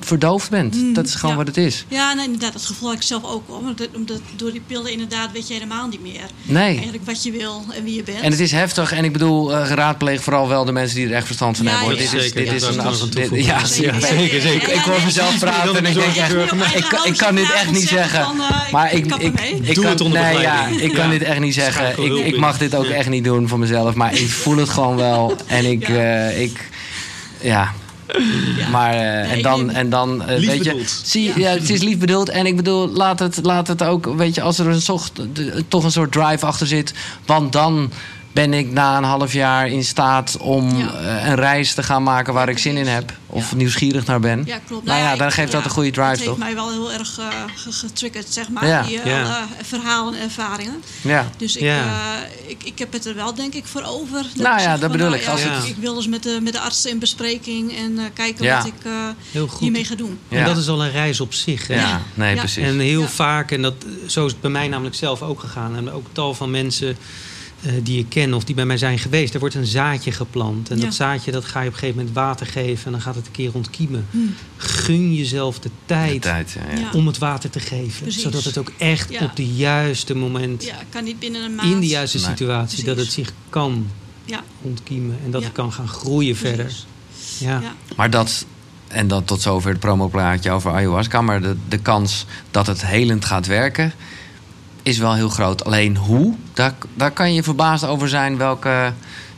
verdoofd 0.00 0.50
bent. 0.50 0.74
Mm, 0.74 0.92
dat 0.94 1.06
is 1.06 1.14
gewoon 1.14 1.30
ja. 1.30 1.36
wat 1.36 1.46
het 1.46 1.56
is. 1.56 1.84
Ja, 1.88 2.12
nee, 2.14 2.24
inderdaad, 2.24 2.52
dat 2.52 2.64
gevoel 2.64 2.88
heb 2.88 2.98
ik 2.98 3.04
zelf 3.04 3.24
ook. 3.24 3.42
Omdat, 3.46 3.88
omdat 3.96 4.20
door 4.36 4.52
die 4.52 4.62
pillen 4.66 4.92
inderdaad 4.92 5.32
weet 5.32 5.48
je 5.48 5.54
helemaal 5.54 5.88
niet 5.88 6.02
meer. 6.02 6.20
Nee. 6.42 6.74
Eigenlijk 6.74 7.06
wat 7.06 7.22
je 7.22 7.30
wil 7.30 7.64
en 7.76 7.84
wie 7.84 7.94
je 7.94 8.02
bent. 8.02 8.20
En 8.20 8.30
het 8.30 8.40
is 8.40 8.52
heftig. 8.52 8.92
En 8.92 9.04
ik 9.04 9.12
bedoel, 9.12 9.54
eh 9.56 9.66
geraadpleeg 9.66 10.22
vooral 10.22 10.48
wel 10.48 10.64
de 10.64 10.72
mensen 10.72 10.96
die 10.96 11.06
er 11.08 11.14
echt 11.14 11.26
verstand 11.26 11.56
van 11.56 11.66
Ja, 11.66 11.72
hebben. 11.72 11.90
ja, 11.94 12.00
dit 12.02 12.12
is, 12.12 12.22
zeker. 12.22 12.34
dit 12.40 12.46
Ja, 12.48 12.54
is 12.54 12.62
een 12.62 13.10
dit- 13.10 13.10
toevoegen. 13.10 13.42
Ja, 13.44 13.64
Zeker, 13.64 14.00
zeker, 14.00 14.40
zeker. 14.40 14.68
Ja, 14.68 14.74
Ik 14.74 14.80
hoor 14.84 15.00
mezelf 15.04 15.38
praten 15.38 15.76
en 15.76 15.84
ik 15.86 15.94
denk, 15.94 16.14
echt 16.16 16.32
ik, 17.06 17.16
kan 17.16 17.34
dit 17.34 17.52
echt 17.52 17.70
niet 17.70 17.88
zeggen. 17.88 18.26
Maar 18.70 18.92
ik 18.92 19.06
ik, 19.16 19.74
Doe 19.74 19.84
kan, 19.84 19.92
het 19.92 20.00
onder 20.00 20.22
nee, 20.22 20.32
ja, 20.32 20.38
begeleiding. 20.38 20.80
ik 20.80 20.94
kan 20.94 21.10
dit 21.10 21.22
echt 21.22 21.40
niet 21.40 21.54
zeggen. 21.54 22.04
Ik, 22.26 22.36
mag 22.38 22.58
dit 22.58 22.74
ook 22.74 22.84
echt 22.84 23.08
niet 23.08 23.24
doen 23.24 23.48
voor 23.48 23.58
mezelf. 23.58 23.94
Maar 23.94 24.14
ik 24.14 24.28
voel 24.30 24.56
het 24.56 24.68
gewoon 24.68 24.96
wel. 24.96 25.36
En 25.46 25.64
ik, 25.64 25.88
eh, 25.88 26.40
ik 26.40 26.68
ja. 27.40 27.72
Maar, 28.70 28.92
eh, 28.94 29.32
en 29.32 29.42
dan, 29.42 29.70
en 29.70 29.90
dan 29.90 30.22
Lief 30.26 30.46
weet 30.48 30.64
je, 30.64 30.70
bedoeld. 30.70 31.00
zie, 31.04 31.38
ja, 31.38 31.50
het 31.50 31.70
is 31.70 31.82
lief 31.82 31.98
bedoeld. 31.98 32.28
En 32.28 32.46
ik 32.46 32.56
bedoel, 32.56 32.88
laat 32.88 33.18
het, 33.18 33.38
laat 33.42 33.68
het 33.68 33.82
ook, 33.82 34.06
weet 34.16 34.34
je, 34.34 34.42
als 34.42 34.58
er 34.58 34.66
een 34.66 34.80
zocht, 34.80 35.20
de- 35.32 35.64
toch 35.68 35.84
een 35.84 35.90
soort 35.92 36.12
drive 36.12 36.46
achter 36.46 36.66
zit. 36.66 36.94
Want 37.26 37.52
dan 37.52 37.90
ben 38.32 38.54
ik 38.54 38.70
na 38.72 38.96
een 38.96 39.04
half 39.04 39.32
jaar 39.32 39.68
in 39.68 39.84
staat 39.84 40.36
om 40.36 40.76
Ja. 40.78 40.92
eh, 40.92 41.26
een 41.28 41.34
reis 41.34 41.74
te 41.74 41.82
gaan 41.82 42.02
maken 42.02 42.34
waar 42.34 42.48
ik 42.48 42.58
zin 42.58 42.76
in 42.76 42.86
heb. 42.86 43.12
Of 43.26 43.50
Ja. 43.50 43.56
nieuwsgierig 43.56 44.06
naar 44.06 44.20
ben. 44.20 44.42
Ja, 44.46 44.58
klopt. 44.66 44.84
Nou 44.86 44.98
ja, 44.98 45.12
ik- 45.12 45.18
dan 45.18 45.32
geeft 45.32 45.52
dat 45.52 45.60
ja, 45.60 45.66
een 45.66 45.72
goede 45.72 45.90
drive, 45.90 46.08
Dat 46.10 46.18
toch? 46.18 46.26
heeft 46.26 46.38
mij 46.38 46.54
wel 46.54 46.70
heel 46.70 46.92
erg 46.92 47.14
ge- 47.14 47.70
getriggerd, 47.72 48.26
zeg 48.32 48.48
maar. 48.48 48.66
Ja. 48.66 48.82
Die 48.82 49.00
eh, 49.00 49.10
Ja. 49.10 49.22
alle 49.22 49.44
verhalen 49.62 50.14
en 50.14 50.22
ervaringen. 50.22 50.82
Ja. 51.00 51.28
Dus 51.36 51.56
ik, 51.56 51.62
Ja. 51.62 51.78
eh, 51.84 52.50
ik, 52.50 52.62
ik 52.64 52.78
heb 52.78 52.92
het 52.92 53.06
er 53.06 53.14
wel, 53.14 53.34
denk 53.34 53.54
ik, 53.54 53.66
voor 53.66 53.82
over. 53.82 54.22
Dat 54.22 54.34
Nou 54.36 54.54
ik 54.56 54.60
ja, 54.62 54.70
dat 54.70 54.80
van, 54.80 54.90
bedoel 54.90 55.06
nou 55.08 55.18
ik. 55.18 55.24
ja, 55.26 55.30
Als 55.32 55.42
ik, 55.42 55.64
ik 55.64 55.76
wil 55.76 55.94
dus 55.94 56.06
met 56.08 56.22
de, 56.22 56.38
met 56.42 56.52
de 56.52 56.60
arts 56.60 56.84
in 56.84 56.98
bespreking 56.98 57.76
en 57.76 57.98
eh, 57.98 58.04
kijken 58.14 58.44
Ja. 58.44 58.56
wat 58.56 58.66
ik 58.66 58.84
eh, 58.84 58.92
Heel 59.30 59.46
goed. 59.46 59.60
hiermee 59.60 59.84
ga 59.84 59.94
doen. 59.94 60.18
Ja. 60.28 60.38
En 60.38 60.44
dat 60.44 60.56
is 60.56 60.68
al 60.68 60.84
een 60.84 60.90
reis 60.90 61.20
op 61.20 61.34
zich. 61.34 61.66
Hè? 61.66 61.74
Ja, 61.74 62.00
nee, 62.14 62.34
Ja. 62.34 62.38
precies. 62.40 62.64
En 62.64 62.78
heel 62.78 63.00
Ja. 63.00 63.08
vaak, 63.08 63.50
en 63.50 63.62
dat, 63.62 63.74
zo 64.06 64.24
is 64.26 64.32
het 64.32 64.40
bij 64.40 64.50
mij 64.50 64.68
namelijk 64.68 64.96
zelf 64.96 65.22
ook 65.22 65.40
gegaan. 65.40 65.76
En 65.76 65.92
ook 65.92 66.06
tal 66.12 66.34
van 66.34 66.50
mensen 66.50 66.96
eh, 67.62 67.72
die 67.82 67.98
ik 67.98 68.06
ken 68.08 68.34
of 68.34 68.44
die 68.44 68.54
bij 68.54 68.64
mij 68.66 68.76
zijn 68.78 68.98
geweest. 68.98 69.34
Er 69.34 69.40
wordt 69.40 69.54
een 69.54 69.66
zaadje 69.66 70.12
geplant. 70.12 70.70
En 70.70 70.76
Ja. 70.78 70.84
dat 70.84 70.94
zaadje 70.94 71.30
dat 71.30 71.44
ga 71.44 71.60
je 71.60 71.66
op 71.66 71.72
een 71.72 71.78
gegeven 71.78 71.98
moment 71.98 72.14
water 72.16 72.46
geven. 72.46 72.84
En 72.86 72.92
dan 72.92 73.00
gaat 73.00 73.14
het 73.14 73.26
een 73.26 73.32
keer 73.32 73.50
ontkiemen. 73.54 74.06
Hm. 74.10 74.18
Gun 74.56 75.14
jezelf 75.14 75.58
de 75.58 75.68
De 75.68 75.74
tijd, 75.86 76.24
ja, 76.24 76.78
ja. 76.80 76.90
Om 76.92 77.06
het 77.06 77.18
water 77.18 77.50
te 77.50 77.60
geven. 77.60 78.02
Precies. 78.02 78.22
Zodat 78.22 78.44
het 78.44 78.58
ook 78.58 78.72
echt 78.78 79.10
Ja. 79.12 79.24
op 79.24 79.36
de 79.36 79.46
juiste 79.46 80.14
moment, 80.14 80.64
Ja, 80.64 80.74
kan 80.88 81.04
niet 81.04 81.18
binnen 81.18 81.42
een 81.44 81.54
maand. 81.54 81.72
in 81.72 81.80
de 81.80 81.86
juiste 81.86 82.16
Nee. 82.18 82.26
situatie, 82.26 82.84
dat 82.84 82.96
het 82.96 83.12
zich 83.12 83.32
kan 83.48 83.86
Ja, 84.24 84.42
ontkiemen. 84.62 85.18
En 85.24 85.30
dat 85.30 85.40
Ja. 85.40 85.46
het 85.46 85.56
kan 85.56 85.72
gaan 85.72 85.88
groeien 85.88 86.36
verder. 86.36 86.64
precies. 86.64 86.86
Ja. 87.38 87.60
Ja. 87.60 87.74
Maar 87.96 88.10
dat, 88.10 88.46
en 88.88 89.08
dan 89.08 89.24
tot 89.24 89.42
zover 89.42 89.70
het 89.70 89.80
promoplaatje 89.80 90.50
over 90.50 90.70
ayahuasca. 90.72 91.20
Maar 91.22 91.42
de, 91.42 91.56
de 91.68 91.78
kans 91.78 92.24
dat 92.50 92.66
het 92.66 92.86
helend 92.86 93.24
gaat 93.24 93.46
werken 93.46 93.92
is 94.82 94.98
wel 94.98 95.14
heel 95.14 95.28
groot. 95.28 95.64
Alleen 95.64 95.96
hoe, 95.96 96.34
daar, 96.54 96.74
daar 96.94 97.10
kan 97.10 97.34
je 97.34 97.42
verbaasd 97.42 97.84
over 97.84 98.08
zijn 98.08 98.36
welke 98.36 98.92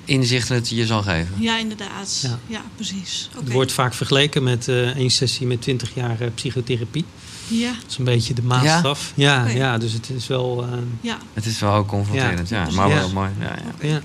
inzichten 0.04 0.54
het 0.54 0.68
je 0.68 0.86
zal 0.86 1.02
geven. 1.02 1.34
Ja, 1.38 1.58
inderdaad. 1.58 2.18
Ja. 2.22 2.38
Ja, 2.46 2.60
precies. 2.76 3.28
Oké. 3.34 3.44
Het 3.44 3.52
wordt 3.52 3.72
vaak 3.72 3.94
vergeleken 3.94 4.42
met 4.42 4.68
eh 4.68 4.96
één 4.96 5.10
sessie 5.10 5.46
met 5.46 5.62
20 5.62 5.94
jaar 5.94 6.20
eh, 6.20 6.28
psychotherapie. 6.34 7.04
Ja, 7.48 7.72
Dat 7.72 7.90
is 7.90 7.98
een 7.98 8.04
beetje 8.04 8.34
de 8.34 8.42
maatstaf. 8.42 9.12
Ja, 9.14 9.42
Oké. 9.42 9.50
ja, 9.52 9.78
dus 9.78 9.92
het 9.92 10.10
is 10.10 10.26
wel. 10.26 10.62
eh, 10.72 10.78
ja. 11.00 11.18
Het 11.32 11.46
is 11.46 11.58
wel 11.58 11.72
ook 11.72 11.88
confronterend, 11.88 12.48
ja. 12.48 12.64
Ja. 12.66 12.70
maar 12.74 12.88
wel 12.88 13.06
Ja. 13.06 13.12
mooi. 13.12 13.30
Ja, 13.40 13.54
ja. 13.80 13.88
ja. 13.88 14.00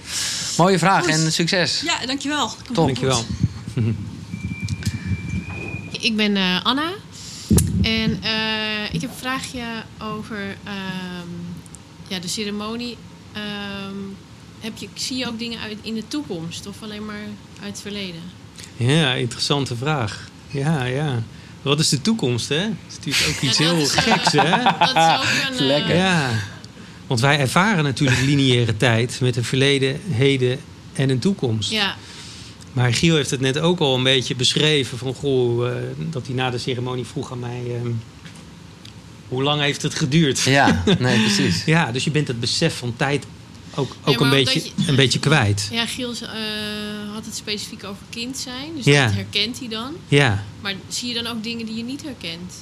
Mooie 0.58 0.80
vraag 0.80 1.02
Goed. 1.04 1.10
en 1.10 1.32
succes. 1.32 1.82
ja, 1.86 2.06
dankjewel. 2.06 2.52
Top. 2.66 2.76
Dankjewel. 2.76 3.26
Ik 6.00 6.16
ben 6.16 6.36
eh, 6.38 6.64
Anna. 6.66 6.90
En 7.88 8.20
eh, 8.24 8.94
ik 8.94 9.02
heb 9.02 9.10
een 9.10 9.16
vraagje 9.18 9.64
over 10.02 10.56
ehm, 10.64 11.28
ja, 12.08 12.20
de 12.20 12.28
ceremonie. 12.28 12.98
Ehm, 13.34 13.96
heb 14.60 14.78
je, 14.78 14.88
zie 14.94 15.18
je 15.18 15.28
ook 15.28 15.40
dingen 15.40 15.60
uit 15.60 15.78
in 15.82 15.94
de 15.94 16.08
toekomst 16.08 16.68
of 16.68 16.76
alleen 16.84 17.06
maar 17.06 17.20
uit 17.62 17.72
het 17.72 17.82
verleden? 17.82 18.22
Ja, 18.78 19.14
interessante 19.14 19.76
vraag. 19.76 20.30
Ja, 20.52 20.84
ja. 20.84 21.24
Wat 21.62 21.80
is 21.80 21.90
de 21.90 22.02
toekomst, 22.02 22.50
hè? 22.50 22.60
Dat 22.62 22.76
is 22.90 22.96
natuurlijk 22.96 23.28
ook 23.36 23.42
iets 23.42 23.58
Ja, 23.58 23.66
heel 23.74 23.82
is, 23.82 23.92
geks, 23.92 24.32
hè? 24.32 24.50
Dat 24.80 24.96
is 24.96 25.18
ook 25.18 25.50
een. 25.50 25.54
eh, 25.58 25.66
Lekker. 25.66 25.96
Ja. 25.96 26.30
Want 27.08 27.20
wij 27.20 27.40
ervaren 27.40 27.84
natuurlijk 27.84 28.22
lineaire 28.22 28.78
tijd 28.78 29.20
met 29.22 29.36
een 29.36 29.44
verleden, 29.44 30.00
heden 30.10 30.60
en 30.94 31.10
een 31.10 31.20
toekomst. 31.20 31.72
Ja, 31.72 31.96
Maar 32.78 32.94
Giel 32.94 33.16
heeft 33.16 33.30
het 33.32 33.40
net 33.40 33.60
ook 33.60 33.80
al 33.80 33.96
een 33.96 34.04
beetje 34.04 34.36
beschreven. 34.36 34.98
Van, 34.98 35.14
goh, 35.14 35.68
eh, 35.70 35.76
dat 35.98 36.26
hij 36.26 36.36
na 36.36 36.50
de 36.50 36.58
ceremonie 36.58 37.06
vroeg 37.06 37.32
aan 37.32 37.40
mij... 37.40 37.62
ehm, 37.76 37.92
hoe 39.28 39.44
lang 39.44 39.62
heeft 39.62 39.82
het 39.82 39.96
geduurd? 39.96 40.40
Ja, 40.42 40.84
nee, 41.00 41.20
precies. 41.20 41.66
Ja, 41.66 41.92
dus 41.92 42.04
je 42.04 42.12
bent 42.12 42.28
het 42.28 42.40
besef 42.40 42.78
van 42.78 42.94
tijd 42.96 43.26
ook, 43.76 43.96
Ja, 44.06 44.12
ook 44.12 44.20
een, 44.20 44.30
beetje, 44.30 44.60
je- 44.64 44.72
een 44.88 44.96
beetje 44.96 45.20
kwijt. 45.20 45.68
Ja, 45.72 45.86
Giels 45.86 46.22
eh, 46.22 46.30
had 47.14 47.26
het 47.26 47.36
specifiek 47.36 47.84
over 47.84 48.02
kind 48.10 48.38
zijn. 48.38 48.76
Dus 48.76 48.86
Ja. 48.86 49.06
dat 49.06 49.14
herkent 49.14 49.60
hij 49.60 49.68
dan. 49.68 49.94
Ja. 50.08 50.44
Maar 50.62 50.74
zie 50.88 51.08
je 51.08 51.14
dan 51.14 51.28
ook 51.28 51.44
dingen 51.44 51.66
die 51.66 51.76
je 51.76 51.84
niet 51.84 52.04
herkent? 52.04 52.54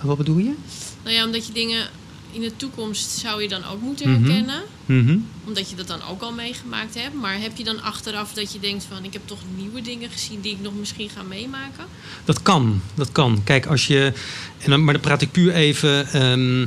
Wat 0.00 0.16
bedoel 0.16 0.38
je? 0.38 0.52
Nou 1.02 1.14
ja, 1.16 1.24
omdat 1.24 1.46
je 1.46 1.52
dingen 1.52 1.88
in 2.32 2.40
de 2.40 2.56
toekomst 2.56 3.10
zou 3.10 3.42
je 3.42 3.48
dan 3.48 3.64
ook 3.64 3.80
moeten 3.80 4.10
Mhm. 4.10 4.22
herkennen. 4.24 4.62
Mhm. 4.86 5.16
Omdat 5.46 5.70
je 5.70 5.76
dat 5.76 5.86
dan 5.86 6.02
ook 6.10 6.20
al 6.22 6.32
meegemaakt 6.32 6.94
hebt. 6.94 7.14
Maar 7.14 7.40
heb 7.40 7.56
je 7.56 7.64
dan 7.64 7.82
achteraf 7.82 8.32
dat 8.32 8.52
je 8.52 8.60
denkt 8.60 8.86
van... 8.92 9.04
ik 9.04 9.12
heb 9.12 9.22
toch 9.24 9.38
nieuwe 9.56 9.82
dingen 9.82 10.10
gezien 10.10 10.40
die 10.40 10.52
ik 10.52 10.60
nog 10.60 10.72
misschien 10.78 11.08
ga 11.10 11.22
meemaken? 11.22 11.84
Dat 12.24 12.42
kan, 12.42 12.80
dat 12.94 13.12
kan. 13.12 13.40
Kijk, 13.44 13.66
als 13.66 13.86
je. 13.86 14.12
En 14.58 14.70
dan, 14.70 14.84
maar 14.84 14.92
dan 14.94 15.02
praat 15.02 15.22
ik 15.22 15.30
puur 15.32 15.52
even 15.54 16.08
ehm, 16.12 16.66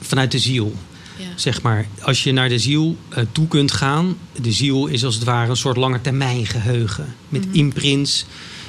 vanuit 0.00 0.30
de 0.30 0.38
ziel. 0.38 0.74
Ja. 1.18 1.24
Zeg 1.36 1.62
maar, 1.62 1.86
als 2.02 2.22
je 2.24 2.32
naar 2.32 2.48
de 2.48 2.58
ziel 2.58 2.96
eh, 3.08 3.24
toe 3.32 3.48
kunt 3.48 3.72
gaan. 3.72 4.16
De 4.40 4.52
ziel 4.52 4.86
is 4.86 5.04
als 5.04 5.14
het 5.14 5.24
ware 5.24 5.50
een 5.50 5.56
soort 5.56 5.76
langetermijn 5.76 6.46
geheugen. 6.46 7.14
Met 7.28 7.46
Mhm. 7.46 7.54
imprints 7.56 8.24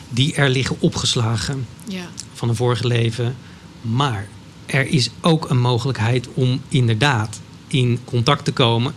die 0.09 0.33
er 0.35 0.49
liggen 0.49 0.75
opgeslagen 0.79 1.67
Ja. 1.87 2.05
van 2.33 2.49
een 2.49 2.55
vorige 2.55 2.87
leven. 2.87 3.35
Maar 3.81 4.27
er 4.65 4.87
is 4.87 5.09
ook 5.21 5.49
een 5.49 5.59
mogelijkheid 5.59 6.27
om 6.33 6.61
inderdaad 6.69 7.39
in 7.67 7.99
contact 8.05 8.45
te 8.45 8.51
komen 8.51 8.93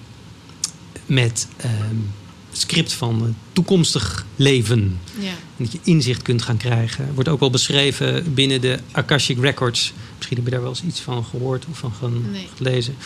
met 1.06 1.48
ehm, 1.56 1.72
het 2.50 2.58
script 2.58 2.92
van 2.92 3.34
toekomstig 3.52 4.26
leven. 4.36 4.98
Ja. 5.18 5.30
Dat 5.56 5.72
je 5.72 5.78
inzicht 5.82 6.22
kunt 6.22 6.42
gaan 6.42 6.56
krijgen. 6.56 7.14
Wordt 7.14 7.28
ook 7.28 7.40
wel 7.40 7.50
beschreven 7.50 8.34
binnen 8.34 8.60
de 8.60 8.78
Akashic 8.92 9.38
Records. 9.40 9.92
Misschien 10.16 10.36
heb 10.36 10.46
je 10.46 10.50
daar 10.52 10.60
wel 10.60 10.70
eens 10.70 10.82
iets 10.82 11.00
van 11.00 11.24
gehoord 11.24 11.64
of 11.70 11.78
van 11.98 12.24
Nee. 12.32 12.48
gelezen. 12.56 12.96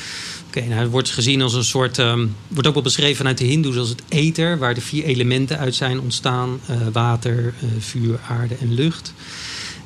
Oké, 0.47 0.61
nou, 0.61 0.81
het 0.81 0.91
wordt 0.91 1.11
gezien 1.11 1.43
als 1.43 1.55
een 1.55 1.65
soort. 1.65 1.99
ehm, 1.99 2.27
wordt 2.49 2.69
ook 2.69 2.75
wel 2.75 2.83
beschreven 2.83 3.17
vanuit 3.17 3.39
de 3.39 3.45
Hindoes 3.45 3.77
als 3.77 3.89
het 3.89 4.03
ether, 4.09 4.59
waar 4.59 4.75
de 4.75 4.81
vier 4.81 5.05
elementen 5.05 5.59
uit 5.59 5.75
zijn 5.75 6.01
ontstaan: 6.01 6.61
eh, 6.67 6.77
water, 6.93 7.55
eh, 7.61 7.69
vuur, 7.79 8.21
aarde 8.29 8.55
en 8.55 8.75
lucht. 8.75 9.15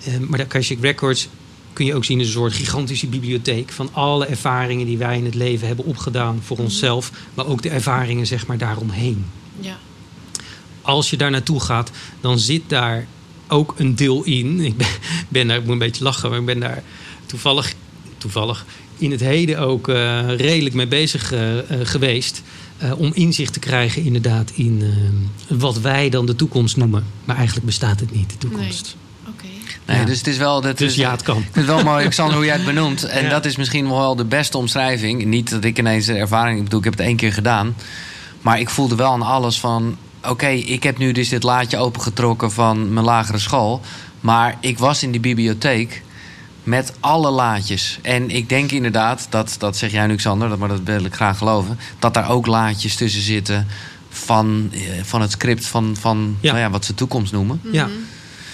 Eh, 0.04 0.18
maar 0.18 0.38
de 0.38 0.44
Akashic 0.44 0.80
Records 0.80 1.28
kun 1.76 1.86
je 1.86 1.94
ook 1.94 2.04
zien 2.04 2.18
als 2.18 2.26
een 2.26 2.32
soort 2.32 2.52
gigantische 2.52 3.06
bibliotheek 3.06 3.70
van 3.72 3.88
alle 3.92 4.26
ervaringen 4.26 4.86
die 4.86 4.98
wij 4.98 5.16
in 5.18 5.24
het 5.24 5.34
leven 5.34 5.66
hebben 5.66 5.84
opgedaan 5.84 6.38
voor 6.42 6.56
Mhm. 6.56 6.64
onszelf, 6.66 7.10
maar 7.34 7.46
ook 7.46 7.62
de 7.62 7.68
ervaringen 7.70 8.26
zeg 8.26 8.46
maar 8.46 8.58
daaromheen 8.58 9.24
Ja. 9.60 9.76
als 10.82 11.10
je 11.10 11.16
daar 11.16 11.30
naartoe 11.30 11.60
gaat, 11.60 11.90
dan 12.20 12.38
zit 12.38 12.62
daar 12.66 13.06
ook 13.48 13.74
een 13.78 13.94
deel 13.96 14.24
in. 14.24 14.60
Ik 14.70 14.76
ben, 14.76 14.86
ben 15.28 15.46
daar, 15.48 15.56
ik 15.56 15.62
moet 15.62 15.72
een 15.72 15.78
beetje 15.78 16.04
lachen, 16.04 16.30
maar 16.30 16.38
ik 16.38 16.44
ben 16.46 16.60
daar 16.60 16.82
toevallig, 17.26 17.74
toevallig 18.18 18.64
in 18.98 19.10
het 19.10 19.20
heden 19.20 19.58
ook 19.58 19.88
eh, 19.88 20.28
redelijk 20.36 20.74
mee 20.74 20.86
bezig 20.86 21.32
eh, 21.32 21.58
eh, 21.58 21.86
geweest. 21.86 22.42
om 22.96 23.10
inzicht 23.14 23.52
te 23.52 23.58
krijgen 23.58 24.04
inderdaad 24.04 24.50
in 24.54 24.82
wat 25.48 25.78
wij 25.80 26.08
dan 26.08 26.26
de 26.26 26.36
toekomst 26.36 26.76
noemen. 26.76 27.04
Maar 27.24 27.36
eigenlijk 27.36 27.66
bestaat 27.66 28.00
het 28.00 28.12
niet, 28.14 28.30
de 28.30 28.38
toekomst. 28.38 28.96
Oké. 28.96 29.05
Nee, 29.87 29.99
Ja. 29.99 30.05
dus 30.05 30.18
het 30.18 30.27
is 30.27 30.37
wel... 30.37 30.61
Dat 30.61 30.79
Dus 30.79 30.90
is, 30.90 30.96
ja, 30.96 31.11
het 31.11 31.22
kan. 31.22 31.44
Het 31.53 31.64
wel 31.66 31.83
mooi, 31.85 32.09
Xander, 32.09 32.37
hoe 32.37 32.44
jij 32.44 32.55
het 32.57 32.64
benoemt. 32.75 33.05
En 33.05 33.22
Ja. 33.25 33.29
dat 33.31 33.44
is 33.44 33.57
misschien 33.57 33.88
wel 33.88 34.16
de 34.16 34.25
beste 34.25 34.59
omschrijving. 34.59 35.25
Niet 35.25 35.51
dat 35.51 35.64
ik 35.64 35.79
ineens 35.79 36.07
de 36.07 36.14
ervaring... 36.14 36.59
Ik 36.59 36.64
bedoel, 36.64 36.79
ik 36.79 36.85
heb 36.85 36.96
het 36.96 37.07
één 37.07 37.16
keer 37.16 37.33
gedaan. 37.33 37.75
Maar 38.40 38.61
ik 38.61 38.70
voelde 38.70 38.94
wel 38.94 39.12
aan 39.12 39.22
alles 39.22 39.61
van... 39.61 39.96
Oké, 40.29 40.46
ik 40.49 40.83
heb 40.83 40.99
nu 40.99 41.12
dus 41.12 41.29
dit 41.29 41.42
laadje 41.42 41.77
opengetrokken 41.79 42.53
van 42.53 42.92
mijn 42.92 43.05
lagere 43.05 43.38
school. 43.38 43.81
Maar 44.20 44.57
ik 44.61 44.79
was 44.79 45.03
in 45.03 45.11
die 45.11 45.20
bibliotheek 45.20 46.03
met 46.62 46.92
alle 47.01 47.31
laadjes. 47.31 47.99
En 48.03 48.31
ik 48.31 48.49
denk 48.49 48.70
inderdaad, 48.72 49.27
dat, 49.31 49.55
dat 49.59 49.77
zeg 49.77 49.90
jij 49.92 50.07
nu, 50.07 50.14
Xander... 50.14 50.49
dat- 50.49 50.59
maar 50.59 50.68
dat 50.68 50.81
wil 50.85 51.05
ik 51.05 51.14
graag 51.14 51.38
geloven... 51.38 51.79
dat 51.99 52.14
daar 52.14 52.31
ook 52.31 52.46
laadjes 52.46 52.94
tussen 52.94 53.22
zitten... 53.22 53.66
van, 54.11 54.68
eh, 54.72 54.81
van 55.03 55.20
het 55.20 55.31
script 55.31 55.66
van, 55.66 55.96
van 56.01 56.37
Ja. 56.40 56.53
Nou 56.53 56.64
ja, 56.64 56.70
wat 56.70 56.85
ze 56.85 56.94
toekomst 56.94 57.33
noemen. 57.33 57.61
Ja. 57.72 57.88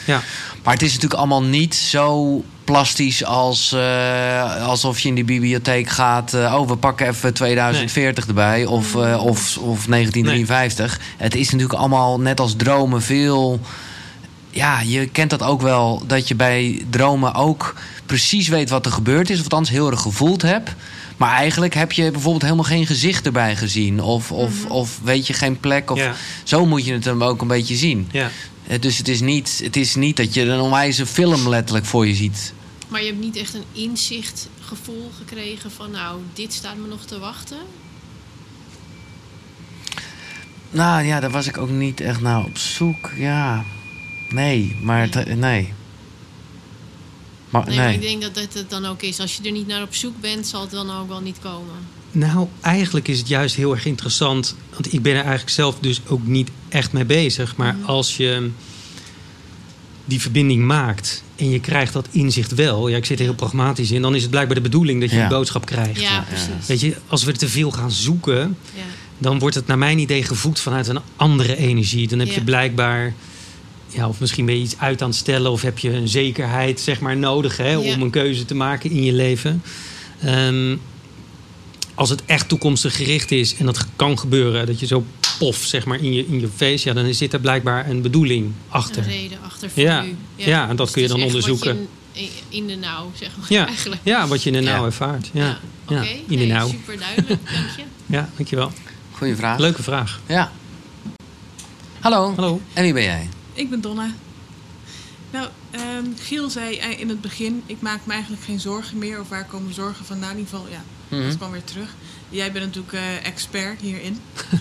Ja. 0.05 0.23
Maar 0.63 0.73
het 0.73 0.83
is 0.83 0.93
natuurlijk 0.93 1.21
allemaal 1.21 1.43
niet 1.43 1.75
zo 1.75 2.45
plastisch 2.65 3.25
als 3.25 3.73
eh, 3.73 4.67
alsof 4.67 5.01
je 5.01 5.09
in 5.09 5.15
die 5.15 5.25
bibliotheek 5.25 5.89
gaat. 5.89 6.35
eh, 6.35 6.55
oh, 6.59 6.69
we 6.69 6.77
pakken 6.77 7.09
even 7.09 7.35
2040 7.35 8.27
erbij 8.27 8.65
of, 8.65 8.95
eh, 8.95 9.25
of, 9.25 9.59
of 9.59 9.87
1953. 9.87 11.01
Het 11.17 11.35
is 11.35 11.51
natuurlijk 11.51 11.79
allemaal 11.79 12.21
net 12.21 12.41
als 12.41 12.55
dromen 12.57 13.03
veel. 13.03 13.61
Ja, 14.51 14.81
je 14.81 15.07
kent 15.07 15.31
dat 15.31 15.43
ook 15.43 15.63
wel 15.63 16.03
dat 16.07 16.29
je 16.29 16.35
bij 16.35 16.85
dromen 16.91 17.35
ook 17.35 17.75
precies 18.07 18.49
weet 18.49 18.71
wat 18.71 18.87
er 18.87 18.93
gebeurd 18.93 19.31
is, 19.31 19.37
of 19.37 19.43
althans 19.43 19.71
heel 19.71 19.91
erg 19.91 20.01
gevoeld 20.01 20.43
hebt. 20.43 20.71
Maar 21.17 21.33
eigenlijk 21.33 21.75
heb 21.75 21.93
je 21.93 22.11
bijvoorbeeld 22.11 22.43
helemaal 22.43 22.65
geen 22.65 22.87
gezicht 22.87 23.27
erbij 23.27 23.57
gezien. 23.57 24.01
Of, 24.01 24.33
of, 24.33 24.53
of 24.69 24.99
weet 25.03 25.27
je 25.27 25.33
geen 25.33 25.61
plek. 25.61 25.91
Of, 25.91 25.99
Ja. 25.99 26.15
Zo 26.43 26.67
moet 26.67 26.85
je 26.85 26.93
het 26.93 27.05
hem 27.05 27.23
ook 27.23 27.41
een 27.41 27.49
beetje 27.49 27.77
zien. 27.77 28.09
ja. 28.13 28.31
Eh, 28.67 28.81
Dus 28.81 28.99
het 28.99 29.09
is, 29.09 29.21
niet, 29.21 29.61
het 29.65 29.77
is 29.77 29.95
niet 29.95 30.17
dat 30.17 30.35
je 30.35 30.43
een 30.43 30.61
onwijze 30.61 31.07
film 31.07 31.49
letterlijk 31.49 31.87
voor 31.87 32.07
je 32.07 32.15
ziet. 32.15 32.53
Maar 32.89 33.01
je 33.01 33.07
hebt 33.07 33.21
niet 33.21 33.37
echt 33.37 33.55
een 33.55 33.65
inzicht 33.73 34.49
gevoel 34.61 35.11
gekregen 35.19 35.71
van... 35.71 35.91
nou, 35.91 36.21
dit 36.33 36.53
staat 36.53 36.77
me 36.77 36.87
nog 36.87 37.05
te 37.05 37.19
wachten. 37.19 37.59
Nou 40.71 41.03
ja, 41.05 41.21
daar 41.21 41.31
was 41.31 41.47
ik 41.47 41.59
ook 41.59 41.71
niet 41.71 42.01
echt 42.01 42.21
naar 42.21 42.45
op 42.45 42.59
zoek. 42.59 43.11
Ja, 43.17 43.65
nee, 44.29 44.77
maar 44.83 45.09
nee. 45.37 45.73
Maar, 47.51 47.67
Nee, 47.67 47.77
nee. 47.77 47.85
maar 47.87 47.95
ik 47.95 48.01
denk 48.01 48.23
dat 48.23 48.35
dat 48.35 48.55
het 48.55 48.71
dan 48.71 48.87
ook 48.87 49.03
is. 49.03 49.21
Als 49.21 49.37
je 49.37 49.43
er 49.43 49.53
niet 49.53 49.67
naar 49.67 49.83
op 49.83 49.95
zoek 49.95 50.21
bent, 50.21 50.47
zal 50.47 50.61
het 50.61 50.71
dan 50.71 50.91
ook 50.91 51.09
wel 51.09 51.21
niet 51.21 51.39
komen. 51.39 51.77
Nou, 52.13 52.47
eigenlijk 52.61 53.09
is 53.09 53.19
het 53.19 53.29
juist 53.29 53.55
heel 53.57 53.73
erg 53.73 53.85
interessant. 53.87 54.57
Want 54.73 54.93
ik 54.93 55.03
ben 55.03 55.13
er 55.13 55.21
eigenlijk 55.21 55.51
zelf 55.51 55.79
dus 55.81 56.01
ook 56.07 56.27
niet 56.27 56.51
echt 56.69 56.93
mee 56.93 57.05
bezig. 57.05 57.57
Maar 57.57 57.75
Mhm. 57.75 57.85
als 57.87 58.17
je 58.17 58.51
die 60.05 60.21
verbinding 60.21 60.65
maakt 60.65 61.23
en 61.37 61.51
je 61.51 61.61
krijgt 61.61 61.93
dat 61.93 62.09
inzicht 62.11 62.55
wel. 62.55 62.89
Ja, 62.89 62.97
ik 62.97 63.05
zit 63.05 63.19
er 63.19 63.25
heel 63.25 63.35
pragmatisch 63.35 63.91
in. 63.91 64.03
Dan 64.03 64.15
is 64.15 64.23
het 64.23 64.31
blijkbaar 64.31 64.55
de 64.57 64.63
bedoeling 64.63 65.01
dat 65.01 65.11
je 65.11 65.17
Ja. 65.17 65.29
die 65.29 65.37
boodschap 65.37 65.65
krijgt. 65.67 66.01
Ja, 66.01 66.25
precies. 66.29 66.67
Weet 66.67 66.81
je, 66.81 66.97
als 67.07 67.25
we 67.25 67.33
te 67.33 67.49
veel 67.49 67.71
gaan 67.71 67.91
zoeken, 67.91 68.57
Ja. 68.75 68.83
dan 69.19 69.39
wordt 69.39 69.55
het 69.55 69.67
naar 69.67 69.79
mijn 69.79 69.99
idee 69.99 70.23
gevoed 70.25 70.61
vanuit 70.61 70.89
een 70.89 70.99
andere 71.17 71.57
energie. 71.57 72.09
Dan 72.09 72.19
heb 72.19 72.29
je 72.29 72.43
blijkbaar, 72.45 73.15
ja, 73.89 74.09
of 74.09 74.21
misschien 74.21 74.47
ben 74.47 74.55
je 74.57 74.63
iets 74.63 74.79
uit 74.79 75.03
aan 75.03 75.09
het 75.09 75.19
stellen, 75.19 75.51
of 75.51 75.63
heb 75.63 75.79
je 75.79 75.91
een 75.93 76.09
zekerheid 76.09 76.81
zeg 76.81 77.01
maar, 77.01 77.17
nodig 77.17 77.57
hè, 77.57 77.71
Ja. 77.71 77.79
om 77.79 78.03
een 78.03 78.11
keuze 78.11 78.45
te 78.45 78.55
maken 78.55 78.91
in 78.91 79.03
je 79.05 79.13
leven. 79.13 79.63
Ehm, 80.23 80.77
als 81.95 82.11
het 82.11 82.25
echt 82.25 82.49
toekomstig 82.49 82.97
gericht 82.97 83.31
is 83.31 83.55
en 83.57 83.67
dat 83.67 83.87
kan 83.97 84.19
gebeuren, 84.19 84.67
dat 84.67 84.81
je 84.81 84.87
zo 84.87 85.05
pof 85.39 85.57
zeg 85.57 85.85
maar, 85.85 85.99
in, 86.01 86.13
je, 86.13 86.27
in 86.27 86.41
je 86.41 86.49
face, 86.57 86.89
ja, 86.89 86.95
dan 86.95 87.15
zit 87.15 87.33
er 87.33 87.41
blijkbaar 87.41 87.91
een 87.91 88.03
bedoeling 88.03 88.53
achter. 88.69 89.03
Een 89.03 89.09
reden 89.09 89.39
achter 89.45 89.71
voor 89.71 89.83
Ja. 89.83 90.05
u. 90.05 90.17
Ja, 90.37 90.69
en 90.69 90.77
dat 90.77 90.91
kun 90.91 91.03
je 91.03 91.09
Dus 91.09 91.17
dan 91.17 91.27
onderzoeken. 91.27 91.77
wat 91.77 91.87
je 92.13 92.21
In, 92.21 92.29
in 92.49 92.67
de 92.67 92.75
nauw, 92.77 93.11
zeg 93.15 93.31
maar. 93.37 93.47
Ja, 93.53 93.67
Eigenlijk. 93.67 94.01
ja, 94.05 94.27
wat 94.27 94.43
je 94.43 94.51
in 94.51 94.57
de 94.65 94.71
nauw 94.71 94.81
Ja. 94.81 94.87
ervaart. 94.87 95.31
Ja, 95.33 95.59
Oké, 95.85 95.95
ja, 95.95 96.01
in 96.03 96.23
de 96.27 96.35
nee, 96.37 96.47
nauw. 96.47 96.69
super 96.69 96.99
duidelijk. 96.99 97.29
Dank 97.55 97.69
je. 97.77 97.83
Ja, 98.07 98.31
dankjewel. 98.37 98.73
Goeie 99.13 99.37
vraag. 99.37 99.59
Leuke 99.59 99.83
vraag. 99.83 100.21
Ja. 100.27 100.53
Hallo. 102.01 102.33
Hallo. 102.37 102.61
En 102.73 102.83
wie 102.83 102.93
ben 102.93 103.03
jij? 103.03 103.29
Ik 103.53 103.71
ben 103.71 103.81
Donna. 103.81 104.15
Nou, 105.33 105.49
ehm, 105.71 106.05
Giel 106.19 106.51
zei 106.51 106.77
eh, 106.77 107.01
in 107.01 107.09
het 107.09 107.21
begin, 107.21 107.63
ik 107.67 107.81
maak 107.81 108.01
me 108.07 108.13
eigenlijk 108.13 108.43
geen 108.43 108.61
zorgen 108.61 108.99
meer. 108.99 109.21
Of 109.21 109.29
waar 109.29 109.45
komen 109.47 109.75
zorgen 109.75 110.05
vandaan? 110.05 110.31
In 110.31 110.39
ieder 110.39 110.53
geval, 110.53 110.69
ja, 110.71 110.83
Mhm. 111.09 111.23
dat 111.29 111.37
kwam 111.37 111.51
weer 111.51 111.65
terug. 111.65 111.95
Jij 112.29 112.53
bent 112.53 112.65
natuurlijk 112.65 112.93
eh, 112.93 113.27
expert 113.27 113.81
hierin. 113.81 114.19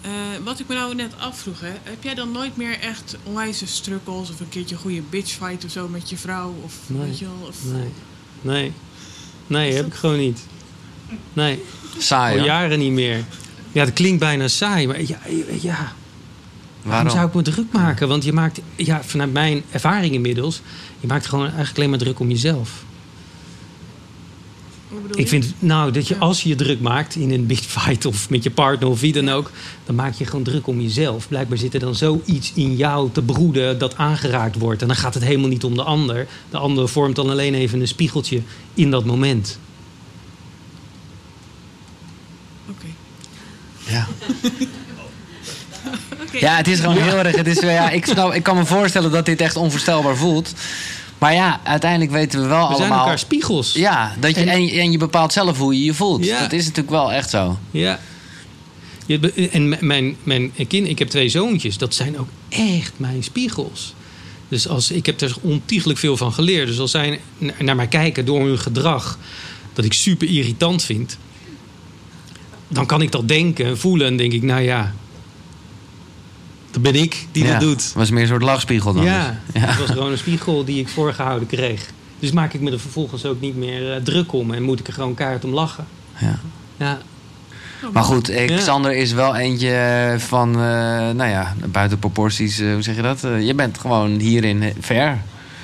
Eh, 0.00 0.12
wat 0.44 0.60
ik 0.60 0.68
me 0.68 0.74
nou 0.74 0.94
net 0.94 1.12
afvroeg, 1.18 1.60
hè, 1.60 1.72
heb 1.82 2.02
jij 2.02 2.14
dan 2.14 2.32
nooit 2.32 2.56
meer 2.56 2.78
echt 2.80 3.16
onwijze 3.22 3.66
struggles... 3.66 4.30
of 4.30 4.40
een 4.40 4.48
keertje 4.48 4.74
een 4.74 4.80
goede 4.80 5.00
bitchfight 5.10 5.64
of 5.64 5.70
zo 5.70 5.88
met 5.88 6.10
je 6.10 6.16
vrouw? 6.16 6.54
Of, 6.64 6.74
Nee. 6.86 7.06
weet 7.08 7.18
je 7.18 7.24
wel, 7.24 7.48
of, 7.48 7.56
Nee, 7.64 7.88
nee. 8.40 8.72
Nee, 9.46 9.72
heb 9.72 9.82
dat- 9.82 9.92
ik 9.92 9.98
gewoon 9.98 10.18
niet. 10.18 10.40
Nee, 11.32 11.62
Saai, 11.98 12.32
al 12.38 12.44
ja? 12.44 12.60
jaren 12.60 12.78
niet 12.78 12.92
meer. 12.92 13.24
Ja, 13.72 13.84
dat 13.84 13.94
klinkt 13.94 14.18
bijna 14.20 14.48
saai, 14.48 14.86
maar 14.86 15.00
ja, 15.02 15.18
ja, 15.60 15.92
waarom 16.86 17.10
zou 17.10 17.26
ik 17.28 17.34
me 17.34 17.42
druk 17.42 17.72
maken? 17.72 18.08
Want 18.08 18.24
je 18.24 18.32
maakt, 18.32 18.60
ja, 18.76 19.02
vanuit 19.04 19.32
mijn 19.32 19.62
ervaring 19.70 20.14
inmiddels, 20.14 20.60
je 21.00 21.06
maakt 21.06 21.26
gewoon 21.26 21.44
eigenlijk 21.46 21.76
alleen 21.76 21.90
maar 21.90 21.98
druk 21.98 22.20
om 22.20 22.28
jezelf. 22.30 22.84
bedoel 24.88 25.10
Ik 25.10 25.16
je? 25.18 25.26
vind, 25.26 25.54
nou, 25.58 25.90
dat 25.92 26.08
je 26.08 26.14
Ja. 26.14 26.20
als 26.20 26.42
je 26.42 26.48
je 26.48 26.54
druk 26.54 26.80
maakt 26.80 27.14
in 27.14 27.30
een 27.30 27.46
big 27.46 27.60
fight 27.60 28.04
of 28.06 28.30
met 28.30 28.42
je 28.42 28.50
partner 28.50 28.88
of 28.88 29.00
wie 29.00 29.12
dan 29.12 29.28
ook, 29.28 29.50
dan 29.84 29.94
maak 29.94 30.14
je 30.14 30.24
gewoon 30.26 30.42
druk 30.44 30.66
om 30.66 30.80
jezelf. 30.80 31.28
Blijkbaar 31.28 31.58
zit 31.58 31.74
er 31.74 31.80
dan 31.80 31.94
zoiets 31.94 32.52
in 32.54 32.76
jou 32.76 33.10
te 33.12 33.22
broeden 33.22 33.78
dat 33.78 33.96
aangeraakt 33.96 34.58
wordt. 34.58 34.82
En 34.82 34.86
dan 34.88 34.96
gaat 34.96 35.14
het 35.14 35.24
helemaal 35.24 35.48
niet 35.48 35.64
om 35.64 35.74
de 35.74 35.82
ander. 35.82 36.26
De 36.50 36.58
ander 36.58 36.88
vormt 36.88 37.16
dan 37.16 37.30
alleen 37.30 37.54
even 37.54 37.80
een 37.80 37.88
spiegeltje 37.88 38.42
in 38.74 38.90
dat 38.90 39.04
moment. 39.04 39.58
Oké. 42.70 42.86
Ja. 43.88 44.06
Ja, 46.32 46.56
het 46.56 46.68
is 46.68 46.80
gewoon 46.80 46.96
heel 46.96 47.16
erg. 47.18 47.36
Het 47.36 47.46
is, 47.46 47.60
ja, 47.60 47.90
ik, 47.90 48.06
snap, 48.06 48.32
ik 48.34 48.42
kan 48.42 48.56
me 48.56 48.64
voorstellen 48.64 49.10
dat 49.10 49.26
dit 49.26 49.40
echt 49.40 49.56
onvoorstelbaar 49.56 50.16
voelt. 50.16 50.52
Maar 51.18 51.34
ja, 51.34 51.60
uiteindelijk 51.64 52.10
weten 52.10 52.40
we 52.42 52.46
wel 52.46 52.60
We 52.68 52.74
zijn 52.74 52.78
allemaal. 52.78 52.98
elkaar 52.98 53.18
spiegels. 53.18 53.72
Ja, 53.72 54.14
dat 54.20 54.34
je, 54.34 54.40
En- 54.40 54.48
en, 54.48 54.68
en 54.68 54.92
je 54.92 54.98
bepaalt 54.98 55.32
zelf 55.32 55.58
hoe 55.58 55.78
je 55.78 55.84
je 55.84 55.94
voelt. 55.94 56.24
Ja. 56.24 56.40
Dat 56.40 56.52
is 56.52 56.62
natuurlijk 56.62 56.90
wel 56.90 57.12
echt 57.12 57.30
zo. 57.30 57.58
Ja. 57.70 57.98
Je 59.06 59.48
en 59.52 59.76
mijn, 59.80 60.16
mijn 60.22 60.52
kind, 60.68 60.88
ik 60.88 60.98
heb 60.98 61.08
twee 61.08 61.28
zoontjes, 61.28 61.78
dat 61.78 61.94
zijn 61.94 62.18
ook 62.18 62.28
echt 62.48 62.92
mijn 62.96 63.22
spiegels. 63.22 63.94
Dus 64.48 64.68
als, 64.68 64.90
ik 64.90 65.06
heb 65.06 65.20
er 65.20 65.36
ontiegelijk 65.40 65.98
veel 65.98 66.16
van 66.16 66.32
geleerd. 66.32 66.66
Dus 66.66 66.78
als 66.78 66.90
zij 66.90 67.20
na- 67.38 67.52
naar 67.58 67.76
mij 67.76 67.86
kijken 67.86 68.24
door 68.24 68.46
hun 68.46 68.58
gedrag, 68.58 69.18
dat 69.72 69.84
ik 69.84 69.92
super 69.92 70.28
irritant 70.28 70.82
vind, 70.82 71.18
dan 72.68 72.86
kan 72.86 73.02
ik 73.02 73.12
dat 73.12 73.28
denken 73.28 73.66
en 73.66 73.78
voelen 73.78 74.06
en 74.06 74.16
denk 74.16 74.32
ik, 74.32 74.42
nou 74.42 74.60
ja, 74.62 74.94
dat 76.82 76.92
ben 76.92 77.02
ik 77.02 77.26
die 77.32 77.44
ja. 77.44 77.50
dat 77.50 77.60
doet. 77.60 77.92
was 77.94 78.10
meer 78.10 78.22
een 78.22 78.28
soort 78.28 78.42
lachspiegel 78.42 78.92
dan. 78.92 79.04
Ja, 79.04 79.40
dus. 79.52 79.62
Ja. 79.62 79.68
het 79.68 79.78
was 79.78 79.90
gewoon 79.90 80.12
een 80.12 80.18
spiegel 80.18 80.64
die 80.64 80.80
ik 80.80 80.88
voorgehouden 80.88 81.48
kreeg. 81.48 81.90
Dus 82.18 82.30
maak 82.30 82.52
ik 82.52 82.60
me 82.60 82.70
er 82.70 82.80
vervolgens 82.80 83.24
ook 83.24 83.40
niet 83.40 83.56
meer 83.56 83.92
eh, 83.92 84.02
druk 84.02 84.32
om 84.32 84.50
en 84.50 84.62
moet 84.62 84.80
ik 84.80 84.86
er 84.86 84.92
gewoon 84.92 85.14
kaart 85.14 85.44
om 85.44 85.52
lachen. 85.52 85.86
Ja. 86.18 86.38
Ja, 86.76 86.98
Maar 87.92 88.02
goed, 88.02 88.28
eh, 88.28 88.48
Ja. 88.48 88.56
Xander 88.56 88.96
is 88.96 89.12
wel 89.12 89.36
eentje 89.36 90.14
van, 90.18 90.54
eh, 90.54 90.60
nou 91.10 91.26
ja, 91.26 91.54
buiten 91.66 91.98
proporties, 91.98 92.60
hoe 92.60 92.82
zeg 92.82 92.96
je 92.96 93.02
dat? 93.02 93.24
Eh, 93.24 93.46
je 93.46 93.54
bent 93.54 93.78
gewoon 93.78 94.18
hierin 94.18 94.72
ver, 94.80 95.18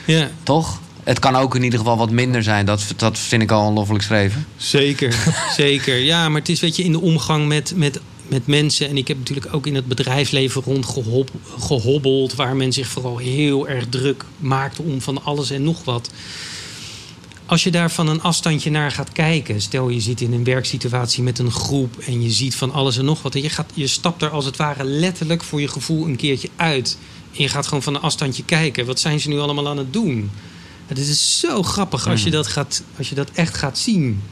ja. 0.04 0.28
toch? 0.42 0.80
Het 1.04 1.18
kan 1.18 1.36
ook 1.36 1.54
in 1.54 1.62
ieder 1.62 1.78
geval 1.78 1.96
wat 1.96 2.10
minder 2.10 2.42
zijn. 2.42 2.66
Dat, 2.66 2.84
dat 2.96 3.18
vind 3.18 3.42
ik 3.42 3.50
al 3.50 3.66
onloffelijk 3.66 4.04
schreven. 4.04 4.46
Zeker, 4.56 5.14
zeker. 5.56 5.96
Ja, 5.96 6.28
maar 6.28 6.40
het 6.40 6.48
is 6.48 6.60
weet 6.60 6.76
je, 6.76 6.84
in 6.84 6.92
de 6.92 7.00
omgang 7.00 7.48
met, 7.48 7.72
met, 7.76 8.00
met 8.32 8.46
mensen. 8.46 8.88
En 8.88 8.96
ik 8.96 9.08
heb 9.08 9.18
natuurlijk 9.18 9.54
ook 9.54 9.66
in 9.66 9.74
het 9.74 9.86
bedrijfsleven 9.86 10.62
rondgehobbeld. 10.62 12.34
Waar 12.34 12.56
men 12.56 12.72
zich 12.72 12.88
vooral 12.88 13.18
heel 13.18 13.68
erg 13.68 13.86
druk 13.88 14.24
maakt 14.38 14.78
om 14.78 15.00
van 15.00 15.24
alles 15.24 15.50
en 15.50 15.62
nog 15.62 15.84
wat. 15.84 16.10
Als 17.46 17.64
je 17.64 17.70
daar 17.70 17.90
van 17.90 18.08
een 18.08 18.22
afstandje 18.22 18.70
naar 18.70 18.90
gaat 18.90 19.12
kijken. 19.12 19.60
Stel 19.60 19.88
je 19.88 20.00
zit 20.00 20.20
in 20.20 20.32
een 20.32 20.44
werksituatie 20.44 21.22
met 21.22 21.38
een 21.38 21.50
groep. 21.50 21.98
En 21.98 22.22
je 22.22 22.30
ziet 22.30 22.54
van 22.54 22.72
alles 22.72 22.96
en 22.98 23.04
nog 23.04 23.22
wat. 23.22 23.34
En 23.34 23.42
je, 23.42 23.50
gaat, 23.50 23.70
je 23.74 23.86
stapt 23.86 24.22
er 24.22 24.30
als 24.30 24.44
het 24.44 24.56
ware 24.56 24.84
letterlijk 24.84 25.42
voor 25.42 25.60
je 25.60 25.68
gevoel 25.68 26.04
een 26.04 26.16
keertje 26.16 26.48
uit. 26.56 26.98
En 27.36 27.42
je 27.42 27.48
gaat 27.48 27.66
gewoon 27.66 27.82
van 27.82 27.94
een 27.94 28.00
afstandje 28.00 28.44
kijken. 28.44 28.86
Wat 28.86 29.00
zijn 29.00 29.20
ze 29.20 29.28
nu 29.28 29.38
allemaal 29.38 29.68
aan 29.68 29.78
het 29.78 29.92
doen? 29.92 30.30
Het 30.86 30.98
is 30.98 31.38
zo 31.40 31.62
grappig 31.62 32.08
als 32.08 32.22
je 32.22 32.30
dat, 32.30 32.46
gaat, 32.46 32.82
als 32.98 33.08
je 33.08 33.14
dat 33.14 33.30
echt 33.30 33.56
gaat 33.56 33.78
zien. 33.78 34.22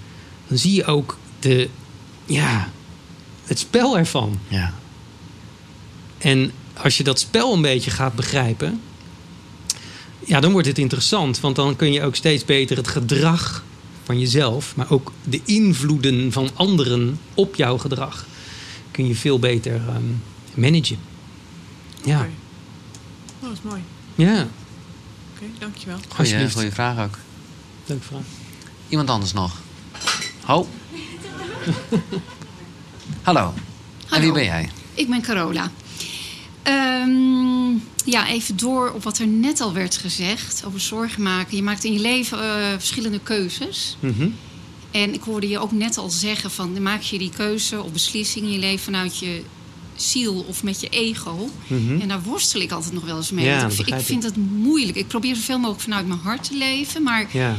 Dan 0.48 0.58
zie 0.58 0.74
je 0.74 0.84
ook 0.84 1.18
de, 1.38 1.68
ja, 2.26 2.70
het 3.50 3.58
spel 3.58 3.98
ervan. 3.98 4.38
Ja. 4.48 4.74
En 6.18 6.52
als 6.74 6.96
je 6.96 7.02
dat 7.04 7.18
spel 7.18 7.52
een 7.54 7.62
beetje 7.62 7.90
gaat 7.90 8.14
begrijpen, 8.14 8.80
ja, 10.24 10.40
dan 10.40 10.52
wordt 10.52 10.66
het 10.66 10.78
interessant. 10.78 11.40
Want 11.40 11.56
dan 11.56 11.76
kun 11.76 11.92
je 11.92 12.02
ook 12.02 12.16
steeds 12.16 12.44
beter 12.44 12.76
het 12.76 12.88
gedrag 12.88 13.64
van 14.04 14.18
jezelf, 14.18 14.76
maar 14.76 14.90
ook 14.90 15.12
de 15.24 15.40
invloeden 15.44 16.32
van 16.32 16.50
anderen 16.54 17.18
op 17.34 17.54
jouw 17.54 17.78
gedrag, 17.78 18.26
kun 18.90 19.06
je 19.06 19.14
veel 19.14 19.38
beter 19.38 19.74
ehm, 19.74 20.02
managen. 20.54 20.98
Ja, 22.04 22.18
Oké. 22.20 22.30
Oh, 23.40 23.48
dat 23.48 23.52
is 23.52 23.62
mooi. 23.62 23.82
ja, 24.14 24.46
Oké, 25.34 25.44
dankjewel. 25.58 25.96
Goeie, 25.96 26.18
Alsjeblieft. 26.18 26.54
goeie 26.54 26.70
vraag 26.72 26.98
ook. 27.04 27.18
leuke 27.86 28.04
vraag. 28.04 28.20
Iemand 28.88 29.10
anders 29.10 29.32
nog? 29.32 29.60
Ho. 30.44 30.68
Hallo. 33.22 33.40
En 33.46 33.52
wie 34.08 34.18
Hallo. 34.18 34.32
ben 34.32 34.44
jij? 34.44 34.70
Ik 34.94 35.08
ben 35.08 35.22
Carola. 35.22 35.70
Ehm, 36.62 37.70
ja, 38.04 38.28
even 38.28 38.56
door 38.56 38.90
op 38.90 39.02
wat 39.02 39.18
er 39.18 39.26
net 39.26 39.60
al 39.60 39.72
werd 39.72 39.96
gezegd 39.96 40.62
over 40.66 40.80
zorgen 40.80 41.22
maken. 41.22 41.56
Je 41.56 41.62
maakt 41.62 41.84
in 41.84 41.92
je 41.92 42.00
leven 42.00 42.38
eh, 42.38 42.68
verschillende 42.78 43.20
keuzes. 43.20 43.96
Mhm. 44.00 44.28
En 44.90 45.14
ik 45.14 45.22
hoorde 45.22 45.48
je 45.48 45.58
ook 45.58 45.72
net 45.72 45.98
al 45.98 46.10
zeggen 46.10 46.50
van 46.50 46.82
maak 46.82 47.00
je 47.00 47.18
die 47.18 47.30
keuze 47.30 47.82
of 47.82 47.92
beslissing 47.92 48.44
in 48.44 48.52
je 48.52 48.58
leven 48.58 48.84
vanuit 48.84 49.18
je 49.18 49.42
ziel 49.96 50.44
of 50.48 50.62
met 50.62 50.80
je 50.80 50.88
ego. 50.88 51.50
Mhm. 51.66 52.00
En 52.00 52.08
daar 52.08 52.22
worstel 52.22 52.60
ik 52.60 52.70
altijd 52.70 52.92
nog 52.92 53.04
wel 53.04 53.16
eens 53.16 53.30
mee. 53.30 53.44
Ja, 53.44 53.68
ik, 53.84 53.94
vind 53.98 54.22
het 54.22 54.36
moeilijk. 54.36 54.96
Ik 54.96 55.08
probeer 55.08 55.34
zoveel 55.34 55.58
mogelijk 55.58 55.82
vanuit 55.82 56.06
mijn 56.06 56.20
hart 56.20 56.44
te 56.44 56.56
leven. 56.56 57.02
Maar 57.02 57.26
Ja, 57.32 57.56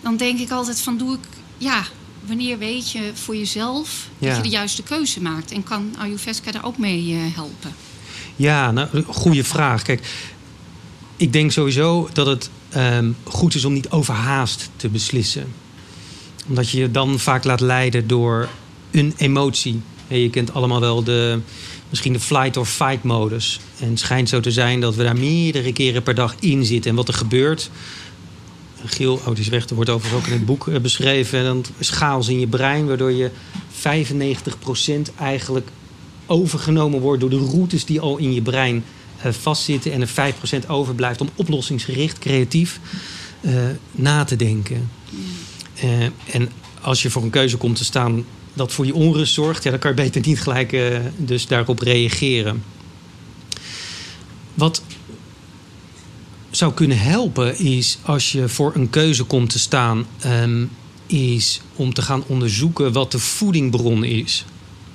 dan 0.00 0.16
denk 0.16 0.38
ik 0.38 0.50
altijd 0.50 0.80
van 0.80 0.96
doe 0.96 1.14
ik, 1.14 1.28
ja, 1.58 1.84
wanneer 2.26 2.58
weet 2.58 2.90
je 2.90 3.10
voor 3.14 3.36
jezelf 3.36 4.08
Ja. 4.18 4.26
dat 4.26 4.36
je 4.36 4.42
de 4.42 4.48
juiste 4.48 4.82
keuze 4.82 5.20
maakt? 5.20 5.52
En 5.52 5.62
kan 5.62 5.94
Ayurveda 5.98 6.52
daar 6.52 6.64
ook 6.64 6.78
mee 6.78 7.12
eh, 7.12 7.34
helpen? 7.34 7.74
Ja, 8.36 8.70
nou, 8.70 8.88
goede 9.06 9.44
vraag. 9.44 9.82
Kijk, 9.82 10.06
ik 11.16 11.32
denk 11.32 11.52
sowieso 11.52 12.08
dat 12.12 12.26
het 12.26 12.50
ehm, 12.68 13.10
goed 13.24 13.54
is 13.54 13.64
om 13.64 13.72
niet 13.72 13.90
overhaast 13.90 14.70
te 14.76 14.88
beslissen. 14.88 15.46
Omdat 16.48 16.70
je 16.70 16.78
je 16.78 16.90
dan 16.90 17.18
vaak 17.18 17.44
laat 17.44 17.60
leiden 17.60 18.06
door 18.06 18.48
een 18.90 19.14
emotie. 19.16 19.80
Je 20.08 20.30
kent 20.30 20.54
allemaal 20.54 20.80
wel 20.80 21.04
de, 21.04 21.40
misschien 21.88 22.12
de 22.12 22.20
flight 22.20 22.56
or 22.56 22.66
fight 22.66 23.02
modus. 23.02 23.60
En 23.78 23.88
het 23.88 23.98
schijnt 23.98 24.28
zo 24.28 24.40
te 24.40 24.50
zijn 24.52 24.80
dat 24.80 24.94
we 24.94 25.02
daar 25.02 25.16
meerdere 25.16 25.72
keren 25.72 26.02
per 26.02 26.14
dag 26.14 26.34
in 26.40 26.64
zitten. 26.64 26.90
En 26.90 26.96
wat 26.96 27.08
er 27.08 27.14
gebeurt. 27.14 27.70
Giel, 28.88 29.20
oh, 29.26 29.34
weg. 29.50 29.68
Er 29.68 29.74
wordt 29.74 29.90
overigens 29.90 30.22
ook 30.22 30.28
in 30.28 30.36
het 30.36 30.46
boek 30.46 30.68
eh, 30.68 30.80
beschreven. 30.80 31.38
En 31.38 31.44
dan 31.44 31.64
in 32.28 32.40
je 32.40 32.46
brein, 32.46 32.86
waardoor 32.86 33.12
je 33.12 33.30
95% 33.70 35.14
eigenlijk 35.18 35.68
overgenomen 36.26 37.00
wordt 37.00 37.20
door 37.20 37.30
de 37.30 37.48
routes 37.50 37.84
die 37.84 38.00
al 38.00 38.16
in 38.16 38.32
je 38.34 38.42
brein 38.42 38.84
eh, 39.18 39.32
vastzitten. 39.32 39.92
En 39.92 40.00
er 40.00 40.34
5% 40.64 40.66
overblijft 40.66 41.20
om 41.20 41.28
oplossingsgericht, 41.34 42.18
creatief 42.18 42.80
eh, 43.40 43.52
na 43.90 44.24
te 44.24 44.36
denken. 44.36 44.90
En 46.30 46.50
als 46.80 47.02
je 47.02 47.10
voor 47.10 47.22
een 47.22 47.30
keuze 47.30 47.56
komt 47.56 47.76
te 47.76 47.84
staan 47.84 48.24
dat 48.54 48.72
voor 48.72 48.86
je 48.86 48.94
onrust 48.94 49.34
zorgt, 49.34 49.62
ja, 49.62 49.70
dan 49.70 49.78
kan 49.78 49.90
je 49.90 49.96
beter 49.96 50.22
niet 50.26 50.40
gelijk 50.40 50.76
dus 51.16 51.46
daarop 51.46 51.78
reageren. 51.78 52.62
Wat 54.54 54.82
zou 56.56 56.72
kunnen 56.72 56.98
helpen 56.98 57.58
is 57.58 57.98
als 58.02 58.32
je 58.32 58.48
voor 58.48 58.72
een 58.74 58.90
keuze 58.90 59.24
komt 59.24 59.50
te 59.50 59.58
staan, 59.58 60.06
ehm, 60.20 60.64
is 61.06 61.60
om 61.76 61.94
te 61.94 62.02
gaan 62.02 62.24
onderzoeken 62.26 62.92
wat 62.92 63.12
de 63.12 63.18
voedingbron 63.18 64.04
is. 64.04 64.44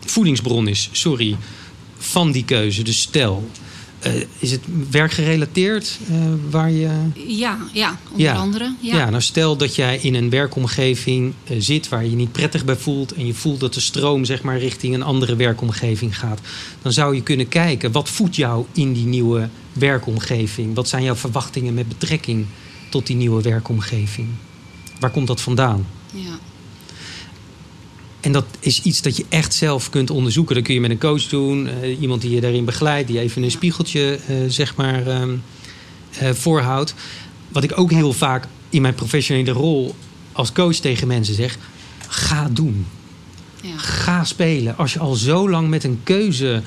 Voedingsbron 0.06 0.67
is, 0.67 0.89
sorry, 0.91 1.38
van 1.98 2.32
die 2.32 2.45
keuze. 2.45 2.84
Dus 2.84 3.02
stel, 3.02 3.50
eh, 4.00 4.12
is 4.40 4.52
het 4.52 4.62
werkgerelateerd 4.92 5.98
eh, 6.10 6.16
waar 6.50 6.72
je 6.72 6.90
Ja, 7.28 7.58
ja 7.74 7.98
onder 8.12 8.26
Ja. 8.26 8.34
andere. 8.36 8.74
ja. 8.80 8.96
Ja. 8.98 9.10
nou 9.10 9.22
stel 9.22 9.58
dat 9.58 9.76
jij 9.76 9.98
in 9.98 10.16
een 10.16 10.30
werkomgeving 10.30 11.34
eh, 11.44 11.56
zit 11.60 11.90
waar 11.90 12.04
je 12.04 12.10
je 12.10 12.16
niet 12.16 12.32
prettig 12.32 12.66
bij 12.66 12.76
voelt 12.76 13.14
en 13.14 13.26
je 13.26 13.34
voelt 13.34 13.60
dat 13.60 13.74
de 13.74 13.80
stroom 13.80 14.26
zeg 14.26 14.42
maar 14.42 14.58
richting 14.60 14.94
een 14.94 15.04
andere 15.04 15.36
werkomgeving 15.36 16.20
gaat, 16.20 16.40
dan 16.82 16.92
zou 16.94 17.16
je 17.16 17.24
kunnen 17.24 17.48
kijken 17.48 17.92
wat 17.92 18.10
voedt 18.10 18.36
jou 18.36 18.66
in 18.74 18.94
die 18.94 19.06
nieuwe 19.06 19.50
werkomgeving? 19.74 20.76
Wat 20.76 20.88
zijn 20.88 21.04
jouw 21.04 21.16
verwachtingen 21.16 21.74
met 21.74 21.88
betrekking 21.88 22.46
tot 22.90 23.08
die 23.08 23.16
nieuwe 23.16 23.42
werkomgeving? 23.42 24.28
Waar 25.00 25.12
komt 25.12 25.28
dat 25.28 25.42
vandaan? 25.42 25.86
ja. 26.14 26.40
En 28.22 28.32
dat 28.32 28.46
is 28.60 28.82
iets 28.82 29.02
dat 29.02 29.18
je 29.18 29.26
echt 29.30 29.54
zelf 29.54 29.90
kunt 29.90 30.10
onderzoeken. 30.10 30.56
Dat 30.56 30.64
kun 30.64 30.74
je 30.74 30.82
met 30.82 30.90
een 30.92 30.98
coach 31.00 31.24
doen, 31.28 31.68
eh, 31.68 32.02
iemand 32.02 32.22
die 32.22 32.32
je 32.32 32.42
daarin 32.42 32.66
begeleidt, 32.66 33.08
die 33.08 33.20
even 33.20 33.44
een 33.44 33.52
spiegeltje 33.52 34.20
eh, 34.28 34.36
zeg 34.48 34.76
maar 34.76 35.08
ehm, 35.08 35.36
eh, 36.20 36.30
voorhoudt. 36.32 36.94
Wat 37.50 37.64
ik 37.64 37.78
ook 37.78 37.92
heel 37.92 38.14
vaak 38.14 38.48
in 38.70 38.82
mijn 38.82 38.94
professionele 38.96 39.52
rol 39.52 39.96
als 40.32 40.52
coach 40.52 40.76
tegen 40.76 41.08
mensen 41.08 41.36
zeg: 41.36 41.58
ga 42.08 42.50
doen. 42.52 42.86
ja. 43.62 43.78
Ga 43.78 44.24
spelen. 44.24 44.78
Als 44.78 44.94
je 44.94 45.00
al 45.00 45.16
zo 45.16 45.50
lang 45.50 45.68
met 45.70 45.84
een 45.84 46.00
keuze 46.04 46.64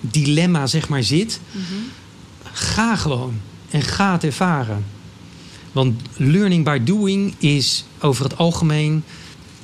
dilemma 0.00 0.66
zeg 0.66 0.88
maar 0.88 1.02
zit, 1.02 1.40
Mhm. 1.50 1.62
ga 2.52 2.96
gewoon 2.96 3.40
en 3.70 3.82
ga 3.82 4.12
het 4.12 4.24
ervaren. 4.24 4.84
Want 5.72 6.02
learning 6.16 6.64
by 6.64 6.78
doing 6.84 7.34
is 7.38 7.84
over 8.00 8.24
het 8.24 8.36
algemeen 8.36 9.04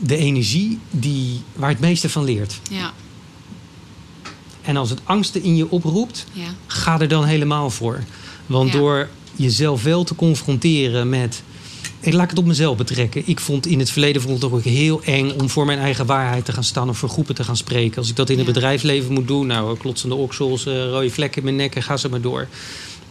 de 0.05 0.17
energie 0.17 0.79
die, 0.91 1.41
waar 1.55 1.69
het 1.71 1.81
meeste 1.81 2.09
van 2.09 2.25
leert. 2.25 2.61
ja, 2.71 2.93
En 4.62 4.77
als 4.77 4.91
het 4.91 5.01
angsten 5.05 5.43
in 5.43 5.57
je 5.57 5.71
oproept, 5.71 6.27
ja. 6.33 6.55
ga 6.67 7.01
er 7.01 7.09
dan 7.09 7.25
helemaal 7.25 7.71
voor. 7.71 8.03
Want 8.47 8.73
Ja. 8.73 8.79
door 8.79 9.09
jezelf 9.37 9.83
wel 9.83 10.05
te 10.05 10.15
confronteren 10.15 11.09
met. 11.09 11.43
Ik 12.01 12.12
laat 12.12 12.31
het 12.31 12.38
op 12.38 12.45
mezelf 12.45 12.77
betrekken. 12.77 13.23
Ik 13.29 13.41
vond 13.41 13.67
in 13.67 13.79
het 13.79 13.91
verleden 13.91 14.23
vond 14.23 14.37
ik 14.37 14.43
het 14.43 14.53
ook 14.53 14.62
heel 14.62 15.03
eng 15.03 15.31
om 15.41 15.49
voor 15.51 15.65
mijn 15.67 15.79
eigen 15.79 16.07
waarheid 16.07 16.45
te 16.45 16.53
gaan 16.53 16.65
staan 16.65 16.88
of 16.88 16.99
voor 16.99 17.09
groepen 17.09 17.35
te 17.35 17.45
gaan 17.45 17.57
spreken. 17.57 17.97
Als 17.99 18.09
ik 18.11 18.17
dat 18.17 18.31
in 18.31 18.38
het 18.38 18.47
Ja. 18.47 18.53
bedrijfsleven 18.53 19.12
moet 19.12 19.29
doen, 19.29 19.47
nou, 19.47 19.77
klotsende 19.79 20.15
oksels, 20.15 20.67
eh, 20.67 20.85
rode 20.88 21.11
vlekken 21.11 21.38
in 21.38 21.45
mijn 21.45 21.57
nek 21.57 21.75
en 21.75 21.83
ga 21.83 21.97
ze 21.97 22.09
maar 22.09 22.21
door. 22.21 22.49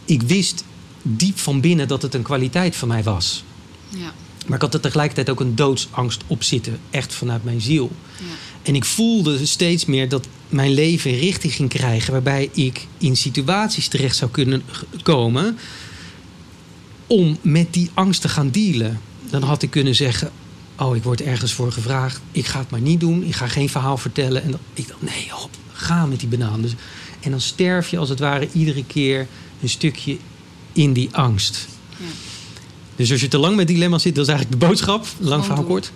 Ik 0.04 0.22
wist 0.22 0.64
diep 1.02 1.38
van 1.38 1.60
binnen 1.60 1.88
dat 1.88 2.02
het 2.02 2.14
een 2.14 2.22
kwaliteit 2.22 2.76
van 2.76 2.88
mij 2.88 3.02
was. 3.02 3.44
ja. 3.88 4.12
Maar 4.46 4.56
ik 4.56 4.62
had 4.62 4.74
er 4.74 4.80
tegelijkertijd 4.80 5.30
ook 5.30 5.40
een 5.40 5.54
doodsangst 5.54 6.22
op 6.26 6.42
zitten, 6.42 6.78
echt 6.90 7.14
vanuit 7.14 7.44
mijn 7.44 7.60
ziel. 7.60 7.90
ja. 8.18 8.24
En 8.62 8.74
ik 8.74 8.84
voelde 8.84 9.46
steeds 9.46 9.84
meer 9.84 10.08
dat 10.08 10.26
mijn 10.48 10.72
leven 10.72 11.18
richting 11.18 11.52
ging 11.52 11.68
krijgen. 11.68 12.12
waarbij 12.12 12.50
ik 12.52 12.86
in 12.98 13.16
situaties 13.16 13.88
terecht 13.88 14.16
zou 14.16 14.30
kunnen 14.30 14.62
komen. 15.02 15.58
om 17.06 17.38
met 17.40 17.72
die 17.72 17.90
angst 17.94 18.20
te 18.20 18.28
gaan 18.28 18.50
dealen. 18.50 19.00
Dan 19.30 19.42
had 19.42 19.62
ik 19.62 19.70
kunnen 19.70 19.94
zeggen. 19.94 20.30
Oh, 20.78 20.96
ik 20.96 21.02
word 21.02 21.20
ergens 21.20 21.52
voor 21.52 21.72
gevraagd. 21.72 22.20
Ik 22.32 22.46
ga 22.46 22.58
het 22.58 22.70
maar 22.70 22.80
niet 22.80 23.00
doen. 23.00 23.24
Ik 23.24 23.34
ga 23.34 23.48
geen 23.48 23.68
verhaal 23.68 23.96
vertellen. 23.96 24.42
En 24.42 24.50
dan, 24.50 24.60
ik 24.74 24.88
dacht, 24.88 25.02
nee, 25.02 25.26
hop, 25.30 25.50
ga 25.72 26.06
met 26.06 26.20
die 26.20 26.28
banaan. 26.28 26.62
Dus, 26.62 26.74
en 27.20 27.30
dan 27.30 27.40
sterf 27.40 27.88
je 27.88 27.98
als 27.98 28.08
het 28.08 28.18
ware 28.18 28.48
iedere 28.52 28.84
keer 28.84 29.26
een 29.62 29.68
stukje 29.68 30.16
in 30.72 30.92
die 30.92 31.08
angst. 31.12 31.68
Dus 33.02 33.12
als 33.12 33.20
je 33.20 33.28
te 33.28 33.38
lang 33.38 33.56
met 33.56 33.66
dilemma 33.66 33.98
zit, 33.98 34.14
dat 34.14 34.24
is 34.26 34.30
eigenlijk 34.32 34.60
de 34.60 34.66
boodschap. 34.66 35.06
Lang 35.18 35.44
verhaal 35.44 35.64
kort. 35.64 35.92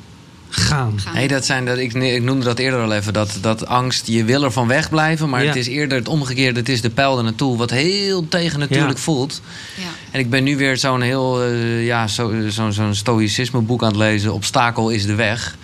Gaan. 0.48 1.00
Gaan. 1.00 1.14
Nee, 1.14 1.28
dat 1.28 1.44
zijn, 1.44 1.64
dat, 1.64 1.78
ik, 1.78 1.92
ik 1.94 2.22
noemde 2.22 2.44
dat 2.44 2.58
eerder 2.58 2.80
al 2.80 2.92
even. 2.92 3.12
Dat, 3.12 3.38
dat 3.40 3.66
angst, 3.66 4.06
je 4.06 4.24
wil 4.24 4.42
er 4.42 4.52
van 4.52 4.66
wegblijven. 4.68 5.28
Maar 5.28 5.40
Ja. 5.42 5.46
het 5.48 5.56
is 5.56 5.66
eerder 5.66 5.98
het 5.98 6.08
omgekeerde. 6.08 6.58
Het 6.58 6.68
is 6.68 6.80
de 6.80 6.90
pijl 6.90 7.22
naartoe. 7.22 7.56
Wat 7.56 7.70
heel 7.70 8.28
tegen 8.28 8.58
natuurlijk 8.58 8.96
Ja. 8.96 9.02
voelt. 9.02 9.40
Ja. 9.76 9.82
En 10.10 10.20
ik 10.20 10.30
ben 10.30 10.44
nu 10.44 10.56
weer 10.56 10.76
zo'n 10.76 11.00
heel 11.00 11.42
eh, 11.42 11.86
ja, 11.86 12.06
zo, 12.06 12.48
zo, 12.50 12.70
zo'n 12.70 12.94
stoïcisme 12.94 13.60
boek 13.60 13.82
aan 13.82 13.88
het 13.88 13.96
lezen. 13.96 14.32
Obstakel 14.32 14.90
is 14.90 15.06
de 15.06 15.14
weg. 15.14 15.56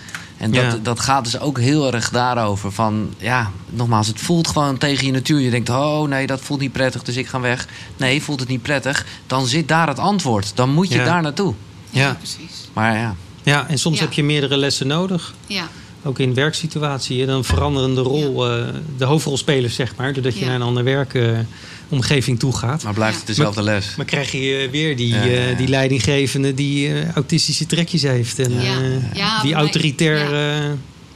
En 0.43 0.51
dat, 0.51 0.63
Ja. 0.63 0.79
dat 0.83 1.01
gaat 1.01 1.25
dus 1.25 1.39
ook 1.39 1.59
heel 1.59 1.93
erg 1.95 2.11
daarover. 2.11 2.73
Van 2.73 3.15
ja, 3.19 3.51
nogmaals, 3.71 4.07
het 4.07 4.21
voelt 4.21 4.49
gewoon 4.49 4.79
tegen 4.79 5.07
je 5.07 5.13
natuur. 5.13 5.41
Je 5.41 5.51
denkt, 5.51 5.69
oh 5.69 6.09
nee, 6.09 6.27
dat 6.27 6.41
voelt 6.41 6.61
niet 6.61 6.73
prettig, 6.73 7.03
dus 7.03 7.17
ik 7.17 7.27
ga 7.27 7.41
weg. 7.41 7.67
Nee, 7.97 8.23
voelt 8.23 8.41
het 8.41 8.49
niet 8.49 8.63
prettig. 8.63 9.07
Dan 9.27 9.47
zit 9.47 9.69
daar 9.69 9.89
het 9.89 9.99
antwoord. 9.99 10.53
Dan 10.57 10.71
moet 10.71 10.89
je 10.89 10.99
Ja. 10.99 11.05
daar 11.05 11.23
naartoe. 11.23 11.55
Ja. 11.91 12.15
precies. 12.15 12.69
Maar 12.73 12.97
ja, 12.97 13.15
Ja, 13.45 13.69
en 13.69 13.79
soms 13.79 13.97
Ja. 13.99 14.05
heb 14.05 14.13
je 14.13 14.23
meerdere 14.25 14.57
lessen 14.57 14.87
nodig. 14.87 15.35
Ja, 15.47 15.69
Ook 16.05 16.19
in 16.19 16.35
werksituatie. 16.35 17.23
Een 17.27 17.45
veranderende 17.45 18.01
rol. 18.01 18.51
eh, 18.51 18.67
de 18.97 19.05
hoofdrolspelers, 19.05 19.75
zeg 19.75 19.97
maar. 19.97 20.13
Doordat 20.13 20.35
je 20.35 20.41
Ja. 20.41 20.47
naar 20.47 20.55
een 20.55 20.63
andere 20.63 20.85
werkomgeving 21.89 22.39
toe 22.39 22.57
gaat. 22.57 22.83
maar 22.83 22.95
blijft 22.95 23.13
Ja. 23.15 23.19
het 23.19 23.27
dezelfde 23.37 23.63
les. 23.63 23.95
Maar 23.97 24.07
krijg 24.07 24.33
je 24.33 24.57
eh, 24.57 24.71
weer 24.71 24.97
die, 24.97 25.09
Ja, 25.09 25.23
ja, 25.25 25.31
ja. 25.33 25.51
eh, 25.51 25.57
die 25.57 25.69
leidinggevende 25.69 26.55
die 26.55 26.93
eh, 26.95 27.11
autistische 27.13 27.67
trekjes 27.67 28.03
heeft. 28.03 28.39
En 28.39 28.53
Ja. 28.63 28.81
eh, 28.81 29.15
Ja, 29.15 29.43
die 29.43 29.55
autoritair 29.55 30.33
eh, 30.65 30.71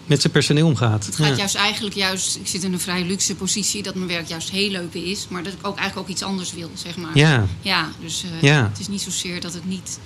met 0.06 0.20
zijn 0.20 0.32
personeel 0.32 0.66
omgaat. 0.66 1.06
het 1.06 1.16
gaat 1.16 1.28
Ja. 1.28 1.36
juist 1.36 1.54
eigenlijk 1.54 1.94
juist... 1.96 2.36
Ik 2.36 2.46
zit 2.46 2.62
in 2.64 2.72
een 2.72 2.80
vrij 2.80 3.04
luxe 3.04 3.34
positie 3.34 3.82
dat 3.82 3.94
mijn 3.94 4.08
werk 4.08 4.28
juist 4.28 4.50
heel 4.50 4.70
leuk 4.70 4.94
is. 4.94 5.26
Maar 5.28 5.42
dat 5.42 5.52
ik 5.52 5.58
ook 5.66 5.76
eigenlijk 5.76 6.08
ook 6.08 6.14
iets 6.14 6.22
anders 6.22 6.52
wil, 6.54 6.70
zeg 6.74 6.96
maar. 6.96 7.10
Ja, 7.18 7.46
Ja, 7.62 7.88
dus 8.02 8.24
eh, 8.24 8.42
Ja. 8.42 8.68
het 8.70 8.80
is 8.80 8.88
niet 8.88 9.00
zozeer 9.02 9.40
dat, 9.40 9.52
het 9.54 9.68
niet, 9.68 9.98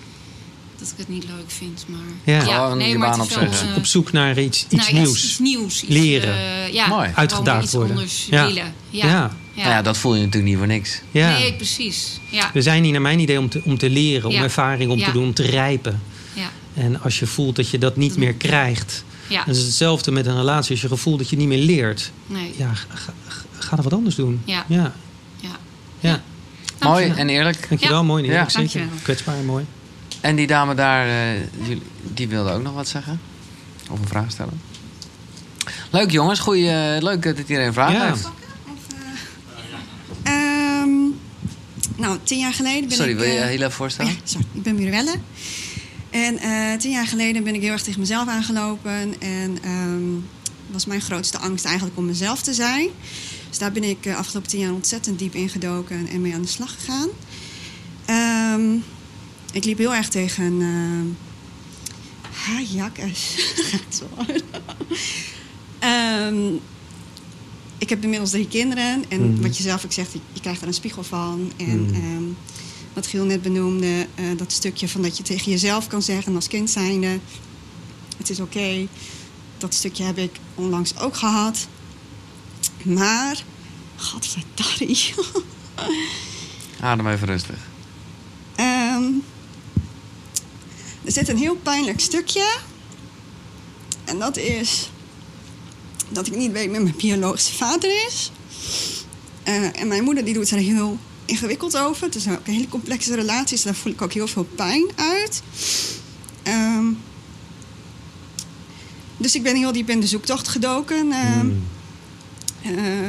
dat 0.80 0.88
ik 0.88 0.94
het 0.96 1.08
niet 1.08 1.24
leuk 1.24 1.44
vind. 1.50 1.84
Maar, 1.88 2.00
Ja. 2.34 2.40
Gewoon 2.40 2.80
je 2.88 2.98
baan 2.98 3.20
het 3.20 3.28
is 3.30 3.34
wel, 3.34 3.44
opzeggen. 3.46 3.70
eh, 3.70 3.76
op 3.76 3.86
zoek 3.86 4.12
naar 4.12 4.38
iets, 4.38 4.64
iets 4.68 4.74
nou, 4.74 4.94
ja, 4.96 5.00
nieuws. 5.02 5.24
Iets 5.24 5.38
nieuws. 5.38 5.82
Iets, 5.82 5.92
Leren. 5.92 6.34
eh, 6.34 6.72
ja, 6.72 6.86
Mooi. 6.88 7.10
Uitgedaagd 7.14 7.62
iets 7.64 7.72
worden. 7.72 7.96
anders 7.96 8.26
Ja. 8.30 8.46
willen. 8.46 8.64
Ja. 8.90 9.06
Ja. 9.06 9.08
Ja. 9.08 9.30
Ja. 9.54 9.62
Nou 9.66 9.70
ja, 9.76 9.82
dat 9.82 9.98
voel 9.98 10.14
je 10.14 10.18
natuurlijk 10.20 10.46
niet 10.48 10.56
voor 10.58 10.66
niks. 10.66 11.00
Ja. 11.10 11.38
Nee, 11.38 11.54
precies. 11.54 12.20
Ja. 12.30 12.50
We 12.52 12.62
zijn 12.62 12.82
hier 12.82 12.92
naar 12.92 13.00
mijn 13.00 13.18
idee 13.18 13.38
om 13.38 13.48
te, 13.48 13.60
om 13.64 13.78
te 13.78 13.90
leren, 13.90 14.28
om 14.28 14.34
Ja. 14.34 14.42
ervaring 14.42 14.90
om 14.90 14.98
te 14.98 15.04
Ja. 15.04 15.12
doen, 15.12 15.24
om 15.24 15.34
te 15.34 15.42
rijpen. 15.42 16.02
Ja. 16.34 16.50
En 16.74 17.00
als 17.02 17.18
je 17.18 17.26
voelt 17.26 17.56
dat 17.56 17.68
je 17.70 17.78
dat 17.78 17.96
niet 17.96 18.08
Dat 18.10 18.18
meer 18.18 18.34
krijgt. 18.34 19.04
Ja. 19.28 19.38
Dan 19.44 19.48
is 19.50 19.56
het 19.56 19.66
hetzelfde 19.66 20.10
met 20.10 20.26
een 20.26 20.36
relatie. 20.36 20.70
Als 20.70 20.80
je 20.80 20.88
gevoel 20.88 21.16
dat 21.16 21.30
je 21.30 21.36
niet 21.36 21.48
meer 21.48 21.58
leert. 21.64 22.10
Nee. 22.26 22.52
Ja, 22.56 22.74
ga, 22.74 23.12
ga, 23.58 23.76
er 23.76 23.82
wat 23.82 23.92
anders 23.92 24.14
doen. 24.14 24.40
Ja. 24.44 24.64
Ja. 24.68 24.92
Ja. 25.40 25.48
ja. 26.00 26.22
Mooi 26.80 27.06
en 27.16 27.28
eerlijk. 27.28 27.66
Dankjewel, 27.68 27.96
Ja. 27.96 28.02
mooi. 28.02 28.24
Ja. 28.24 28.32
Ja. 28.32 28.38
Zeker. 28.48 28.58
Dankjewel. 28.60 28.88
Kwetsbaar 29.02 29.36
en 29.36 29.44
mooi. 29.44 29.64
En 30.20 30.36
die 30.36 30.46
dame 30.46 30.74
daar, 30.74 31.06
eh, 31.08 31.40
die, 31.66 31.82
die 32.02 32.28
wilde 32.28 32.50
ook 32.52 32.62
nog 32.62 32.74
wat 32.74 32.88
zeggen. 32.88 33.20
Of 33.90 34.00
een 34.00 34.08
vraag 34.08 34.30
stellen. 34.30 34.60
Leuk 35.90 36.10
jongens, 36.10 36.38
goeie, 36.40 36.70
eh, 36.70 37.02
leuk 37.02 37.22
dat 37.22 37.38
iedereen 37.38 37.72
vragen 37.72 37.94
Ja. 37.98 38.06
heeft. 38.06 38.28
Ehm, 40.22 40.90
nou, 41.96 42.18
tien 42.22 42.38
jaar 42.38 42.52
geleden 42.52 42.88
ben 42.88 42.96
Sorry, 42.96 43.10
ik... 43.12 43.18
wil 43.18 43.26
je 43.26 43.38
eh, 43.38 43.46
heel 43.46 43.58
even 43.58 43.72
voorstellen? 43.72 44.12
ja, 44.12 44.18
sorry, 44.24 44.46
ik 44.52 44.62
ben 44.62 44.74
Mirelle. 44.74 45.14
En 46.10 46.38
eh, 46.38 46.78
tien 46.78 46.90
jaar 46.90 47.06
geleden 47.06 47.44
ben 47.44 47.54
ik 47.54 47.60
heel 47.60 47.72
erg 47.72 47.82
tegen 47.82 48.00
mezelf 48.00 48.28
aangelopen. 48.28 49.14
En 49.20 49.58
ehm, 49.62 50.02
was 50.66 50.86
mijn 50.86 51.00
grootste 51.00 51.38
angst 51.38 51.64
eigenlijk 51.64 51.96
om 51.98 52.04
mezelf 52.06 52.42
te 52.42 52.54
zijn. 52.54 52.88
Dus 53.48 53.58
daar 53.58 53.72
ben 53.72 53.84
ik 53.84 54.06
uh, 54.06 54.16
afgelopen 54.16 54.50
tien 54.50 54.60
jaar 54.60 54.72
ontzettend 54.72 55.18
diep 55.18 55.34
ingedoken 55.34 56.08
en 56.08 56.20
mee 56.20 56.34
aan 56.34 56.42
de 56.42 56.48
slag 56.48 56.74
gegaan. 56.74 57.08
Um, 58.60 58.84
ik 59.52 59.64
liep 59.64 59.78
heel 59.78 59.94
erg 59.94 60.08
tegen... 60.08 60.60
Uh, 60.60 61.00
ha, 62.30 62.60
jakkes. 62.60 63.34
Gaat 63.70 63.94
zo 63.94 64.08
um, 65.84 66.60
ik 67.78 67.88
heb 67.88 68.02
inmiddels 68.02 68.30
drie 68.30 68.48
kinderen. 68.48 69.04
En 69.08 69.20
mm. 69.20 69.42
wat 69.42 69.56
je 69.56 69.62
zelf 69.62 69.84
ook 69.84 69.92
zegt, 69.92 70.12
je, 70.12 70.40
krijgt 70.40 70.60
er 70.60 70.66
een 70.66 70.74
spiegel 70.74 71.02
van. 71.02 71.52
En 71.56 71.80
mm. 71.80 71.94
um, 71.94 72.36
wat 72.92 73.06
Giel 73.06 73.24
net 73.24 73.42
benoemde, 73.42 74.06
uh, 74.20 74.36
dat 74.36 74.52
stukje 74.52 74.88
van 74.88 75.02
dat 75.02 75.16
je 75.16 75.22
tegen 75.22 75.50
jezelf 75.50 75.86
kan 75.86 76.02
zeggen 76.02 76.34
als 76.34 76.48
kind 76.48 76.70
zijnde... 76.70 77.18
het 78.16 78.30
is 78.30 78.40
oké. 78.40 78.58
Okay. 78.58 78.88
Dat 79.58 79.74
stukje 79.74 80.04
heb 80.04 80.18
ik 80.18 80.36
onlangs 80.54 80.98
ook 80.98 81.16
gehad. 81.16 81.68
Maar, 82.82 83.42
godverdarrie. 83.96 85.14
Adem 86.80 87.08
even 87.08 87.26
rustig. 87.26 87.58
Um, 88.56 89.22
er 91.04 91.12
zit 91.12 91.28
een 91.28 91.36
heel 91.36 91.56
pijnlijk 91.56 92.00
stukje. 92.00 92.58
En 94.04 94.18
dat 94.18 94.36
is 94.36 94.90
dat 96.08 96.26
ik 96.26 96.36
niet 96.36 96.52
weet 96.52 96.70
wie 96.70 96.80
mijn 96.80 96.96
biologische 96.96 97.52
vader 97.52 97.90
is. 98.06 98.30
Uh, 99.48 99.80
en 99.80 99.88
mijn 99.88 100.04
moeder 100.04 100.24
die 100.24 100.34
doet 100.34 100.50
er 100.50 100.58
heel 100.58 100.98
ingewikkeld 101.24 101.76
over. 101.76 102.04
Het 102.04 102.14
is 102.14 102.28
ook 102.28 102.46
een 102.46 102.52
hele 102.52 102.68
complexe 102.68 103.14
relatie, 103.14 103.54
dus 103.56 103.62
daar 103.62 103.74
voel 103.74 103.92
ik 103.92 104.02
ook 104.02 104.12
heel 104.12 104.26
veel 104.26 104.48
pijn 104.54 104.86
uit. 104.96 105.42
Um, 106.44 106.98
dus 109.16 109.34
ik 109.34 109.42
ben 109.42 109.56
heel 109.56 109.72
diep 109.72 109.90
in 109.90 110.00
de 110.00 110.06
zoektocht 110.06 110.48
gedoken. 110.48 111.06
Uh, 111.06 111.40
mm. 111.40 111.62
uh, 112.66 113.08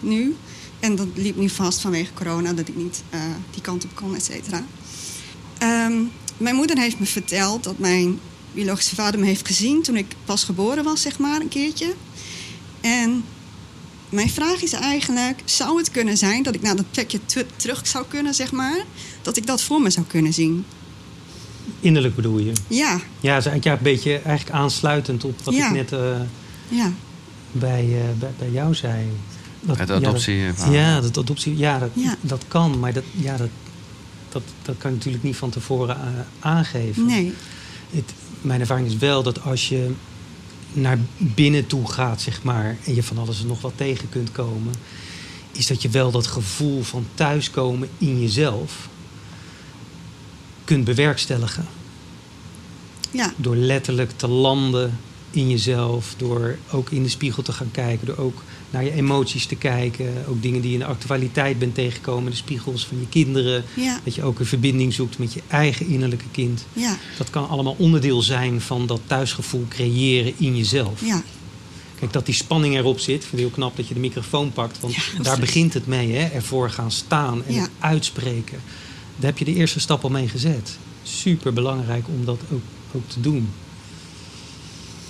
nu. 0.00 0.36
En 0.80 0.96
dat 0.96 1.06
liep 1.14 1.36
nu 1.36 1.48
vast 1.48 1.80
vanwege 1.80 2.12
corona, 2.12 2.52
dat 2.52 2.68
ik 2.68 2.76
niet 2.76 3.02
die 3.50 3.62
kant 3.62 3.84
op 3.84 3.94
kon, 3.94 4.14
et 4.14 4.24
cetera. 4.24 4.64
Um, 5.62 6.10
mijn 6.40 6.54
moeder 6.54 6.78
heeft 6.78 6.98
me 6.98 7.06
verteld 7.06 7.64
dat 7.64 7.78
mijn 7.78 8.18
biologische 8.52 8.94
vader 8.94 9.20
me 9.20 9.26
heeft 9.26 9.46
gezien 9.46 9.82
toen 9.82 9.96
ik 9.96 10.14
pas 10.24 10.44
geboren 10.44 10.84
was, 10.84 11.02
zeg 11.02 11.18
maar, 11.18 11.40
een 11.40 11.48
keertje. 11.48 11.94
En 12.80 13.24
mijn 14.08 14.30
vraag 14.30 14.62
is 14.62 14.72
eigenlijk, 14.72 15.42
zou 15.44 15.78
het 15.78 15.90
kunnen 15.90 16.16
zijn 16.16 16.42
dat 16.42 16.54
ik 16.54 16.62
naar 16.62 16.76
dat 16.76 16.90
plekje 16.90 17.20
terug 17.56 17.86
zou 17.86 18.04
kunnen, 18.08 18.34
zeg 18.34 18.52
maar, 18.52 18.84
dat 19.22 19.36
ik 19.36 19.46
dat 19.46 19.62
voor 19.62 19.80
me 19.80 19.90
zou 19.90 20.06
kunnen 20.06 20.32
zien? 20.32 20.64
Innerlijk 21.80 22.14
bedoel 22.14 22.38
je? 22.38 22.52
Ja. 22.68 23.00
Ja, 23.20 23.36
is 23.36 23.44
ja 23.44 23.72
een 23.72 23.78
beetje 23.82 24.18
eigenlijk 24.18 24.56
aansluitend 24.56 25.24
op 25.24 25.40
wat 25.44 25.54
ja. 25.54 25.66
ik 25.66 25.72
net 25.72 25.92
uh, 25.92 26.16
ja. 26.68 26.92
bij, 27.52 27.84
uh, 27.84 28.18
bij, 28.18 28.30
bij 28.38 28.50
jou 28.50 28.74
zei. 28.74 29.06
Dat, 29.60 29.78
het 29.78 29.90
adoptie. 29.90 30.36
Ja, 30.36 30.52
dat, 30.52 30.72
ja, 30.72 31.00
dat 31.00 31.18
adoptie. 31.18 31.56
Ja, 31.56 31.78
dat, 31.78 31.90
ja. 31.92 32.16
dat 32.20 32.44
kan, 32.48 32.78
maar 32.78 32.92
dat, 32.92 33.04
ja, 33.16 33.36
dat, 33.36 33.48
dat, 34.32 34.42
dat 34.62 34.76
kan 34.78 34.90
je 34.90 34.96
natuurlijk 34.96 35.24
niet 35.24 35.36
van 35.36 35.50
tevoren 35.50 35.96
uh, 35.96 36.20
aangeven. 36.40 37.06
Nee. 37.06 37.34
Het, 37.90 38.12
mijn 38.40 38.60
ervaring 38.60 38.86
is 38.86 38.96
wel 38.96 39.22
dat 39.22 39.42
als 39.42 39.68
je 39.68 39.90
naar 40.72 40.98
binnen 41.16 41.66
toe 41.66 41.90
gaat, 41.90 42.20
zeg 42.20 42.42
maar, 42.42 42.76
en 42.84 42.94
je 42.94 43.02
van 43.02 43.18
alles 43.18 43.40
en 43.40 43.46
nog 43.46 43.60
wat 43.60 43.72
tegen 43.76 44.08
kunt 44.08 44.32
komen, 44.32 44.74
is 45.52 45.66
dat 45.66 45.82
je 45.82 45.88
wel 45.88 46.10
dat 46.10 46.26
gevoel 46.26 46.82
van 46.82 47.06
thuiskomen 47.14 47.88
in 47.98 48.20
jezelf 48.20 48.88
kunt 50.64 50.84
bewerkstelligen. 50.84 51.66
Ja. 53.10 53.32
Door 53.36 53.56
letterlijk 53.56 54.10
te 54.16 54.28
landen 54.28 54.98
in 55.30 55.50
jezelf, 55.50 56.14
door 56.16 56.58
ook 56.70 56.90
in 56.90 57.02
de 57.02 57.08
spiegel 57.08 57.42
te 57.42 57.52
gaan 57.52 57.70
kijken, 57.70 58.06
door 58.06 58.16
ook 58.16 58.42
naar 58.70 58.84
je 58.84 58.92
emoties 58.92 59.46
te 59.46 59.56
kijken. 59.56 60.24
Ook 60.28 60.42
dingen 60.42 60.60
die 60.60 60.70
je 60.70 60.78
in 60.78 60.82
de 60.82 60.90
actualiteit 60.90 61.58
bent 61.58 61.74
tegengekomen, 61.74 62.30
de 62.30 62.36
spiegels 62.36 62.86
van 62.86 63.00
je 63.00 63.08
kinderen. 63.08 63.64
Ja. 63.74 64.00
Dat 64.04 64.14
je 64.14 64.22
ook 64.22 64.38
een 64.38 64.46
verbinding 64.46 64.94
zoekt 64.94 65.18
met 65.18 65.32
je 65.32 65.42
eigen 65.48 65.86
innerlijke 65.86 66.30
kind. 66.30 66.64
Ja. 66.72 66.96
Dat 67.18 67.30
kan 67.30 67.48
allemaal 67.48 67.74
onderdeel 67.78 68.22
zijn 68.22 68.60
van 68.60 68.86
dat 68.86 69.00
thuisgevoel 69.06 69.66
creëren 69.68 70.32
in 70.36 70.56
jezelf. 70.56 71.04
Ja. 71.04 71.22
Kijk, 71.98 72.12
dat 72.12 72.26
die 72.26 72.34
spanning 72.34 72.76
erop 72.76 72.98
zit. 72.98 73.14
Ik 73.14 73.20
vind 73.20 73.30
het 73.30 73.40
heel 73.40 73.50
knap 73.50 73.76
dat 73.76 73.88
je 73.88 73.94
de 73.94 74.00
microfoon 74.00 74.52
pakt. 74.52 74.80
Want 74.80 74.94
daar 75.22 75.38
begint 75.38 75.74
het 75.74 75.86
mee, 75.86 76.12
hè? 76.12 76.26
ervoor 76.26 76.70
gaan 76.70 76.90
staan 76.90 77.44
en 77.44 77.54
het 77.54 77.70
uitspreken. 77.78 78.58
Daar 79.16 79.30
heb 79.30 79.38
je 79.38 79.44
de 79.44 79.54
eerste 79.54 79.80
stap 79.80 80.04
al 80.04 80.10
mee 80.10 80.28
gezet. 80.28 80.78
Super 81.02 81.52
belangrijk 81.52 82.04
om 82.08 82.24
dat 82.24 82.40
ook, 82.52 82.62
ook 82.92 83.08
te 83.08 83.20
doen. 83.20 83.48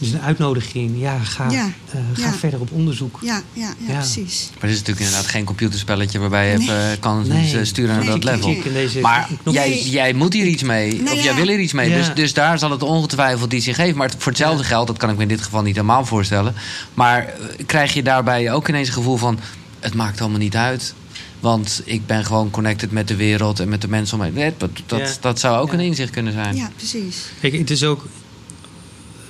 Dus 0.01 0.13
een 0.13 0.21
uitnodiging. 0.21 1.01
Ja, 1.01 1.19
ga, 1.19 1.51
Ja, 1.51 1.71
eh, 1.93 2.01
ga 2.13 2.23
ja. 2.23 2.33
verder 2.33 2.61
op 2.61 2.73
onderzoek. 2.73 3.19
Ja, 3.23 3.43
ja, 3.53 3.63
ja, 3.79 3.93
Ja. 3.93 3.99
precies. 3.99 4.49
Maar 4.53 4.61
het 4.63 4.71
is 4.71 4.77
natuurlijk 4.79 5.07
inderdaad 5.07 5.31
geen 5.31 5.45
computerspelletje 5.45 6.19
waarbij 6.19 6.51
je 6.53 6.59
Nee. 6.59 6.97
kan 6.97 7.29
Nee. 7.29 7.65
sturen 7.65 7.95
naar 7.95 8.05
Nee. 8.05 8.19
dat 8.19 8.25
level. 8.25 8.57
Maar 9.01 9.29
jij, 9.45 9.83
jij 9.83 10.13
moet 10.13 10.33
hier 10.33 10.47
iets 10.47 10.63
mee. 10.63 10.93
Nou 11.03 11.17
of 11.17 11.23
jij 11.23 11.33
ja. 11.33 11.35
wil 11.35 11.49
er 11.49 11.59
iets 11.61 11.73
mee. 11.73 11.89
Ja. 11.91 11.97
Dus, 11.97 12.15
dus 12.15 12.33
daar 12.33 12.59
zal 12.59 12.71
het 12.71 12.83
ongetwijfeld 12.83 13.53
iets 13.53 13.67
in 13.69 13.75
geven. 13.75 13.97
Maar 13.97 14.11
voor 14.19 14.33
hetzelfde 14.33 14.65
geld, 14.65 14.87
dat 14.87 14.97
kan 14.97 15.11
ik 15.11 15.17
me 15.17 15.23
in 15.23 15.29
dit 15.29 15.41
geval 15.43 15.63
niet 15.63 15.75
helemaal 15.75 16.05
voorstellen. 16.05 16.55
Maar 16.95 17.27
eh, 17.27 17.67
krijg 17.67 17.95
je 17.95 18.03
daarbij 18.03 18.53
ook 18.53 18.69
ineens 18.69 18.89
een 18.89 18.95
gevoel 18.95 19.17
van... 19.17 19.39
het 19.81 19.95
maakt 19.95 20.21
allemaal 20.21 20.39
niet 20.39 20.57
uit. 20.57 20.95
Want 21.41 21.83
ik 21.85 22.07
ben 22.07 22.25
gewoon 22.25 22.51
connected 22.51 22.91
met 22.91 23.09
de 23.09 23.17
wereld 23.17 23.61
en 23.61 23.69
met 23.69 23.81
de 23.81 23.89
mensen 23.89 24.19
om 24.21 24.33
me 24.33 24.41
heen. 24.41 24.55
Dat, 24.59 24.71
dat, 24.87 24.99
Ja. 25.01 25.07
dat 25.21 25.41
zou 25.41 25.59
ook 25.61 25.69
Ja. 25.69 25.75
een 25.75 25.81
inzicht 25.81 26.11
kunnen 26.11 26.33
zijn. 26.33 26.57
Ja, 26.57 26.71
precies. 26.77 27.17
Kijk, 27.41 27.53
het 27.59 27.71
is 27.71 27.85
ook 27.85 28.07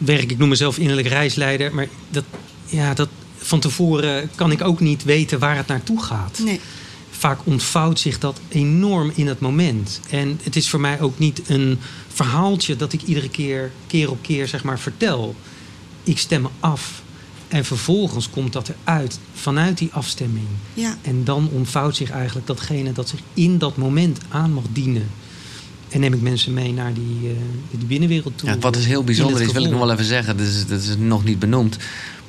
werk. 0.01 0.31
Ik 0.31 0.39
noem 0.39 0.49
mezelf 0.49 0.79
innerlijk 0.79 1.09
reisleider. 1.09 1.75
Maar 1.75 1.89
dat, 2.11 2.25
ja, 2.67 2.95
dat, 2.95 3.09
van 3.37 3.61
tevoren 3.61 4.31
kan 4.35 4.51
ik 4.51 4.63
ook 4.63 4.81
niet 4.81 5.05
weten 5.05 5.39
waar 5.39 5.57
het 5.57 5.67
naartoe 5.67 6.03
gaat. 6.03 6.39
Nee. 6.45 6.61
Vaak 7.11 7.41
ontvouwt 7.45 8.01
zich 8.01 8.19
dat 8.19 8.41
enorm 8.49 9.13
in 9.15 9.27
het 9.27 9.41
moment. 9.41 10.01
En 10.11 10.41
het 10.43 10.57
is 10.57 10.69
voor 10.69 10.81
mij 10.81 11.01
ook 11.01 11.19
niet 11.19 11.43
een 11.47 11.79
verhaaltje 12.09 12.77
dat 12.77 12.93
ik 12.93 13.03
iedere 13.03 13.29
keer, 13.29 13.73
keer 13.87 14.11
op 14.11 14.23
keer, 14.23 14.49
zeg 14.49 14.65
maar, 14.65 14.79
vertel. 14.79 15.35
Ik 16.03 16.19
stem 16.19 16.43
me 16.43 16.49
af. 16.61 17.03
En 17.49 17.65
vervolgens 17.65 18.31
komt 18.31 18.53
dat 18.53 18.69
eruit 18.85 19.19
vanuit 19.35 19.79
die 19.79 19.89
afstemming. 19.93 20.47
Ja, 20.75 20.97
En 21.03 21.25
dan 21.25 21.49
ontvouwt 21.53 21.97
zich 21.97 22.11
eigenlijk 22.11 22.47
datgene 22.47 22.93
dat 22.93 23.09
zich 23.09 23.21
in 23.35 23.59
dat 23.59 23.77
moment 23.77 24.19
aan 24.29 24.53
mag 24.53 24.65
dienen. 24.73 25.11
En 25.91 26.01
neem 26.01 26.13
ik 26.13 26.21
mensen 26.21 26.55
mee 26.55 26.73
naar 26.73 26.93
die, 26.95 27.19
eh, 27.29 27.35
die 27.71 27.87
binnenwereld 27.87 28.39
toe. 28.39 28.49
Ja, 28.49 28.59
wat 28.59 28.77
is 28.77 28.87
heel 28.87 29.01
In 29.01 29.07
bijzonder 29.07 29.41
is, 29.41 29.53
wil 29.53 29.65
ik 29.65 29.71
nog 29.71 29.81
wel 29.81 29.93
even 29.93 30.05
zeggen. 30.05 30.37
Dat 30.37 30.47
is, 30.47 30.67
dat 30.67 30.81
is 30.81 30.95
nog 30.99 31.25
niet 31.25 31.39
benoemd. 31.39 31.77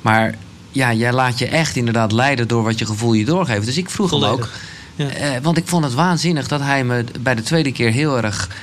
Maar 0.00 0.34
ja, 0.70 0.92
jij 0.92 1.12
laat 1.12 1.38
je 1.38 1.46
echt 1.46 1.76
inderdaad 1.76 2.12
leiden 2.12 2.48
door 2.48 2.62
wat 2.62 2.78
je 2.78 2.86
gevoel 2.86 3.12
je 3.12 3.24
doorgeeft. 3.24 3.66
Dus 3.66 3.76
ik 3.76 3.90
vroeg 3.90 4.10
hem 4.10 4.24
ook. 4.24 4.48
Ja. 4.96 5.08
eh, 5.08 5.42
want 5.42 5.56
ik 5.56 5.66
vond 5.66 5.84
het 5.84 5.94
waanzinnig 5.94 6.48
dat 6.48 6.60
hij 6.60 6.84
me 6.84 7.04
bij 7.20 7.34
de 7.34 7.42
tweede 7.42 7.72
keer 7.72 7.90
heel 7.90 8.16
erg 8.16 8.48
eh, 8.48 8.54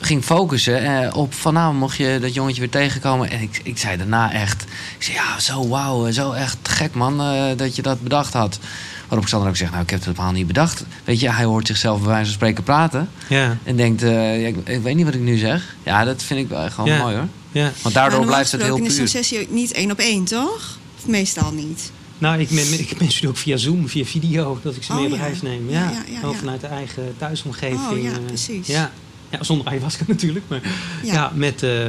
ging 0.00 0.24
focussen 0.24 1.02
eh, 1.04 1.16
op 1.16 1.34
van 1.34 1.54
nou 1.54 1.74
mocht 1.74 1.96
je 1.96 2.18
dat 2.20 2.34
jongetje 2.34 2.60
weer 2.60 2.70
tegenkomen. 2.70 3.30
En 3.30 3.40
ik, 3.40 3.60
ik 3.62 3.78
zei 3.78 3.96
daarna 3.96 4.32
echt, 4.32 4.62
ik 4.98 5.02
zei 5.02 5.16
ja 5.16 5.40
zo 5.40 5.68
wauw, 5.68 6.10
zo 6.10 6.32
echt 6.32 6.56
gek 6.62 6.94
man 6.94 7.20
eh, 7.20 7.44
dat 7.56 7.76
je 7.76 7.82
dat 7.82 8.00
bedacht 8.00 8.32
had. 8.32 8.58
Waarop 9.08 9.26
Xander 9.26 9.48
ook 9.48 9.56
zegt, 9.56 9.70
nou 9.70 9.82
ik 9.82 9.90
heb 9.90 9.98
het 10.04 10.08
helemaal 10.08 10.32
niet 10.32 10.46
bedacht. 10.46 10.84
Weet 11.04 11.20
je, 11.20 11.30
hij 11.30 11.44
hoort 11.44 11.66
zichzelf 11.66 11.98
bij 11.98 12.08
wijze 12.08 12.24
van 12.24 12.34
spreken 12.34 12.62
praten. 12.64 13.08
Ja, 13.28 13.56
En 13.64 13.76
denkt, 13.76 14.02
eh, 14.02 14.40
ja, 14.42 14.48
ik, 14.48 14.56
ik 14.68 14.82
weet 14.82 14.94
niet 14.96 15.04
wat 15.04 15.14
ik 15.14 15.20
nu 15.20 15.36
zeg. 15.36 15.74
Ja, 15.82 16.04
dat 16.04 16.22
vind 16.22 16.40
ik 16.40 16.48
wel 16.48 16.70
gewoon 16.70 16.90
Ja. 16.90 16.98
mooi 17.02 17.14
hoor. 17.16 17.26
ja. 17.52 17.72
Want 17.82 17.94
daardoor 17.94 18.24
blijft 18.26 18.52
het 18.52 18.62
heel 18.62 18.76
puur. 18.76 18.86
is 18.86 18.96
zo'n 18.96 19.06
sessie 19.08 19.46
niet 19.50 19.72
één 19.72 19.90
op 19.90 19.98
één, 19.98 20.24
toch? 20.24 20.78
Of 20.98 21.06
meestal 21.06 21.52
niet. 21.52 21.90
Nou, 22.18 22.40
ik, 22.40 22.48
ben, 22.48 22.78
ik 22.78 22.94
ben 22.98 23.28
ook 23.28 23.36
via 23.36 23.56
Zoom, 23.56 23.88
via 23.88 24.04
video, 24.04 24.58
dat 24.62 24.76
ik 24.76 24.82
ze 24.82 24.92
Oh, 24.92 24.98
mee 24.98 25.06
op 25.06 25.16
ja. 25.16 25.22
reis 25.24 25.42
neem. 25.42 25.70
Ja, 25.70 25.80
Ja, 25.80 25.90
ja, 25.90 26.02
ja, 26.08 26.18
Gewoon 26.18 26.34
ja. 26.34 26.38
vanuit 26.40 26.60
de 26.60 26.66
eigen 26.66 27.14
thuisomgeving. 27.18 27.88
Oh, 27.90 28.02
ja, 28.02 28.10
eh, 28.10 28.16
precies. 28.26 28.66
Ja. 28.66 28.90
Ja, 29.38 29.44
zonder 29.44 29.66
ayahuasca 29.66 30.04
natuurlijk. 30.06 30.44
Maar 30.48 30.60
ja, 31.04 31.12
Ja. 31.12 31.32
met, 31.34 31.62
eh, 31.62 31.86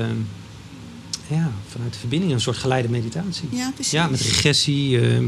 ja, 1.28 1.52
vanuit 1.68 1.94
de 1.94 2.00
verbinding 2.00 2.32
een 2.32 2.42
soort 2.42 2.58
geleide 2.58 2.90
meditatie. 2.90 3.48
Ja, 3.52 3.72
precies. 3.74 3.92
Ja, 3.92 4.08
met 4.08 4.22
regressie, 4.22 5.00
eh, 5.00 5.18
eh, 5.18 5.24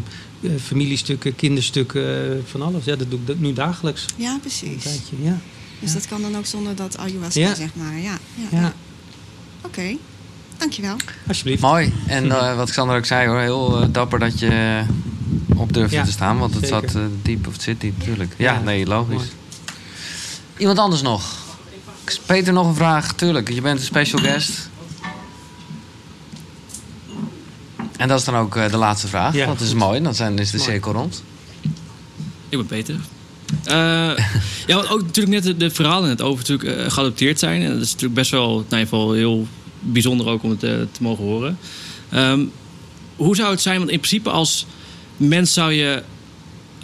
familiestukken, 0.63 1.35
kinderstukken, 1.35 2.43
van 2.47 2.61
alles. 2.61 2.85
Ja, 2.85 2.95
dat 2.95 3.09
doe 3.09 3.19
ik 3.19 3.27
dat 3.27 3.37
nu 3.37 3.53
dagelijks. 3.53 4.05
Ja, 4.15 4.33
Een 4.33 4.39
precies. 4.39 4.83
tijdje, 4.83 5.15
ja. 5.21 5.37
Dus 5.79 5.89
Ja. 5.89 5.95
dat 5.95 6.07
kan 6.07 6.21
dan 6.21 6.37
ook 6.37 6.45
zonder 6.45 6.75
dat 6.75 6.97
ayahuasca, 6.97 7.39
Ja. 7.39 7.55
zeg 7.55 7.69
maar. 7.73 7.93
Ja, 7.97 8.01
ja, 8.35 8.47
Ja, 8.51 8.59
ja. 8.59 8.73
Oké, 9.61 9.95
dankjewel. 10.57 10.95
alsjeblieft. 11.27 11.61
Mooi. 11.61 11.93
En 12.07 12.31
eh, 12.31 12.55
wat 12.55 12.69
Xander 12.69 12.97
ook 12.97 13.05
zei 13.05 13.27
hoor, 13.27 13.39
heel 13.39 13.91
dapper 13.91 14.19
dat 14.19 14.39
je 14.39 14.83
op 15.55 15.73
durfde 15.73 15.95
Ja, 15.95 16.03
te 16.03 16.11
staan. 16.11 16.37
Want 16.37 16.53
het 16.53 16.67
zeker. 16.67 16.89
zat 16.89 17.01
diep, 17.21 17.47
of 17.47 17.53
het 17.53 17.61
zit 17.61 17.81
diep 17.81 17.97
natuurlijk. 17.97 18.33
Ja, 18.37 18.53
Ja, 18.53 18.59
nee, 18.61 18.85
logisch. 18.85 19.15
mooi. 19.15 19.27
Iemand 20.57 20.79
anders 20.79 21.01
nog? 21.01 21.35
Peter, 22.25 22.53
nog 22.53 22.67
een 22.67 22.75
vraag? 22.75 23.13
Tuurlijk, 23.13 23.49
je 23.49 23.61
bent 23.61 23.79
een 23.79 23.85
special 23.85 24.21
guest. 24.21 24.69
En 27.97 28.07
dat 28.07 28.19
is 28.19 28.25
dan 28.25 28.35
ook 28.35 28.55
eh, 28.55 28.71
de 28.71 28.77
laatste 28.77 29.07
vraag. 29.07 29.33
Ja, 29.33 29.45
want 29.45 29.59
dat 29.59 29.67
is 29.67 29.73
goed. 29.73 29.83
mooi, 29.83 30.01
dan 30.01 30.15
zijn, 30.15 30.39
is 30.39 30.51
de 30.51 30.57
Mooi. 30.57 30.69
cirkel 30.69 30.91
rond. 30.91 31.23
Ik 32.49 32.57
ben 32.57 32.65
Peter. 32.65 32.95
Eh, 33.63 33.73
ja, 34.67 34.75
want 34.75 34.89
ook 34.89 35.01
natuurlijk 35.01 35.35
net 35.35 35.43
de, 35.43 35.57
de 35.57 35.69
verhalen 35.69 36.09
net 36.09 36.21
over 36.21 36.37
natuurlijk, 36.47 36.79
eh, 36.79 36.91
geadopteerd 36.91 37.39
zijn. 37.39 37.61
En 37.61 37.71
dat 37.73 37.81
is 37.81 37.91
natuurlijk 37.91 38.13
best 38.13 38.31
wel, 38.31 38.47
nou, 38.47 38.57
in 38.57 38.63
ieder 38.63 38.87
geval 38.87 39.13
heel 39.13 39.47
bijzonder 39.79 40.27
ook 40.27 40.43
om 40.43 40.49
het 40.49 40.59
te 40.59 40.87
mogen 40.99 41.23
horen. 41.23 41.57
Ehm, 42.09 42.45
hoe 43.15 43.35
zou 43.35 43.51
het 43.51 43.61
zijn? 43.61 43.77
Want 43.77 43.89
in 43.89 43.99
principe 43.99 44.29
als 44.29 44.65
mens 45.17 45.53
zou 45.53 45.73
je... 45.73 46.03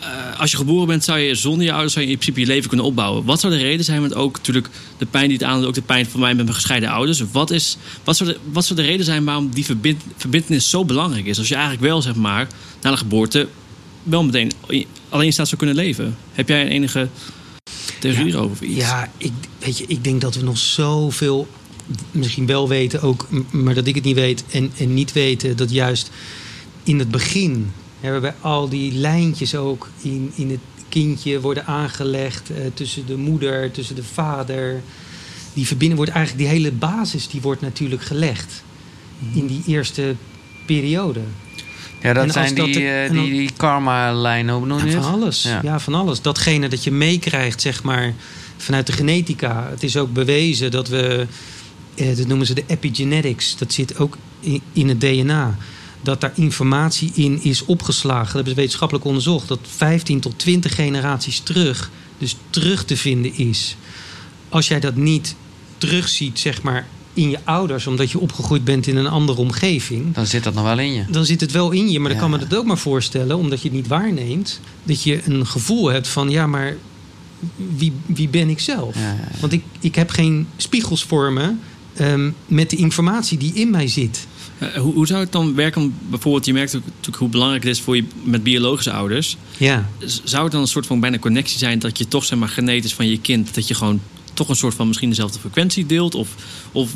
eh, 0.04 0.39
als 0.39 0.51
je 0.51 0.58
geboren 0.58 0.88
bent, 0.88 1.04
zou 1.04 1.20
je 1.20 1.36
zonder 1.36 1.66
je 1.66 1.72
ouders 1.72 1.93
zou 1.93 2.06
je 2.06 2.12
in 2.12 2.18
principe 2.18 2.39
je 2.39 2.54
leven 2.54 2.68
kunnen 2.68 2.86
opbouwen. 2.86 3.26
Wat 3.26 3.39
zou 3.39 3.54
de 3.54 3.60
reden 3.60 3.86
zijn 3.86 4.01
met 4.01 4.16
ook 4.16 4.38
natuurlijk 4.38 4.70
de 4.97 5.06
pijn 5.06 5.28
die 5.28 5.38
het 5.38 5.47
aandoet, 5.47 5.68
ook 5.68 5.74
de 5.74 5.82
pijn 5.82 6.06
van 6.06 6.20
mij 6.20 6.34
met 6.34 6.43
mijn 6.43 6.56
gescheiden 6.56 6.89
ouders? 6.89 7.24
Wat, 7.32 7.51
is, 7.51 7.78
wat, 8.04 8.18
zou 8.18 8.30
de, 8.30 8.38
wat 8.51 8.66
zou 8.66 8.80
de 8.80 8.86
reden 8.86 9.06
zijn 9.06 9.24
waarom 9.24 9.49
die 9.54 9.66
verbind, 9.66 10.01
verbindenis 10.18 10.70
zo 10.70 10.86
belangrijk 10.86 11.26
is? 11.26 11.38
Als 11.38 11.47
je 11.47 11.56
eigenlijk 11.56 11.84
wel, 11.84 12.01
zeg 12.01 12.16
maar, 12.16 12.47
na 12.82 12.91
de 12.91 12.97
geboorte 12.97 13.47
wel 14.04 14.24
meteen 14.24 14.51
alleen 15.10 15.34
staat 15.34 15.47
zou 15.47 15.58
kunnen 15.58 15.76
leven. 15.76 16.18
Heb 16.32 16.47
jij 16.47 16.62
een 16.62 16.68
enige 16.68 17.08
theorie 17.99 18.28
erover? 18.28 18.51
Of 18.51 18.62
iets? 18.62 18.80
Ja, 18.80 19.12
ik, 19.18 19.32
weet 19.60 19.78
je, 19.78 19.86
ik 19.88 20.04
denk 20.04 20.22
dat 20.22 20.36
we 20.36 20.43
nog 20.43 20.58
zoveel 20.58 21.47
misschien 22.12 22.45
wel 22.45 22.68
weten 22.68 23.01
ook, 23.01 23.28
maar 23.51 23.74
dat 23.74 23.88
ik 23.88 23.95
het 23.95 24.04
niet 24.04 24.16
weet 24.16 24.43
en, 24.51 24.72
en 24.78 24.93
niet 24.93 25.12
weten 25.12 25.58
dat 25.58 25.72
juist 25.72 26.12
in 26.84 26.99
het 26.99 27.12
begin 27.12 27.72
hebben 28.04 28.22
bij 28.22 28.34
al 28.41 28.70
die 28.70 28.93
lijntjes 28.93 29.56
ook 29.56 29.89
in, 30.01 30.32
in 30.36 30.49
het 30.49 30.60
kindje 30.89 31.41
worden 31.41 31.66
aangelegd 31.66 32.49
eh, 32.49 32.58
tussen 32.74 33.06
de 33.06 33.16
moeder, 33.18 33.72
tussen 33.72 33.95
de 33.95 34.04
vader. 34.04 34.82
Die 35.54 35.68
verbinding 35.68 35.99
wordt 35.99 36.16
eigenlijk 36.16 36.45
die 36.49 36.58
hele 36.60 36.72
basis 36.72 37.28
die 37.28 37.41
wordt 37.41 37.62
natuurlijk 37.62 38.04
gelegd 38.04 38.64
in 39.34 39.47
die 39.47 39.64
eerste 39.68 40.16
periode. 40.66 41.20
Ja, 42.01 42.14
dat 42.14 42.32
zijn 42.32 42.56
dat 42.56 42.66
die, 42.66 42.74
de- 42.76 42.89
eh, 42.89 43.12
die, 43.12 43.30
die 43.32 43.49
karma-lijnen, 43.58 44.54
hoe 44.56 44.64
benoem 44.64 44.86
je 44.86 44.91
Ja, 44.91 45.01
van 45.01 45.12
alles. 45.14 45.43
Ja. 45.43 45.60
Ja. 45.64 45.80
van 45.80 45.93
alles. 45.93 46.22
Datgene 46.22 46.68
dat 46.70 46.84
je 46.84 46.91
meekrijgt, 46.91 47.62
zeg 47.62 47.84
maar, 47.84 48.14
vanuit 48.58 48.88
de 48.88 48.93
genetica. 48.93 49.68
Het 49.70 49.84
is 49.84 49.97
ook 49.97 50.14
bewezen 50.14 50.72
dat 50.72 50.88
we, 50.88 51.26
eh, 51.95 52.18
dat 52.18 52.28
noemen 52.28 52.45
ze 52.47 52.54
de 52.54 52.64
epigenetics, 52.68 53.58
dat 53.58 53.74
zit 53.74 53.99
ook 53.99 54.18
in, 54.39 54.62
in 54.74 54.89
het 54.89 54.99
DNA. 55.01 55.58
Dat 56.04 56.22
daar 56.22 56.32
informatie 56.36 57.12
in 57.16 57.43
is 57.43 57.66
opgeslagen. 57.66 58.26
Dat 58.26 58.34
hebben 58.34 58.54
ze 58.54 58.60
wetenschappelijk 58.60 59.06
onderzocht. 59.06 59.47
Dat 59.47 59.60
15 59.76 60.20
tot 60.20 60.39
20 60.39 60.76
generaties 60.76 61.39
terug, 61.39 61.91
dus 62.18 62.36
terug 62.49 62.86
te 62.86 62.97
vinden 62.97 63.38
is. 63.38 63.76
Als 64.49 64.68
jij 64.68 64.80
dat 64.80 64.95
niet 64.95 65.36
terugziet, 65.78 66.39
zeg 66.39 66.62
maar, 66.62 66.88
in 67.14 67.30
je 67.30 67.39
ouders, 67.43 67.88
omdat 67.88 68.12
je 68.12 68.20
opgegroeid 68.20 68.64
bent 68.64 68.88
in 68.88 68.95
een 68.95 69.08
andere 69.08 69.39
omgeving 69.39 70.14
Dan 70.14 70.26
zit 70.26 70.43
dat 70.43 70.54
nog 70.54 70.64
wel 70.64 70.80
in 70.80 70.93
je. 70.93 71.06
dan 71.10 71.26
zit 71.26 71.41
het 71.41 71.51
wel 71.51 71.72
in 71.72 71.89
je. 71.91 71.99
Maar 71.99 72.10
dan 72.10 72.20
kan 72.20 72.30
me 72.30 72.38
dat 72.38 72.56
ook 72.56 72.66
maar 72.66 72.78
voorstellen, 72.78 73.38
omdat 73.38 73.62
je 73.62 73.68
het 73.68 73.78
niet 73.78 73.88
waarneemt, 73.88 74.60
dat 74.84 75.04
je 75.04 75.22
een 75.26 75.47
gevoel 75.47 75.88
hebt 75.88 76.08
van 76.08 76.30
ja, 76.30 76.47
maar 76.47 76.76
wie, 77.76 77.93
wie 78.06 78.28
ben 78.28 78.49
ik 78.49 78.60
zelf? 78.60 78.95
Ja, 78.95 79.01
ja, 79.01 79.08
ja. 79.08 79.39
Want 79.39 79.54
ik, 79.54 79.64
ik 79.80 79.95
heb 79.95 80.10
geen 80.10 80.47
spiegels 80.58 81.04
voor 81.04 81.34
me 81.34 81.54
ehm, 81.93 82.32
met 82.47 82.70
de 82.70 82.76
informatie 82.76 83.38
die 83.38 83.54
in 83.54 83.70
mij 83.70 83.88
zit. 83.88 84.28
Eh, 84.74 84.82
hoe, 84.82 84.93
hoe 84.93 85.07
zou 85.07 85.20
het 85.20 85.32
dan 85.32 85.55
werken? 85.55 85.93
Bijvoorbeeld, 86.09 86.45
je 86.45 86.53
merkt 86.53 86.76
ook 86.76 86.86
natuurlijk 86.86 87.18
hoe 87.18 87.30
belangrijk 87.30 87.64
het 87.64 87.72
is 87.76 87.82
voor 87.82 87.95
je 87.95 88.05
met 88.24 88.43
biologische 88.43 88.91
ouders. 88.91 89.38
Ja, 89.57 89.89
Zou 90.24 90.43
het 90.43 90.51
dan 90.51 90.61
een 90.61 90.68
soort 90.68 90.86
van 90.86 90.99
bijna 90.99 91.18
connectie 91.20 91.57
zijn 91.57 91.80
dat 91.80 91.97
je 91.97 92.07
toch 92.07 92.26
zeg 92.26 92.39
maar 92.39 92.49
genetisch 92.49 92.93
van 92.93 93.07
je 93.09 93.20
kind, 93.20 93.53
dat 93.55 93.68
je 93.68 93.74
gewoon 93.74 94.01
toch 94.34 94.49
een 94.49 94.55
soort 94.55 94.74
van 94.74 94.88
misschien 94.88 95.09
dezelfde 95.09 95.39
frequentie 95.39 95.86
deelt? 95.86 96.16
Of, 96.16 96.30
of 96.72 96.91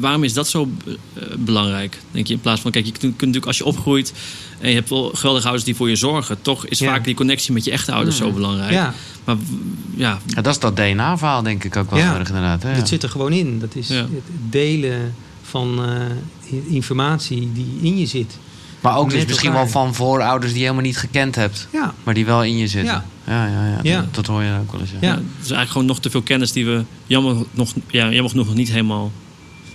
waarom 0.00 0.24
is 0.24 0.32
dat 0.32 0.48
zo 0.48 0.70
eh, 0.86 0.92
belangrijk? 1.38 1.98
Denk 2.10 2.26
je 2.26 2.34
in 2.34 2.40
plaats 2.40 2.60
van, 2.60 2.70
kijk, 2.70 2.84
je 2.84 2.90
kunt, 2.92 3.02
kunt 3.02 3.18
natuurlijk 3.20 3.46
als 3.46 3.58
je 3.58 3.64
opgroeit 3.64 4.12
en 4.60 4.68
je 4.68 4.74
hebt 4.74 4.88
wel 4.88 5.10
geweldige 5.14 5.44
ouders 5.44 5.64
die 5.64 5.74
voor 5.76 5.88
je 5.88 5.96
zorgen, 5.96 6.42
toch 6.42 6.66
is 6.66 6.78
Ja. 6.78 6.86
vaak 6.86 7.04
die 7.04 7.14
connectie 7.14 7.52
met 7.52 7.64
je 7.64 7.70
echte 7.70 7.92
ouders 7.92 8.16
zo 8.16 8.30
belangrijk. 8.32 8.70
ja. 8.72 8.94
Maar 9.24 9.36
ja, 9.96 10.20
Ja, 10.26 10.42
dat 10.42 10.52
is 10.54 10.58
dat 10.60 10.76
DNA-verhaal 10.76 11.42
denk 11.42 11.64
ik 11.64 11.76
ook 11.76 11.90
wel 11.90 11.98
Ja. 11.98 12.18
erg 12.18 12.28
inderdaad. 12.28 12.62
Hè? 12.62 12.74
Dat 12.76 12.88
zit 12.88 13.02
er 13.02 13.08
gewoon 13.08 13.32
in. 13.32 13.58
Dat 13.58 13.74
is 13.74 13.88
Ja. 13.88 13.94
het 13.94 14.08
delen 14.50 15.14
van 15.42 15.84
eh, 15.84 15.90
informatie 16.66 17.52
die 17.52 17.78
in 17.82 17.98
je 17.98 18.06
zit. 18.06 18.38
Maar 18.80 18.96
ook 18.96 19.10
dus 19.10 19.26
misschien 19.26 19.48
elkaar. 19.48 19.62
wel 19.62 19.72
van 19.72 19.94
voorouders 19.94 20.52
die 20.52 20.60
je 20.60 20.66
helemaal 20.66 20.86
niet 20.86 20.98
gekend 20.98 21.34
hebt. 21.34 21.68
Ja, 21.72 21.94
Maar 22.04 22.14
die 22.14 22.24
wel 22.26 22.44
in 22.44 22.56
je 22.56 22.66
zitten. 22.66 22.92
Ja. 22.94 23.04
Ja, 23.26 23.46
ja, 23.46 23.66
ja. 23.66 23.78
Ja. 23.82 24.00
Dat, 24.00 24.14
dat 24.14 24.26
hoor 24.26 24.42
je 24.42 24.58
ook 24.60 24.72
wel 24.72 24.80
eens. 24.80 24.90
Ja. 24.90 24.96
Ja. 25.00 25.06
ja. 25.06 25.14
het 25.14 25.22
is 25.24 25.38
eigenlijk 25.38 25.70
gewoon 25.70 25.86
nog 25.86 26.00
te 26.00 26.10
veel 26.10 26.22
kennis 26.22 26.52
die 26.52 26.66
we 26.66 26.84
jammer, 27.06 27.36
nog, 27.50 27.72
ja, 27.90 28.10
jammer 28.10 28.30
genoeg 28.30 28.46
nog 28.46 28.54
niet 28.54 28.70
helemaal 28.70 29.12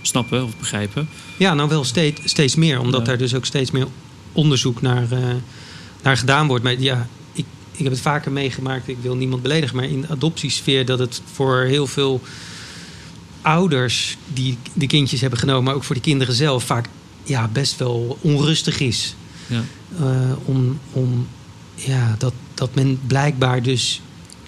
snappen 0.02 0.44
of 0.44 0.56
begrijpen. 0.56 1.08
Ja, 1.36 1.54
nou 1.54 1.68
wel 1.68 1.84
steeds, 1.84 2.20
steeds 2.24 2.54
meer. 2.54 2.80
Omdat 2.80 3.00
Ja. 3.00 3.06
daar 3.06 3.18
dus 3.18 3.34
ook 3.34 3.44
steeds 3.44 3.70
meer 3.70 3.86
onderzoek 4.32 4.80
naar, 4.80 5.12
eh, 5.12 5.18
naar 6.02 6.16
gedaan 6.16 6.46
wordt. 6.46 6.64
Maar 6.64 6.80
ja, 6.80 7.08
ik, 7.32 7.44
ik 7.72 7.82
heb 7.82 7.92
het 7.92 8.00
vaker 8.00 8.32
meegemaakt. 8.32 8.88
Ik 8.88 8.96
wil 9.02 9.14
niemand 9.16 9.42
beledigen. 9.42 9.76
Maar 9.76 9.84
in 9.84 10.00
de 10.00 10.08
adoptiesfeer 10.08 10.86
dat 10.86 10.98
het 10.98 11.22
voor 11.32 11.60
heel 11.62 11.86
veel 11.86 12.20
ouders 13.42 14.16
die 14.26 14.58
de 14.72 14.86
kindjes 14.86 15.20
hebben 15.20 15.38
genomen... 15.38 15.64
maar 15.64 15.74
ook 15.74 15.84
voor 15.84 15.94
de 15.94 16.00
kinderen 16.00 16.34
zelf 16.34 16.64
vaak 16.64 16.86
ja, 17.22 17.48
best 17.52 17.78
wel 17.78 18.18
onrustig 18.20 18.80
is. 18.80 19.14
Ja. 19.46 19.62
Eh, 20.00 20.32
om, 20.44 20.78
om 20.92 21.26
ja, 21.74 22.14
dat, 22.18 22.32
dat 22.54 22.74
men 22.74 23.00
blijkbaar 23.06 23.62
dus 23.62 24.00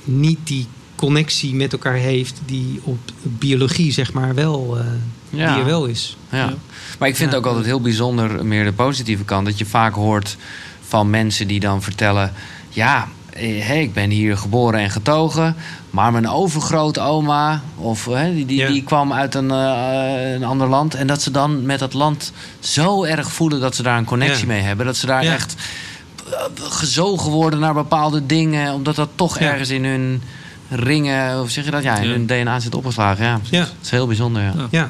niet 0.05 0.39
die 0.45 0.67
connectie 0.97 1.55
met 1.55 1.73
elkaar 1.73 1.95
heeft 1.95 2.41
die 2.47 2.81
op 2.83 2.99
biologie 3.23 3.93
zeg 3.93 4.13
maar 4.13 4.35
wel, 4.35 4.79
eh, 4.79 4.85
Ja. 5.31 5.53
die 5.53 5.61
er 5.61 5.65
wel 5.69 5.87
is. 5.87 6.17
Ja. 6.31 6.39
Ja. 6.39 6.55
Maar 6.99 7.09
ik 7.09 7.17
vind 7.17 7.31
Ja. 7.31 7.37
ook 7.37 7.47
altijd 7.47 7.65
heel 7.65 7.81
bijzonder, 7.81 8.47
meer 8.47 8.65
de 8.65 8.73
positieve 8.73 9.25
kant, 9.25 9.47
dat 9.47 9.59
je 9.59 9.67
vaak 9.67 9.95
hoort 9.95 10.37
van 10.87 11.11
mensen 11.11 11.47
die 11.47 11.61
dan 11.61 11.83
vertellen: 11.83 12.33
Ja, 12.69 13.09
eh, 13.41 13.65
hé, 13.67 13.75
ik 13.75 13.93
ben 13.93 14.11
hier 14.11 14.37
geboren 14.37 14.81
en 14.81 14.91
getogen, 14.91 15.57
maar 15.91 16.13
mijn 16.13 16.29
overgrootoma, 16.29 17.63
of 17.77 18.05
hè, 18.05 18.35
die, 18.35 18.47
die, 18.47 18.59
Ja. 18.59 18.69
die 18.69 18.83
kwam 18.83 19.13
uit 19.13 19.35
een, 19.35 19.51
eh, 19.51 20.33
een 20.33 20.45
ander 20.45 20.69
land. 20.69 20.95
En 20.95 21.07
dat 21.07 21.23
ze 21.23 21.31
dan 21.31 21.67
met 21.67 21.79
dat 21.79 21.93
land 21.93 22.33
zo 22.61 23.05
erg 23.05 23.33
voelen 23.33 23.61
dat 23.61 23.75
ze 23.77 23.83
daar 23.83 23.99
een 23.99 24.05
connectie 24.05 24.47
Ja. 24.47 24.53
mee 24.53 24.61
hebben. 24.61 24.87
Dat 24.87 24.97
ze 24.97 25.07
daar 25.07 25.25
Ja. 25.25 25.33
echt 25.33 25.55
eh, 26.31 26.37
gezogen 26.61 27.31
worden 27.31 27.61
naar 27.61 27.75
bepaalde 27.75 28.27
dingen, 28.27 28.73
omdat 28.75 28.95
dat 28.97 29.09
toch 29.15 29.39
Ja. 29.39 29.51
ergens 29.51 29.71
in 29.71 29.85
hun 29.85 30.23
ringen, 30.69 31.41
of 31.43 31.51
zeg 31.51 31.65
je 31.65 31.71
dat? 31.71 31.83
Ja, 31.83 31.97
in 31.97 32.05
Ja. 32.09 32.11
hun 32.11 32.27
DNA 32.27 32.61
zit 32.61 32.75
opgeslagen. 32.75 33.25
Ja, 33.25 33.41
Ja. 33.51 33.59
dat 33.61 33.69
is 33.83 33.91
heel 33.91 34.07
bijzonder. 34.07 34.43
Ja. 34.43 34.53
Ja. 34.57 34.67
Ja, 34.71 34.89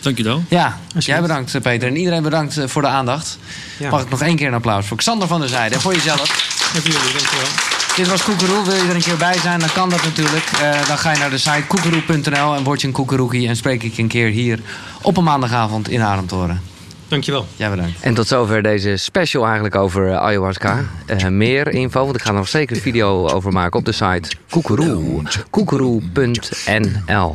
Dankjewel. 0.00 0.42
Ja, 0.48 0.78
jij 0.98 1.20
bedankt 1.20 1.54
eh, 1.54 1.60
Peter. 1.62 1.88
En 1.88 1.96
iedereen 1.96 2.22
bedankt 2.22 2.56
eh, 2.58 2.66
voor 2.68 2.82
de 2.82 2.88
aandacht. 2.88 3.38
ja. 3.78 3.90
Mag 3.90 4.02
ik 4.02 4.10
nog 4.10 4.22
één 4.22 4.36
keer 4.36 4.46
een 4.46 4.54
applaus 4.54 4.86
voor 4.86 4.96
Xander 4.96 5.28
van 5.28 5.40
der 5.40 5.48
Zijde 5.48 5.74
en 5.74 5.80
voor 5.80 5.94
jezelf. 5.94 6.54
Voor 6.76 6.90
jullie, 6.90 7.12
dankjewel. 7.12 7.48
Dit 7.96 8.08
was 8.08 8.24
Koekeroe. 8.24 8.64
Wil 8.64 8.74
je 8.74 8.88
er 8.88 8.94
een 8.94 9.00
keer 9.00 9.16
bij 9.16 9.38
zijn, 9.38 9.60
dan 9.60 9.72
kan 9.72 9.90
dat 9.90 10.02
natuurlijk. 10.02 10.44
Eh, 10.62 10.86
dan 10.86 10.98
ga 10.98 11.12
je 11.12 11.18
naar 11.18 11.30
de 11.30 11.38
site 11.38 11.64
koekeroe.nl 11.68 12.54
en 12.54 12.62
word 12.62 12.80
je 12.80 12.86
een 12.86 12.92
koekeroekie. 12.92 13.48
En 13.48 13.56
spreek 13.56 13.82
ik 13.82 13.98
een 13.98 14.08
keer 14.08 14.28
hier 14.28 14.60
op 15.02 15.16
een 15.16 15.24
maandagavond 15.24 15.88
in 15.88 16.02
Ademtoren. 16.02 16.60
Dankjewel. 17.08 17.46
Jij 17.56 17.70
bedankt. 17.70 18.00
En 18.00 18.14
tot 18.14 18.26
zover 18.26 18.62
deze 18.62 18.96
special 18.96 19.44
eigenlijk 19.44 19.74
over 19.74 20.10
eh, 20.10 20.16
ayahuasca. 20.16 20.84
Eh, 21.06 21.26
meer 21.26 21.68
info, 21.68 22.04
want 22.04 22.16
ik 22.16 22.22
ga 22.22 22.28
er 22.28 22.34
nog 22.34 22.48
zeker 22.48 22.76
een 22.76 22.82
video 22.82 23.28
over 23.28 23.52
maken 23.52 23.78
op 23.78 23.84
de 23.84 23.92
site 23.92 24.28
koekeroe. 24.50 25.22
koekeroe.nl 25.50 27.32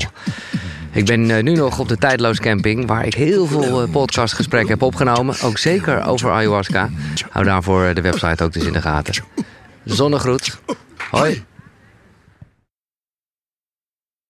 ik 0.92 1.06
ben 1.06 1.32
eh, 1.32 1.44
nu 1.44 1.54
nog 1.54 1.80
op 1.80 1.88
de 1.88 1.98
Tijdloos 1.98 2.40
Camping, 2.40 2.88
waar 2.88 3.06
ik 3.06 3.14
heel 3.14 3.46
veel 3.46 3.82
eh, 3.82 3.92
podcastgesprekken 3.92 4.70
heb 4.70 4.82
opgenomen. 4.82 5.36
Ook 5.44 5.58
zeker 5.58 6.06
over 6.06 6.32
ayahuasca. 6.32 6.90
Hou 7.30 7.46
daarvoor 7.46 7.84
eh, 7.84 7.96
de 7.96 8.02
website 8.02 8.44
ook 8.44 8.54
dus 8.54 8.66
in 8.66 8.74
de 8.74 8.82
gaten. 8.82 9.24
Zonnegroet. 9.84 10.60
Hoi. 11.12 11.44